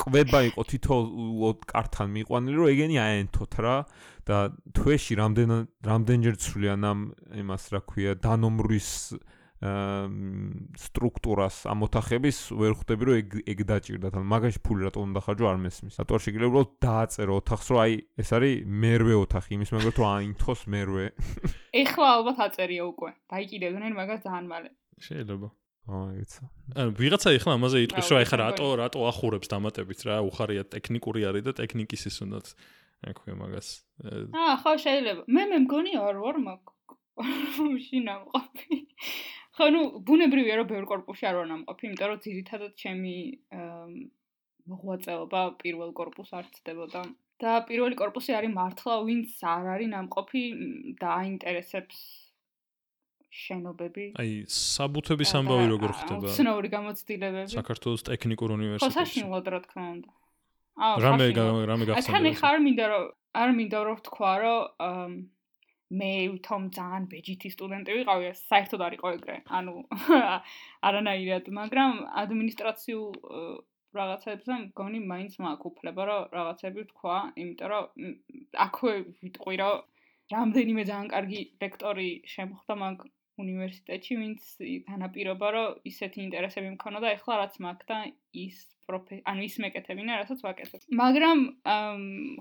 [0.00, 3.76] კვება იყო თითოეულ კართან მიყვანილი, რომ ეგენი აენთოთ რა
[4.24, 4.38] და
[4.72, 5.50] თვეში რამდენ
[5.84, 7.00] რამდენჯერ ცვლიან ამ
[7.44, 8.90] იმას რა ქვია დანომრის
[9.64, 15.58] სტრუქტურას ამოთახების ვერ ხვდები რომ ეგ ეგ დაჭირდათ ან მაგაში ფული რატო უნდა ხარჯო არ
[15.64, 15.96] მესმის.
[16.04, 18.54] რატო არ შეიძლება უბრალოდ დააწერო ოთახს რომ აი ეს არის
[18.84, 21.06] მერვე ოთახი იმის მაგალითად რომ აინთოს მერვე.
[21.80, 23.10] ეხლა ალბათ აწერია უკვე.
[23.32, 24.68] დაიკიდებდნენ მაგას ძალიან მალე.
[25.00, 25.48] შეიძლება.
[25.84, 26.42] აა ეცა.
[26.80, 31.44] ანუ ვიღაცა ეხლა ამაზე იტყვის რა ეხლა რატო რატო ახურებს დამატებით რა, უხარია ტექნიკური არის
[31.44, 32.46] და ტექნიკის ის უნდათ.
[33.04, 33.68] რა ქვია მაგას.
[34.32, 35.22] აა ხო შეიძლება.
[35.28, 36.62] მე მე მგონია არ ვარ მაგ
[37.20, 38.78] კორპუსში ნამყოფი.
[39.54, 43.16] ხო, ну, ბუნებრივია რომ ბევრ კორპუსში არ ვარ ნამყოფი, იმიტომ რომ ძირითადად ჩემი
[44.72, 47.04] მოღვაწეობა პირველ კორპუსს არ ცდებოდა.
[47.42, 50.42] და პირველი კორპუსი არის მართლა ვინც არ არის ნამყოფი
[51.00, 51.98] და აინტერესებს
[53.34, 54.04] შენობები.
[54.20, 56.32] აი, საბუთების ამბავი როგორ ხდება?
[56.38, 57.50] ცნობრივი გამოცდილებები.
[57.58, 58.94] საქართველოს ტექნიკურ უნივერსიტეტში.
[58.94, 60.10] ხო, საშინლად რა თქმა უნდა.
[60.74, 61.26] აა, რამე
[61.70, 62.02] რამე გახსენდა.
[62.02, 63.04] ახლა ნახე არ მინდა რომ
[63.34, 65.14] არ მინდა რომ თქვა რომ
[65.94, 66.12] მე
[66.46, 69.36] თომ ძალიან ბეჯითი სტუდენტი ვიყავი, საერთოდ არ იყო ეგრე.
[69.58, 69.74] ანუ
[70.88, 73.10] არანაირად, მაგრამ ადმინისტრაციულ
[73.94, 77.84] რაღაცებზე მგონი მაინც მაქვს უფლება, რომ რაღაცები ვთქვა, იმიტომ რომ
[78.66, 79.76] აქვე ვიტყვი, რომ
[80.32, 83.04] რამდენიმე ძალიან კარგი ლექტორი შემოხდა მაგ
[83.42, 84.40] უნივერსიტეტში, ვინც
[84.88, 88.12] განაპირობა, რომ ისეთი ინტერესები მქონოდა და ეხლა რაც მაქვს
[88.44, 88.56] ის
[88.86, 90.80] პროფე ანუ ის მეკეთებინა, რასაც ვაკეთებ.
[91.02, 91.38] მაგრამ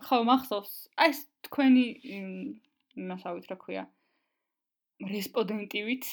[0.06, 1.20] ხო მახსოვს, აი ეს
[1.50, 1.86] თქვენი
[3.10, 3.84] ნასავით რა ქვია
[5.02, 6.10] რესპონდენტივით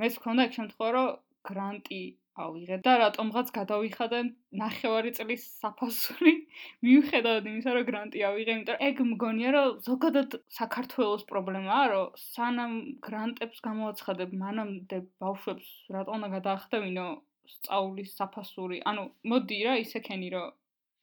[0.00, 1.08] მეც მქონდა ეგ შემთხვევა რომ
[1.48, 2.02] გრანტი
[2.44, 4.20] ავიღე და რატომღაც გადავიხადე
[4.60, 6.32] ნახევარი წლის საფასური
[6.86, 12.74] მიუხედავად იმისა რომ გრანტი ავიღე იმიტომ რომ ეგ მგონია რომ ზოგადად საქართველოს პრობლემაა რომ სანამ
[13.08, 17.08] გრანტებს გამოაცხადებ მანამდე ბავშვებს რატომ უნდა გადაახდევინო
[17.46, 18.80] სწავლის საფასური.
[18.90, 20.54] ანუ მოდი რა ისე ქენი რომ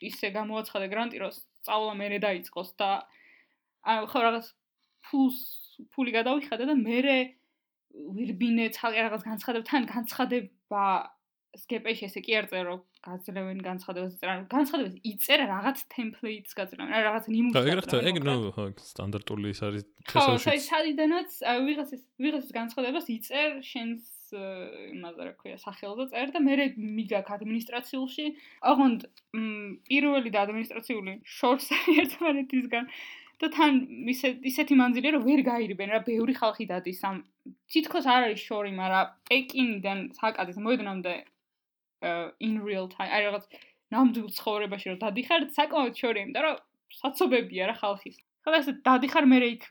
[0.09, 2.89] ისე გამოაცხადე გრანტი რომ სწავლა მერე დაიწყოს და
[3.87, 4.47] ანუ ხო რაღაც
[5.07, 5.39] ფულს
[5.95, 7.17] ფული გადავიხადე და მერე
[8.17, 10.85] ვირბინე ცალკე რაღაც განცხადებ თან განცხადება
[11.53, 12.75] სკეპეში ესე კი არ წერო
[13.05, 18.35] გაძლევენ განცხადებას წერან განცხადებას იწერა რაღაც ტემპლეიტს გაძლევენ რაღაც ნიმუშს და ეგრეთ ეგ ნუ
[18.89, 20.47] სტანდარტული ის არის თესავში.
[20.49, 21.35] ხო საიდანაც
[21.67, 28.25] ვიღაცის ვიღაცის განცხადებას იწერ შენს იმაზე რა ქვია სახელზე წერ და მე მიგაქ ადმინისტრაციულში.
[28.73, 29.05] ოღონდ
[29.89, 32.89] პირველი და ადმინისტრაციული შორსი ერთმანეთისგან
[33.41, 33.77] და თან
[34.13, 37.03] ისე ისეთი მანძილია რომ ვერ გაირიბენ რა ბევრი ხალხი დადის.
[37.05, 37.21] ამ
[37.69, 41.13] თითქოს არ არის შორი მაგრამ პეკინიდან საკადის მოედნამდე
[42.39, 43.45] in real time აი რაღაც
[43.93, 46.61] ნამდვილ ცხოვრებაში რომ დადიხარ საკმაოდ შორია იმიტომ რომ
[46.99, 48.17] საცობებია რა ხალხის.
[48.43, 49.63] ხოდა ესე დადიხარ მე იქ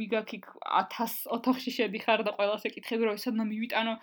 [0.00, 0.46] მიგაქ იქ
[0.78, 3.94] 1000 ოთახში შედიხარ და ყველას ეკითხები რომ ისედნა მივიტანო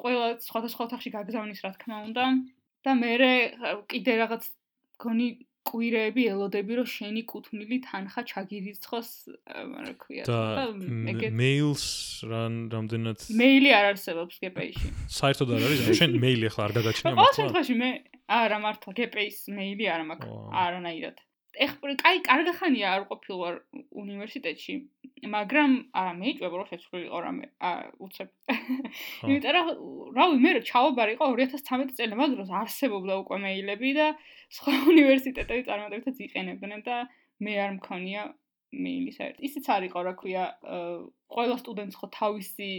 [0.00, 2.24] ყველა სხვადასხვა ოთახში გაგზავნის რა თქმა უნდა.
[2.84, 3.12] და მე
[3.88, 4.44] კიდე რაღაც
[5.00, 5.28] გონი
[5.68, 9.10] კვირეები ელოდები რომ შენი კუთვნილი თანხა ჩაგირიცხოს
[9.84, 10.64] რა ქვია და
[11.40, 11.84] მეილს
[12.32, 17.24] რან რამდენად მეილი არ არსებობს გპ-ში საერთოდ არ არის შენ მეილი ახლა არ გაგაჩნია მართლა
[17.24, 17.90] ყოველ შემთხვევაში მე
[18.40, 21.16] არა მართლა გპ-ის მეილი არ მაქვს არანაირად.
[21.64, 23.58] ეხლა კაი კარგი ხანია არ ყოფილვარ
[24.02, 24.74] უნივერსიტეტში
[25.22, 28.28] მაგრამ არა მეიჭვება რომ შეცვლილიყო რამე აა უცებ
[29.30, 29.68] იმიტომ რომ
[30.18, 34.06] რავი მე რომ ჩავაბარი იყო 2013 წელი მაგ დროს არსებობდა უკვე მეილები და
[34.58, 36.96] სხვა უნივერსიტეტები წარმატებითაც იყენებდნენ და
[37.46, 38.22] მე არ მქონია
[38.74, 40.44] მეილი საერთოდ ისიც არისო რა ქვია
[41.30, 42.70] ყველა სტუდენტს ხო თავისი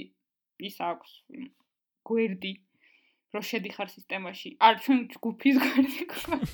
[0.70, 1.12] ის აქვს
[2.06, 2.54] გვერდი
[3.36, 6.54] რო შედიხარ სისტემაში არ ჩვენ ჯგუფის გვერდი გვაქვს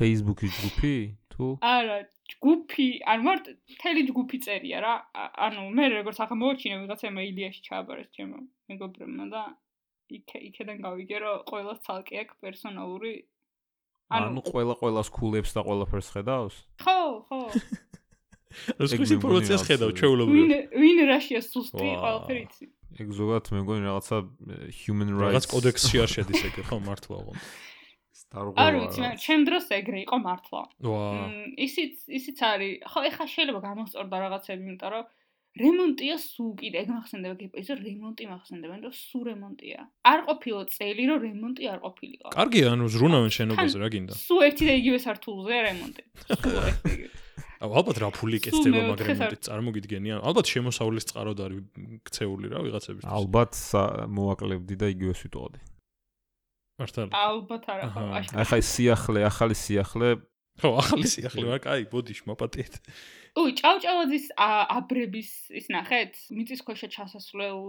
[0.00, 0.94] Facebook-ის ჯგუფი?
[1.32, 1.46] თუ?
[1.60, 1.96] არა,
[2.30, 3.44] ჯგუფი, ან მარტ
[3.82, 4.94] თელი ჯგუფი წერია რა.
[5.46, 8.38] ანუ მე როგორც ახლა მოვაჩინე ვიღაცა მეილიაში ჩააბარეს ჩემო
[8.70, 9.42] მეგობრებმა და
[10.10, 13.14] იქ იქიდან გავიგე რომ ყოველას ცალკე აქვს პერსონალური
[14.10, 16.54] ანუ ყველა ყოველას კულებს და ყველაფერს ხედავს?
[16.82, 16.98] ხო,
[17.30, 17.40] ხო.
[18.82, 20.34] ეს ინფორმაციას ხედავ ჩვეულებრივ.
[20.34, 20.50] ვინ
[20.82, 22.64] ვინ რაშია სუსტი ყველაფერი იცი.
[23.00, 24.16] ეგ ზოგადად მე მგონი რაღაცა
[24.82, 27.38] human rights რაღაც კოდექსში არ შედის ეგ ხო მართლა ოღონდ.
[28.30, 28.66] დარღვევა.
[28.66, 30.62] არ ვიცი, მე ჩემ დროს ეგრე იყო მართლა.
[31.66, 32.74] ისიც ისიც არის.
[32.90, 35.04] ხო, ეხა შეიძლება გამოსწორდა რაღაცები, იმიტომ რომ
[35.58, 39.80] რემონტია სულ კიდე, ეგ მახსენდება გეპეიზო რემონტი მახსენდება, რომ სულ რემონტია.
[40.06, 42.28] არ ყოფილა წელი, რომ რემონტი არ ყოფილიყო.
[42.38, 44.14] კარგია, ანუ ზრუნავენ შენობაზე რა გინდა.
[44.14, 46.02] სულ ერთი და იგივე სართულზე რემონტი.
[47.60, 50.14] აუ ალბათ რა ფული კეთდება მაგრამ რემონტით წარმოგიდგენია.
[50.24, 51.60] ალბათ შემოსავლის წყაროდ არის
[52.08, 53.04] ქცეული რა ვიღაცების.
[53.04, 53.52] ალბათ
[54.16, 55.60] მოაკლებდი და იგივე ვიტყოდი.
[56.80, 57.10] მართალი.
[57.14, 58.04] ალბათ არა ხო.
[58.44, 60.08] ახლა ის სიახლე, ახალი სიახლე.
[60.60, 62.74] ხო, ახალი სიახლე, მაგრამ კაი, ბოდიშ მოპატიეთ.
[63.40, 66.12] უი, ჭავჭავაძის აბრების ის ნახეთ?
[66.34, 67.60] მიწის ქვეშ ჩასასვლელ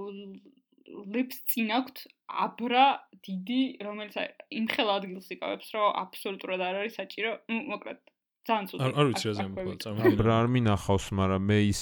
[0.91, 1.97] ლიფს წინ აქვთ
[2.45, 2.85] აბრა
[3.27, 4.15] დიდი, რომელიც
[4.59, 7.99] იმხელ ადგილს იკავებს, რომ აბსოლუტურად არ არის საჭირო, მოკლედ,
[8.47, 8.81] ძალიან ცუდი.
[8.97, 10.13] არ ვიცი რა ზემო წარმოგიდგენია.
[10.17, 11.81] აბრა არ მინახავს, მაგრამ მე ის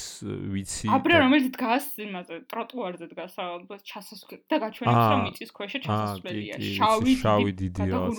[0.54, 0.88] ვიცი.
[0.98, 6.56] აბრა რომელიც დგას იმაზე ტროტუარზე დგას ალბათ ჩასასვლელი და გაჩვენებს რომ მიწის ქვეშ ჩასასვლელია.
[6.80, 8.18] შავი შავი დიდი რაღაც.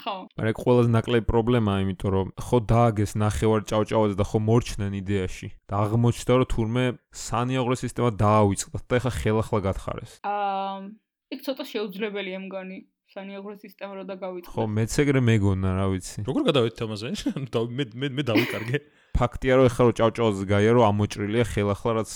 [0.00, 0.14] ხო.
[0.40, 5.48] მაგრამ ყველაზე ნაკლები პრობლემაა, იმიტომ რომ ხო დააგეს ნახევარ ჭავჭავაზე და ხო მორჩნენ იდეაში.
[5.68, 6.84] და აღმოჩნდა რომ თურმე
[7.14, 10.12] სანიაღრო სისტემა დაავიწყდა და ეხა ხელახლა გათხარეს.
[10.24, 10.90] აა
[11.30, 12.78] იქ ცოტა შეუძლებელია მგონი.
[13.10, 14.54] სანიაღრო სისტემა რო დაგავიწყო.
[14.54, 16.22] ხო, მეც ეგრე მეგონა, რა ვიცი.
[16.30, 17.08] როგორ გადავიდეთ ამაზე?
[17.76, 18.78] მე მე მე დავიკარგე.
[19.10, 22.10] ფაქტია რომ ეხლა რო ჭავჭავზე გაია რომ ამოჭრილია ხელახლა რაც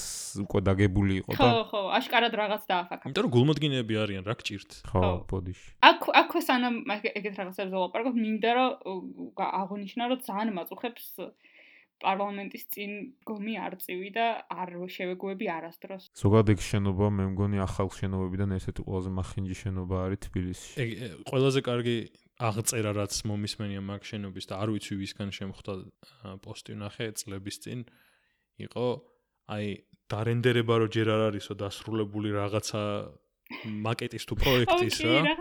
[0.45, 3.05] უკვე დაგებული იყო და ხო, ხო, აშკარად რაღაც დააფაქა.
[3.11, 4.71] იმიტომ რომ გულმოდგინეები არიან, რა გჭირთ?
[4.95, 5.69] ხო, ბოდიში.
[5.91, 8.71] აქ აქ სანამ ეგეთ რაღაცებს ველაპარაკობ, მინდა რომ
[9.35, 11.05] აღონიშნა რომ ძალიან მაწუხებს
[12.05, 12.91] პარლამენტის წინ
[13.29, 16.05] გომი არწივი და არ შევეგუები არასდროს.
[16.21, 20.73] ზოგადად ეგ შენობა მე მგონი ახალ შენობებიდან ერთ-ერთი ყველაზე მახინჯი შენობა არის თბილისში.
[20.85, 20.91] ეგ
[21.31, 21.97] ყველაზე კარგი
[22.35, 25.73] აღწერა რაც მომისმენია მაგ შენობის და არ ვიცი ვისგან შემხვდა
[26.43, 27.87] პოსტი ნახე წლების წინ
[28.67, 28.87] იყო
[29.55, 29.67] აი
[30.11, 32.83] დარენდერება რო ჯერ არ არისო დასრულებული რაღაცა
[33.87, 35.37] მაკეტის თუ პროექტის რა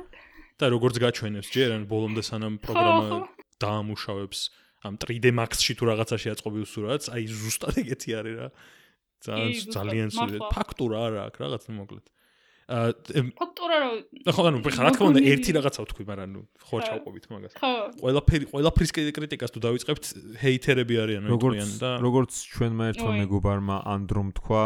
[0.61, 3.25] და როგორც გაჩვენებს ჯერ ან ბოლომდე სანამ პროგრამა
[3.63, 4.39] დაამუშავებს
[4.83, 8.47] ამ 3D Max-ში თუ რაღაცაში აწყობილ სურათს, აი ზუსტად ეგეთი არის რა.
[9.23, 12.05] ძალიან ძალიან სულ ფაქტურა არა აქვს რაღაც მოკლედ.
[12.63, 13.95] აა ფაქტურა რომ
[14.35, 17.53] ხო ანუ რა თქმა უნდა ერთი რაღაცა ვთქვი, მაგრამ ნუ ხო ჩავყობით მაგას.
[17.59, 20.03] ხო ყველაფერი ყველაფრის კრიტიკას თუ დავიწყებთ,
[20.43, 24.63] ჰეითერები არიან უკრიან და როგორც ჩვენმა ერთმა მეგობარმა ანდრომ თქვა,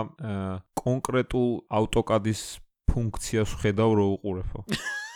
[0.77, 2.41] კონკრეტულ AutoCAD-ის
[2.85, 4.61] ფუნქციას ხედავ რო უყურებო.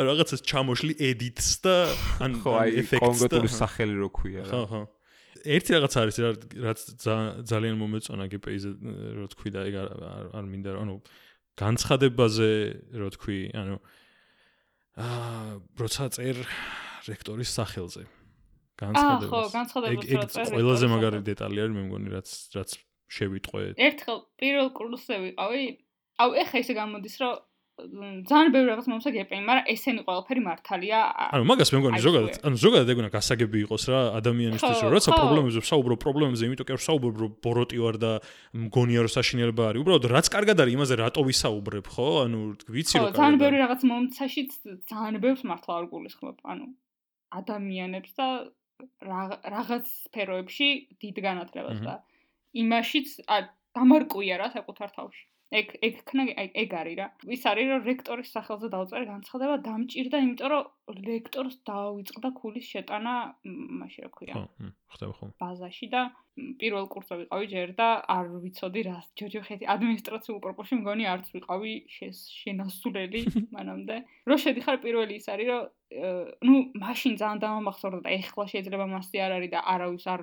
[0.00, 1.74] რაღაცას ჩამოშლი edits და
[2.24, 4.66] ან ხო, აი effects კონკრეტული და- სახელი რო ქვია ხო რა.
[4.70, 4.80] ხო
[5.46, 6.30] ერთი რაღაც არის რა
[6.66, 8.70] რაც ძა- ძალიან მომეწონა GPI-ზე
[9.18, 9.74] რო თქვი და ეგ
[10.34, 10.94] არ მინდა ანუ
[11.60, 12.50] განცხადებაზე
[13.00, 13.76] რო თქვი ანუ
[14.96, 15.50] აა
[15.80, 16.36] როცა წერ
[17.06, 18.02] რექტორის სახელზე.
[18.80, 22.70] განცხადებას ხო, განცხადებას ეგ ეგ წერ ყველაზე მაგარი დეტალი არის მე მგონი რაც რაც
[23.16, 23.60] შევიტყვე.
[23.86, 25.64] ერთხელ პირველ კურსზე ვიყავი.
[26.20, 27.34] აუ ეხა ისე გამოდის რომ
[27.76, 31.00] ძალიან ბევრი რაღაც მომსა გეპენი, მაგრამ ესენი ყველაფერი მართალია.
[31.36, 34.92] ანუ მაგას მე მგონი ზოგადად ანუ ზოგადად ეგ უნდა გასაგები იყოს რა ადამიანისთვის ხო, რომ
[34.96, 35.18] როცა ხო.
[35.20, 38.12] პრობლემებზე ვსაუბრობ პრობლემებზე იმიტომ კი არ ვსაუბრობ რომ ბოროტი ვარ და
[38.64, 43.04] მგონია რომ საშინელება არის უბრალოდ რაც კარგად არის იმაზე რატო ვისაუბრებ ხო ანუ ვიცი ხო,
[43.04, 43.64] რომ ძალიან კარგად ბევრი არის.
[43.66, 44.50] რაღაც მომცაშიც
[44.88, 46.66] ძალიან ბევრს მართლა არ გულისხმობ, ანუ
[47.40, 48.26] ადამიანებს და
[49.04, 51.94] რა- რაღაც სფეროებში დიდ განათლებას და
[52.56, 53.08] იმაშიც
[53.76, 55.24] დამარკვია რა საკუთარ თავში.
[55.54, 57.06] ეგ ეგ ქნა აი, ეგ არის რა.
[57.30, 60.64] ის არის რომ რექტორის სახელზე დავწერე განცხადება დამჭირდა, იმიტომ რომ
[61.06, 63.14] რექტორს დაავიწყდა ქულის შეტანა
[63.80, 64.34] მაშინ რა ქვია.
[64.34, 66.02] ხო ხდება ხო ბაზაში და
[66.60, 73.20] პირველ კურსზე ვიყავი ჯერ და არ ვიცოდი რა ჯოჯოხეთი ადმინისტრაციულ პროპორში მგონი არც ვიყავი შენასულელი
[73.56, 73.96] მანამდე
[74.30, 75.62] რო შედიხარ პირველი ის არის რომ
[76.48, 80.20] ნუ მაშინ ძალიან დამამახსოვრდა და ეხლა შეიძლება მასზე არ არის და არავის არ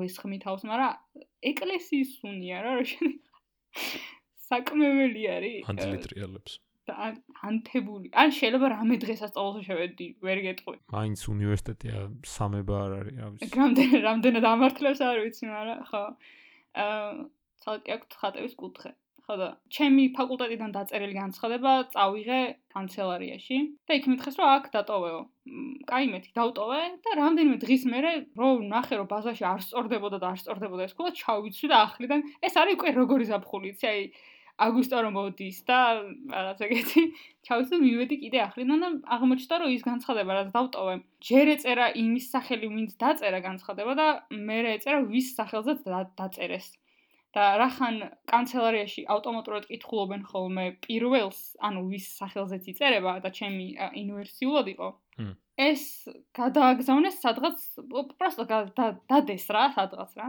[0.00, 4.21] ვესხმი თავს მაგრამ ეკლესიის სუნია რა რო შედიხარ
[4.52, 6.52] საკმეველი არის ანძლი ტრიალებს
[6.90, 13.14] და ან- ანთებული ან შეიძლება რამე დღესასწაულზე შევედი ვერ გეტყვი მაინც უნივერსიტეტია სამება არ არის,
[13.22, 13.50] რა ვიცი.
[13.60, 16.02] რამდენ რამდენად ამართლებს არ ვიცი, მაგრამ ხო.
[16.82, 17.12] აა
[17.62, 18.90] ცალკე აქვს ხატების კუთხე.
[19.22, 22.38] ხო და ჩემი ფაკულტეტიდან დაწერილი განცხადება წავიღე
[22.74, 25.20] კანცელარიაში და იქ მითხეს რომ აქ დატოვეო.
[25.86, 30.38] კაი მეთი დავტოვე და რამდენიმე დღის მერე რომ ნახე რომ ბაზაში არ სწორდებოდა და არ
[30.42, 34.02] სწორდებოდა ეს ქულა ჩავიცვი და ახლიდან ეს არის უკვე როგორი ზაფხული, იცი, აი
[34.60, 35.78] აგვისტო რომ მოდის და
[36.32, 37.02] რაღაც ეგეთი.
[37.48, 40.94] ჩავიცვი მივედი კიდე ახლიდან და აღმოჩნდა რომ ის განცხადება რაც დავტოვე.
[41.28, 46.68] ჯერ ეწერა იმის სახელი ვინც დაწერა განცხადება და მე ეწერა ვის სახელზეც და- დაწერეს.
[47.32, 47.94] და რახან
[48.28, 53.66] კანცელარიაში ავტომატურად კითხულობენ ხოლმე პირველს ანუ ვის სახელზეც იწერება და ჩემი
[54.02, 54.88] ინვერსიულად იყო
[55.56, 55.82] ეს
[56.36, 57.56] გადააგზავნეს სადღაც
[58.76, 60.28] და- დადეს რა სადღაც რა.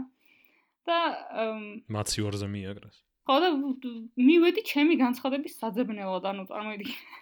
[0.88, 0.98] და
[1.44, 3.50] ემ, მაცი ვარზე მიაგრეს ხო და
[4.20, 7.22] მივედი ჩემი განცხადების საძებნელად, ანუ წარმოიდგინე.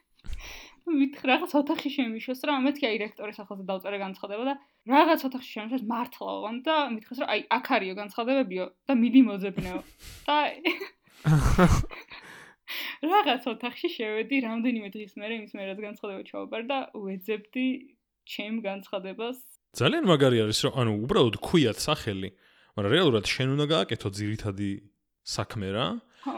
[0.81, 4.53] მითხრა რაღაც ოთახში შემიშოს რა, მეთქი აი რექტორის სახელზე დავწერე განცხადება და
[4.89, 9.79] რაღაც ოთახში შემიშოს მართლა ვან და მითხრეს რომ აი აქ არისო განცხადებებიო და მიდი მოძებნეო.
[10.25, 10.37] და
[13.11, 17.67] რაღაც ოთახში შევედი რამდენიმე დღის მერე იმის მერე რაც განცხადება ჩავაბარ და ვეძებდი
[18.25, 19.37] ჩემ განცხადებას.
[19.77, 22.29] ძალიან მაგარი არის რომ ანუ უბრალოდ ქვიათ სახელი
[22.75, 24.69] მაგრამ რეალურად შენ უნდა გააკეთო ძირითადი
[25.23, 25.87] საქმე რა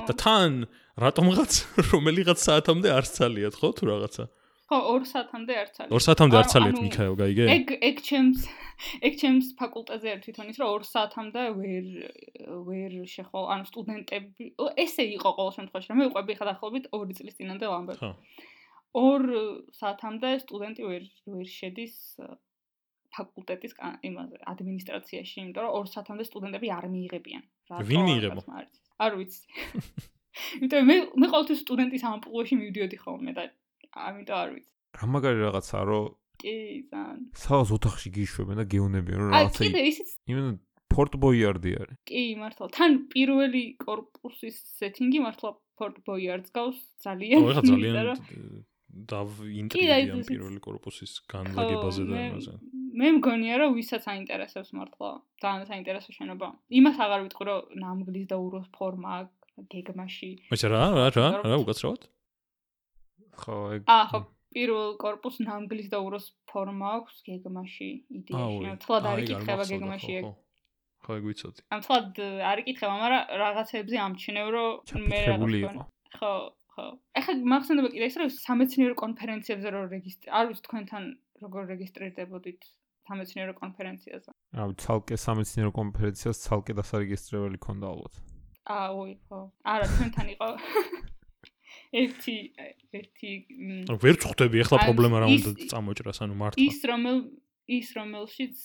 [0.07, 0.63] და თან
[1.03, 1.51] რატომღაც
[1.91, 4.25] რომელიღაც საათამდე არ ცალიათ ხო თუ რაღაცა?
[4.63, 5.89] ხო, 2 საათამდე არ ცალი.
[5.91, 7.45] 2 საათამდე არ ცალიათ მიქაელ გაიგე?
[7.53, 8.39] ეგ ეგ ჩემს
[9.07, 11.85] ეგ ჩემს ფაკულტეტზე ერთ თვითონ ის რომ 2 საათამდე ვერ
[12.69, 14.45] ვერ შეხვალ ანუ სტუდენტები
[14.85, 17.97] ესე იყო ყოველ შემთხვევაში რომ მე უყვები ხა დაახლოებით 2 წლის წინამდე ვამბობ.
[17.99, 18.11] ხო.
[18.93, 19.43] 2
[19.81, 21.03] საათამდე სტუდენტი ვერ
[21.33, 21.95] ვერ შედის
[23.13, 23.73] ფაკულტეტის
[24.09, 27.43] იმაზე ადმინისტრაციაში, იმიტომ რომ ორ საათამდე სტუდენტები არ მიიღებიან.
[27.89, 28.41] ვინ მიიღებო?
[29.03, 29.41] არ ვიცი.
[30.59, 33.43] იმიტომ მე მე ყოველთვის სტუდენტის ამპლუაში მივდიოდი ხოლმე და
[33.93, 34.69] ამიტომ არ ვიცი.
[34.97, 36.05] რა მაგარი რაღაცაა რომ
[36.41, 36.55] კი
[36.89, 37.23] ძალიან.
[37.43, 39.61] სავას ოთახში გიშვებენ და გეუნებიან რომ რაღაცა.
[39.61, 40.09] აი კიდე ისიც.
[40.33, 40.45] იმენ
[40.93, 41.97] ფორტ ბოიარდი არის.
[42.09, 42.65] კი, მართლა.
[42.77, 47.39] თან პირველი корпуსის სეტინგი მართლა ფორტ ბოიარდს გავს ძალიან.
[47.41, 47.95] ოღონდ ძალიან
[48.93, 49.19] და
[49.61, 52.53] ინტრიგა პირველი корпуსის განლაგებაზე და იმაზე.
[52.93, 55.09] მე მგონია რომ ვისაც აინტერესებს მართლა
[55.41, 56.47] ძალიან საინტერესო შენობა.
[56.79, 59.13] იმას აღარ ვიტყვი რომ ნამგლის და უროს ფორმა
[59.73, 60.31] გეგმაში.
[60.53, 62.01] მოიცა რა რა რა რა უკაცრავად?
[63.41, 64.19] ხო ეგ აა ხო
[64.53, 67.89] პირველ корпус ნამგლის და უროს ფორმა აქვს გეგმაში
[68.19, 68.73] იდეაში.
[68.85, 70.23] თლად არ იკითხება გეგმაში ეგ.
[71.03, 71.11] ხო.
[71.17, 71.61] ეგ ვიცოდი.
[71.73, 72.05] ამ თლად
[72.51, 74.69] არ იკითხება მაგრამ რაღაცეებზე ამჩნევ რომ
[75.09, 75.37] მე რა
[76.17, 76.33] ხო
[76.73, 76.85] ხო.
[77.17, 81.03] ეხლა მახსენდება კიდე ის რომ სამეცნიერო კონფერენციებზე რომ რეგისტრი არ ვიცი თქვენთან
[81.43, 82.61] როგორ რეგისტრირდებოდით?
[83.07, 84.31] სამეცნიერო კონფერენციაზე.
[84.59, 88.13] რავი, ცალკე სამეცნიერო კონფერენციას ცალკე დასარეგისტრირებელი ქონდა ალბათ.
[88.95, 89.39] ой, ხო.
[89.63, 90.49] არა, თქვენთან იყო
[92.03, 92.35] ერთი
[92.97, 93.31] ერთი
[94.01, 97.17] ვერ წხვდები ახლა პრობლემა რა უნდა წამოჭრას ანუ მართლა ის რომელ
[97.77, 98.57] ის რომელშიც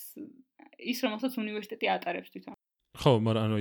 [0.79, 2.55] ის რომელსაც უნივერსიტეტი ატარებს თვითონ.
[2.99, 3.57] ხო მაგრამ ანუ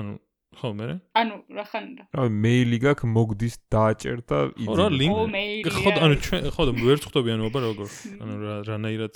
[0.00, 0.12] ანუ
[0.50, 1.84] ხო მე ანუ რახან
[2.18, 6.62] რავი მეილი გაქვს მოგდის დააჭერ და ხო რა ლინკ ო მეილი ხო ანუ ჩვენ ხო
[6.66, 7.88] და ვერ ხვდები ანუ აბა როგორ
[8.22, 9.14] ანუ რა რანაირად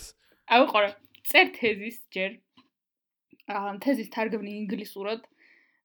[0.70, 0.90] ყარა
[1.24, 2.40] წერ თეზის ჯერ.
[3.48, 5.24] აა თეზის თარგმნი ინგლისურად.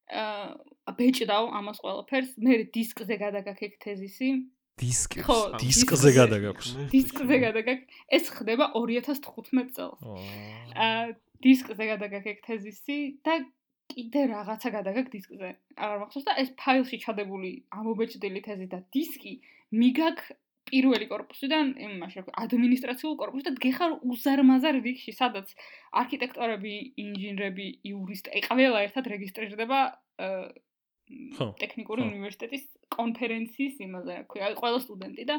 [0.10, 2.31] აა ბეჭდავ ამას ყველაფერს.
[2.44, 4.30] მე დისკზე გადაგაქეკ თეზისი.
[4.80, 6.68] დისკი ხო დისკზე გადაგაქვს.
[6.91, 7.80] დისკზე გადაგაქ
[8.15, 9.99] ეს ხდება 2015 წელს.
[10.76, 13.40] აა დისკზე გადაგაქეკ თეზისი და
[13.91, 15.49] კიდე რაღაცა გადაგაქ დისკზე.
[15.76, 19.34] აღარ მახსოვს და ეს ფაილში ჩადებული ამობეჭდილი თეზი და დისკი
[19.72, 20.19] მიგაქ
[20.70, 25.54] პირველი корпуსიდან იმაში ადმინისტრაციულ корпуს და გეხარ უზარმაზარ რიგში, სადაც
[26.02, 26.74] არქიტექტორები,
[27.04, 29.80] ინჟინრები, იურისტები ყველა ერთად რეგისტრირდება
[31.10, 35.38] ტექნიკური უნივერსიტეტის კონფერენციის იმაზე, აი ყველა სტუდენტი და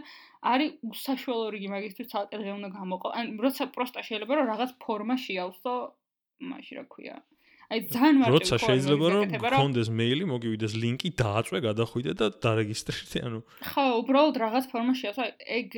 [0.53, 3.13] არის უსაშუალო რიგი მაგისტრის ცალკე დღე უნდა გამოყო.
[3.21, 5.75] ან როცა პროსტა შეიძლება რომ რაღაც ფორმა შეავსო,
[6.51, 7.17] მაშინ რა ქვია,
[7.71, 13.39] აი ძალიან მარტივი როცა შეიძლება რომ გქონდეს მეილი, მოგივიდეს ლინკი, დააწვე, გადახვიდე და დარეგისტრირდე, ანუ
[13.71, 15.25] ხო, უბრალოდ რაღაც ფორმა შეავსო,
[15.59, 15.69] ეგ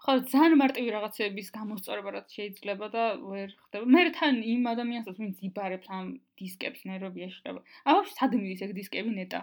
[0.00, 3.84] ხო ძალიან მარტივი რაღაცების გამოსწორება რაც შეიძლება და ვერ ხდება.
[3.84, 6.06] მე თან იმ ადამიანსაც ვინც იბარებს ამ
[6.40, 7.60] დისკებს ნერვები ეშლება.
[7.84, 9.40] აუში სად მიდის ეგ დისკები ნეტა?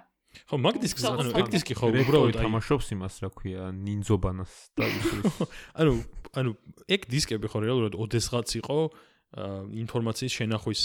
[0.49, 5.07] ხო, მაგ დისკს ანუ ეგ დისკი ხო უბრალოდ თამაშობს იმას რა ქვია, ნინძობანას და ის.
[5.79, 5.93] ანუ
[6.35, 6.51] ანუ
[6.89, 8.79] ეგ დისკები ხო რეალურად ოდესღაც იყო
[9.35, 10.81] ინფორმაციის შენახვის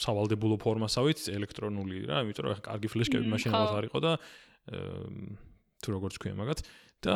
[0.00, 4.12] სავალდებულო ფორმასავით ელექტრონული რა, იმიტომ რომ კარგი ფლეშკები მაშინ რაღაც არ იყო და
[5.78, 6.62] თუ როგორც ქვია მაგათ
[6.98, 7.14] და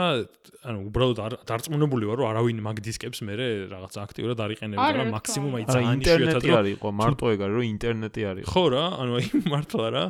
[0.63, 3.35] ანუ უბრალოდ დარწმუნებული ვარ რომ არავინ მაგ დისკებს მე
[3.73, 7.67] რაღაც აქტიურად არ იყენებდა რა მაქსიმუმ აი ძალიან ინტერნეტი არ იყო მარტო ეგ არის რომ
[7.73, 9.27] ინტერნეტი არ იყო ხო რა ანუ აი
[9.57, 10.05] მართლა რა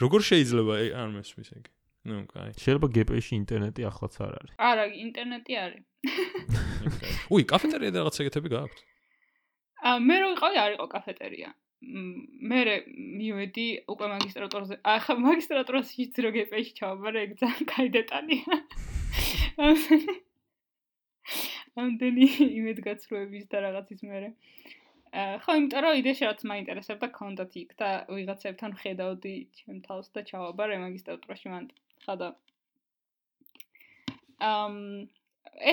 [0.00, 1.64] როგორ შეიძლება ანუ მესმის ეგ.
[2.02, 2.50] ნუ კაი.
[2.58, 4.54] შეიძლება გპ-ში ინტერნეტი ახლაც არ არის.
[4.58, 5.82] არა ინტერნეტი არის.
[7.36, 8.78] უი კაფეტერია და რაღაც ეგეთები გააქვთ
[10.07, 11.49] მე რო ვიყავი არ იყო კაფეტერია.
[12.51, 12.59] მე
[13.17, 14.75] მივედი უკვე მაგისტრატურაზე.
[14.81, 18.57] ახლა მაგისტრატურაში ძრო გეპეში ჩავაბარე, ეგ ძალიან кай დეტალია.
[21.77, 22.27] ამდენი
[22.59, 24.29] იმედგაცრუების და რაღაცის მერე.
[25.17, 30.21] აა ხო, იმიტომ რომ იდეა რაც მაინტერესებდა კონდათ იქ და ვიღაცებთან ხედავდი ჩემ თავს და
[30.29, 31.69] ჩავაბარე მაგისტრატურაში მან
[32.05, 32.29] ხადა.
[34.37, 34.75] ამ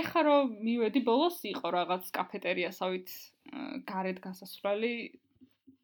[0.01, 3.09] ეხა რომ მივედი ბოლოს იყო რაღაც კაფეერიასავით
[3.90, 4.94] გარეთ გასასვლელი.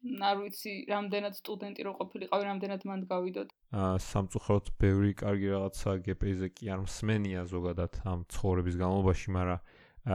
[0.06, 3.48] არ ვიცი რამდენად სტუდენტი რო ყოფილიყავი რამდენად მანდ გავიდოდ
[3.80, 9.60] აა სამწუხაროდ ბევრი კარგი რაღაცა გპ-ზე კი არ მსმენია ზოგადად ამ ცხოვრების განმავლობაში მაგრამ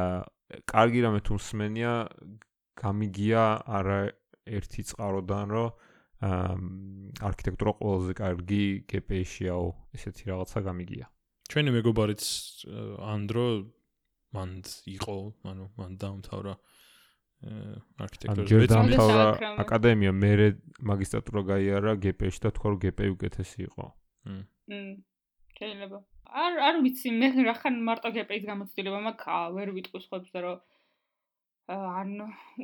[0.02, 0.19] აა
[0.73, 1.94] კარგი რამე თუ მსმენია
[2.84, 3.44] გამიგია
[3.80, 3.99] არა
[4.60, 5.69] ერთი წყაროდან რომ
[6.30, 6.56] აა
[7.32, 8.64] არქიტექტურა ყველაზე კარგი
[8.94, 9.68] გპ-შიაო
[9.98, 11.06] ესეთი რაღაცა გამიგია.
[11.52, 12.23] ჩვენი მეგობარიც
[13.11, 13.48] ანდრო
[14.36, 14.65] მანდ
[14.95, 15.18] იყო
[15.52, 16.53] ანუ მან დაამთავრა.
[16.56, 16.81] აა
[17.41, 20.31] არქიტექტურის მეცნიერებათა აკადემია მე
[20.89, 23.85] მაგისტრატურა გაიარა გპ-ში და თქვა რომ გპ უკეთესი იყო.
[24.30, 24.91] მმ.
[25.57, 25.97] შეიძლება.
[26.45, 30.59] არ არ ვიცი მე რახან მარტო გპ-ის გამოცდილება მაქვს ვერ ვიტყვის ხებს რომ
[31.72, 32.09] ან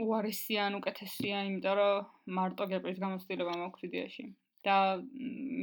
[0.04, 2.06] უარესია ან უკეთესია, იმიტომ რომ
[2.38, 4.26] მარტო გპ-ის გამოცდილება მაქვს იდეაში.
[4.68, 5.00] და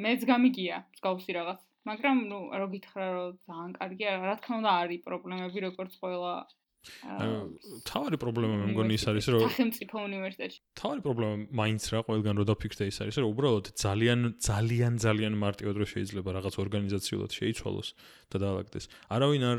[0.04, 1.60] მეც გამიგია მსგავსი რაღაც.
[1.88, 6.32] მაგრამ ნუ რო გითხრა რომ ძალიან კარგია, რა თქმა უნდა არის პრობლემები როგორც ყველა
[7.89, 10.59] თავარი პრობლემა მე მგონი ის არის რომ სახელმწიფო უნივერსიტეტში.
[10.81, 15.77] თავარი პრობლემა მაინც რა ყველგან რო დაფიქსდე ის არის რომ უბრალოდ ძალიან ძალიან ძალიან მარტივად
[15.81, 17.89] რო შეიძლება რაღაც ორგანიზაციულად შეიცვალოს
[18.32, 18.85] და დაალაგდეს.
[19.15, 19.59] არავინ არ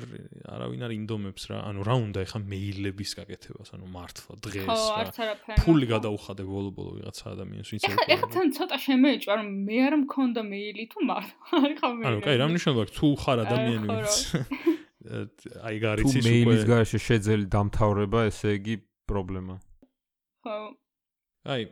[0.55, 4.83] არავინ არ ინდომებს რა ანუ რა უნდა ეხა მეილების გაკეთებას ანუ მართლა დღეს
[5.25, 5.55] რა.
[5.63, 10.41] ფული გადაუხადე ბოლო-ბოლო ვიღაცა ადამიანს ვინც ეხა ეხა თან ცოტა შემეჭვა რომ მე არ მქონდა
[10.45, 12.07] მეილი თუ მართლა არის ხა მეილი.
[12.09, 12.93] ანუ კაი რა მნიშვნელობა აქვს?
[12.99, 14.13] თუ ხარ ადამიანი ვინც
[15.05, 18.75] აი გარიცის უკვე თუ მეილის გარშე შეძელი დამთავრება, ესე იგი
[19.09, 19.55] პრობლემა.
[20.45, 20.57] ხო.
[21.45, 21.69] აი,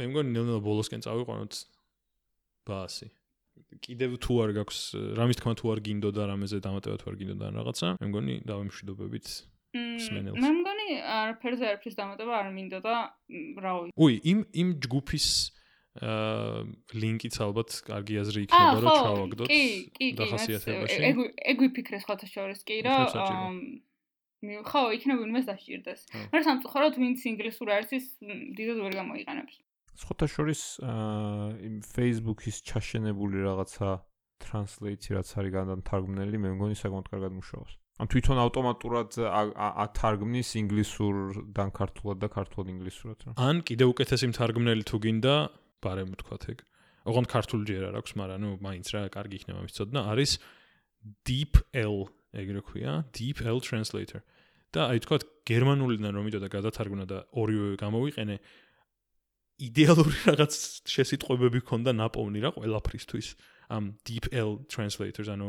[0.00, 1.52] მე მგონი ნელ-ნელა ბოლოსკენ წავიყვანოთ
[2.68, 3.08] ბასი.
[3.84, 4.78] კიდევ თუ არ გაქვს
[5.18, 8.34] რამის თქმა თუ არ გინდო და რამეზე დამატება თუ არ გინდო და რაღაცა, მე მგონი
[8.46, 9.26] დავემშვიდობებით
[9.74, 10.38] სმენელს.
[10.38, 12.94] მე მგონი არაფერზე არაფრის დამატება არ მინდო და
[13.64, 13.88] რავი.
[13.94, 15.63] უი, იმ იმ ჯგუფის აა
[15.94, 19.50] ლინკიც ალბათ კარგი აზრი იქნება რომ ჩავაგდოთ
[20.18, 21.00] დახასიათებაში.
[21.10, 22.96] ეგ ეგ ვიფიქრე სხვათა შორის კი რა
[24.44, 26.00] მე ხო იქნება ვინმეს დაჭირდეს.
[26.34, 28.04] მაგრამ სამწუხაროდ ვინც ინგლისურ არის
[28.58, 29.54] დიდად ვერ გამოიყენებს.
[29.94, 33.88] სხვათა შორის აა იმ Facebook-ის ჩაშენებული რაღაცა
[34.44, 37.72] translate-ი რაც არის გადათარგმნელი, მე მგონი საკმაოდ კარგად მუშაობს.
[37.94, 39.10] ან თვითონ ავტომატურად
[39.86, 43.32] ათარგმნის ინგლისურიდან ქართულად და ქართულად ინგლისურად რა.
[43.38, 45.34] ან კიდე უკეთესი მთარგმნელი თუ გინდა,
[45.84, 46.58] ბარემ თქვათ ეგ.
[47.04, 50.32] ოღონდ ქართული ჯერ არ აქვს, მაგრამ ნუ მაინც რა კარგი იქნება მისწოდნა, არის
[51.28, 51.96] DeepL,
[52.32, 54.24] ეგრე ქვია, DeepL translator.
[54.74, 58.36] და აი თქვათ გერმანულიდან რომ იდოდა გადათარგმნა და ორივე გამოვიყენე
[59.64, 60.54] იდეალური რაღაც
[60.90, 63.28] შესიტყვებები ქონდა ნაპოვნი რა ყველაფრისთვის.
[63.74, 65.46] ამ DeepL translators ანუ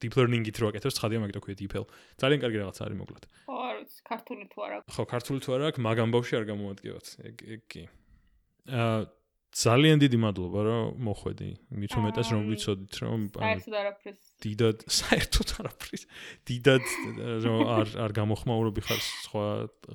[0.00, 1.84] deep learning-ით რო აკეთებს ცხადია მაგით ქვია DeepL
[2.22, 3.24] ძალიან კარგი რაღაც არის მოკლედ.
[3.44, 7.06] ხო არ ვიცი ქართული თუ არა ხო ქართული თუ არა აქვს მაგამ ბავში არ გამოადგევათ.
[7.28, 7.82] ეგ ეგ კი.
[8.72, 9.00] აა
[9.52, 11.48] ძალიან დიდი მადლობა რომ მოხვედი.
[11.76, 14.20] მით უმეტეს რომ ვიცოდით რომ საერთოდ არაფრის.
[14.40, 16.02] დიდად საერთოდ არაფრის.
[16.48, 16.84] დიდად
[17.44, 19.44] რომ არ არ გამოხმაურობი ხარ სხვა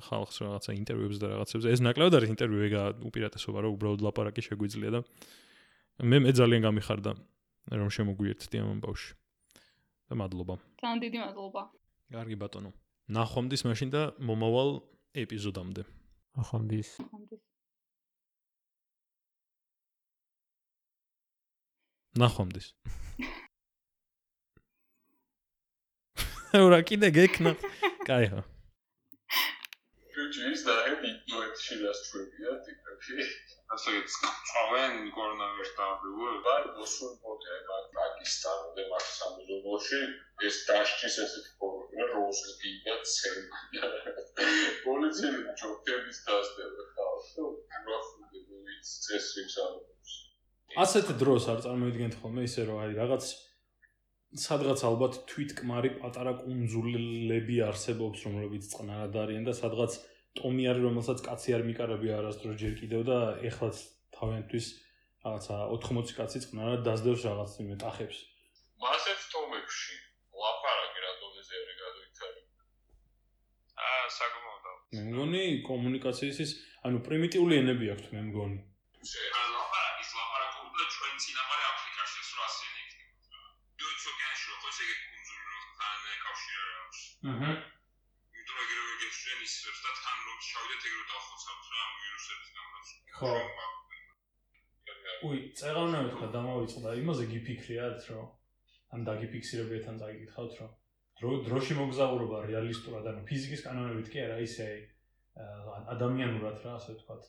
[0.06, 1.64] ხალხს რაღაცა ინტერვიუებს და რაღაცებს.
[1.74, 5.00] ეს ნაკლებად არის ინტერვიუ ეგა უპირატესობა რომ უბრალოდ ლაპარაკი შეგვიძლია და
[6.06, 7.10] მე მე ძალიან გამიხარდა
[7.74, 9.12] რომ შემოგვიერთდი ამ ბავშვი.
[10.08, 10.54] და მადლობა.
[10.80, 11.62] ძალიან დიდი მადლობა.
[12.14, 12.70] კარგი ბატონო.
[13.12, 14.70] ნახვამდის მაშინ და მომავალ
[15.18, 15.82] ეპიზოდამდე.
[16.38, 16.88] ნახვამდის.
[17.02, 17.47] ნახვამდის.
[22.22, 22.66] ნახვამდის.
[26.66, 27.52] ურა კიდე გეკნა.
[28.08, 28.40] კაიო.
[30.14, 33.16] ჯუჯის და ები ნოეთში დასწრებია ტიპებში.
[33.74, 33.92] ასე
[34.50, 36.38] წავენ კორონავირუს დაავადებული.
[36.46, 40.00] ვარ მოსულ პოტე პაკისტანამდე მაგ სამეზობლოში
[40.48, 43.38] ეს დაშჩის ესეთი პრობლემა როზის გიდა ცენ.
[44.86, 47.44] პოლიციელი ჯობების დასდება ხალხო.
[47.76, 49.97] გრაფული ვიცი წესი სამოს.
[50.76, 53.24] ასეთ დროს არ წარმოიდგენთ ხოლმე ისე რომ აი რაღაც
[54.36, 59.96] სადღაც ალბათ თვითკმარი პატარა კუნძულები არსებობს რომლებიც წყნარად არიან და სადღაც
[60.36, 63.18] ტომი არის რომელსაც კაცი არ მიკარებია არასდროს ჯერ კიდევ და
[63.48, 63.80] ეხლაც
[64.18, 64.66] თავიანთვის
[65.24, 68.18] რაღაცა 80 კაცი წყნარად დაძდევს რაღაც იმეტახებს
[68.84, 69.96] მასეთ ტომებში
[70.44, 72.42] ლაპარაკი რა დონეზე არის გადაიქარი
[73.88, 76.52] აა საკმაოდ მე მგონი კომუნიკაციის ის
[76.84, 78.60] ანუ პრიმიტიული ენები აქვს მე მგონი
[87.32, 87.50] აჰა.
[88.38, 92.88] იმიტომ რომ ეგრევე გეშენ ისებს და თან რომ შევიდეთ ეგრევე დავხოცავთ რა ამ ვირუსების გამოს.
[93.18, 93.32] ხო.
[95.28, 98.26] უი, წეღავნა მეთქვა დამოვიწყდა იმაზე გიფიქრიათ რომ
[98.94, 100.70] ან დაგიფიქსირებიათ ან დაგიკითხავთ რომ
[101.18, 104.68] დრო დროში მოგზაურობა რეალისტურად ანუ ფიზიკის კანონებით კი არა ისე
[105.94, 107.26] ადამიანურად რა ასე ვთქვათ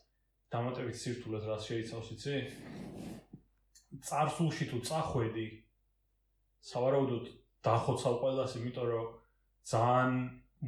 [0.54, 2.36] დამატებით სირთულეს რა შეიცავს იცი?
[4.06, 5.48] წარსულში თუ წახვედი
[6.70, 7.26] სავარაუდოდ
[7.66, 9.08] დახოცავ ყველას იმიტომ რომ
[9.70, 10.14] ძალიან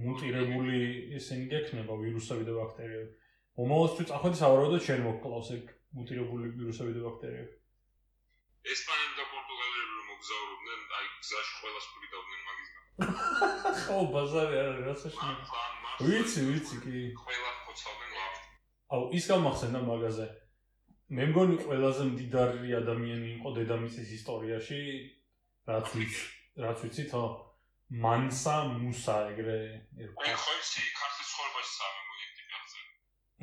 [0.01, 0.79] მუტირებული
[1.19, 3.11] ისინი გექნება ვირუსები და ბაქტერიები.
[3.59, 7.53] მომავალში წახვედი სავარაუდოდ შენ მოკლავს ეგ მუტირებული ვირუსები და ბაქტერიები.
[8.71, 12.83] ესპანელი და პორტუგალიელი რომ მოგზაურობდნენ, აი გზაში ყველას ფრიდავდნენ მაგისგან.
[13.81, 15.33] ხო, ბაზარი არა, რასაშია.
[16.05, 17.01] ვიცი, ვიცი კი.
[17.25, 18.33] ყველა ხოცავდნენ ლავ.
[18.95, 20.27] აუ, ის გამახსენდა მაგაზე.
[21.11, 24.81] მე მგონი ყველაზე მდიდარი ადამიანი იყო დედამისის ისტორიაში,
[25.67, 26.21] რაც ვიცი,
[26.63, 27.23] რაც ვიცი, თო
[27.91, 29.55] მანსა მუსა ეგრე
[29.99, 30.23] ერქვა.
[30.23, 32.79] აი ხო იცი, ქართლის ცხოვრებაში სამემონი ტიპიახზე.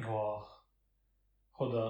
[0.08, 0.28] ვა.
[1.58, 1.82] ხოდა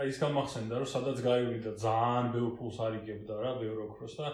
[0.00, 4.32] აი ის გამახსენდა რომ სადაც გაივიდა და ძალიან ბევრ ფულს არიგებდა რა ბევრ ოქროს და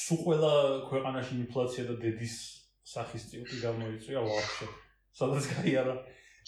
[0.00, 0.52] სულ ყველა
[0.88, 2.36] ქვეყანაში ინფლაცია და დედის
[2.94, 4.66] სახის წიუტი გამოიწვია ვაფშე.
[5.20, 5.94] სადაც გაიარა.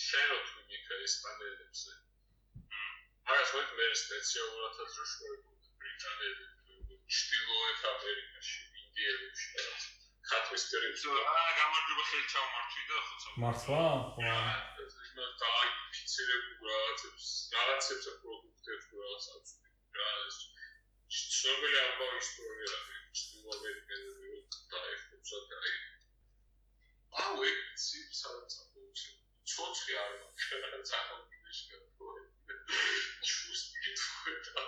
[0.09, 1.93] შენ რო თუ მიქა ესპანელებზე.
[3.29, 5.53] აი ხო მე სპეციალურად აზრშოები
[5.85, 6.45] ბრიტანელი
[7.13, 8.61] ჩtildeოეთ ამერიკაში
[8.93, 9.93] ინდიელებში
[10.31, 13.85] ხატვის ტერიტორია აა გამარჯობა ხელი ჩავმართვი და ხოცა მართლა
[14.17, 14.33] ხო
[15.19, 19.51] და დაიფიცირებულ რაღაცებს რაღაცებს პროდუქტებს რაღაცებს
[20.01, 20.37] რა ეს
[21.39, 22.77] ცნობილი ამბავი ისტორია
[23.21, 24.11] ჩtildeო ამერიკელი
[24.75, 25.75] და ეხოცა და აი
[27.25, 29.11] აუ ეცი სადაც აბუჩი
[29.55, 30.47] ცოცხი არ მაქვს
[30.93, 31.79] ძალიან გიშკა
[33.33, 34.63] ჩუსტი თუ და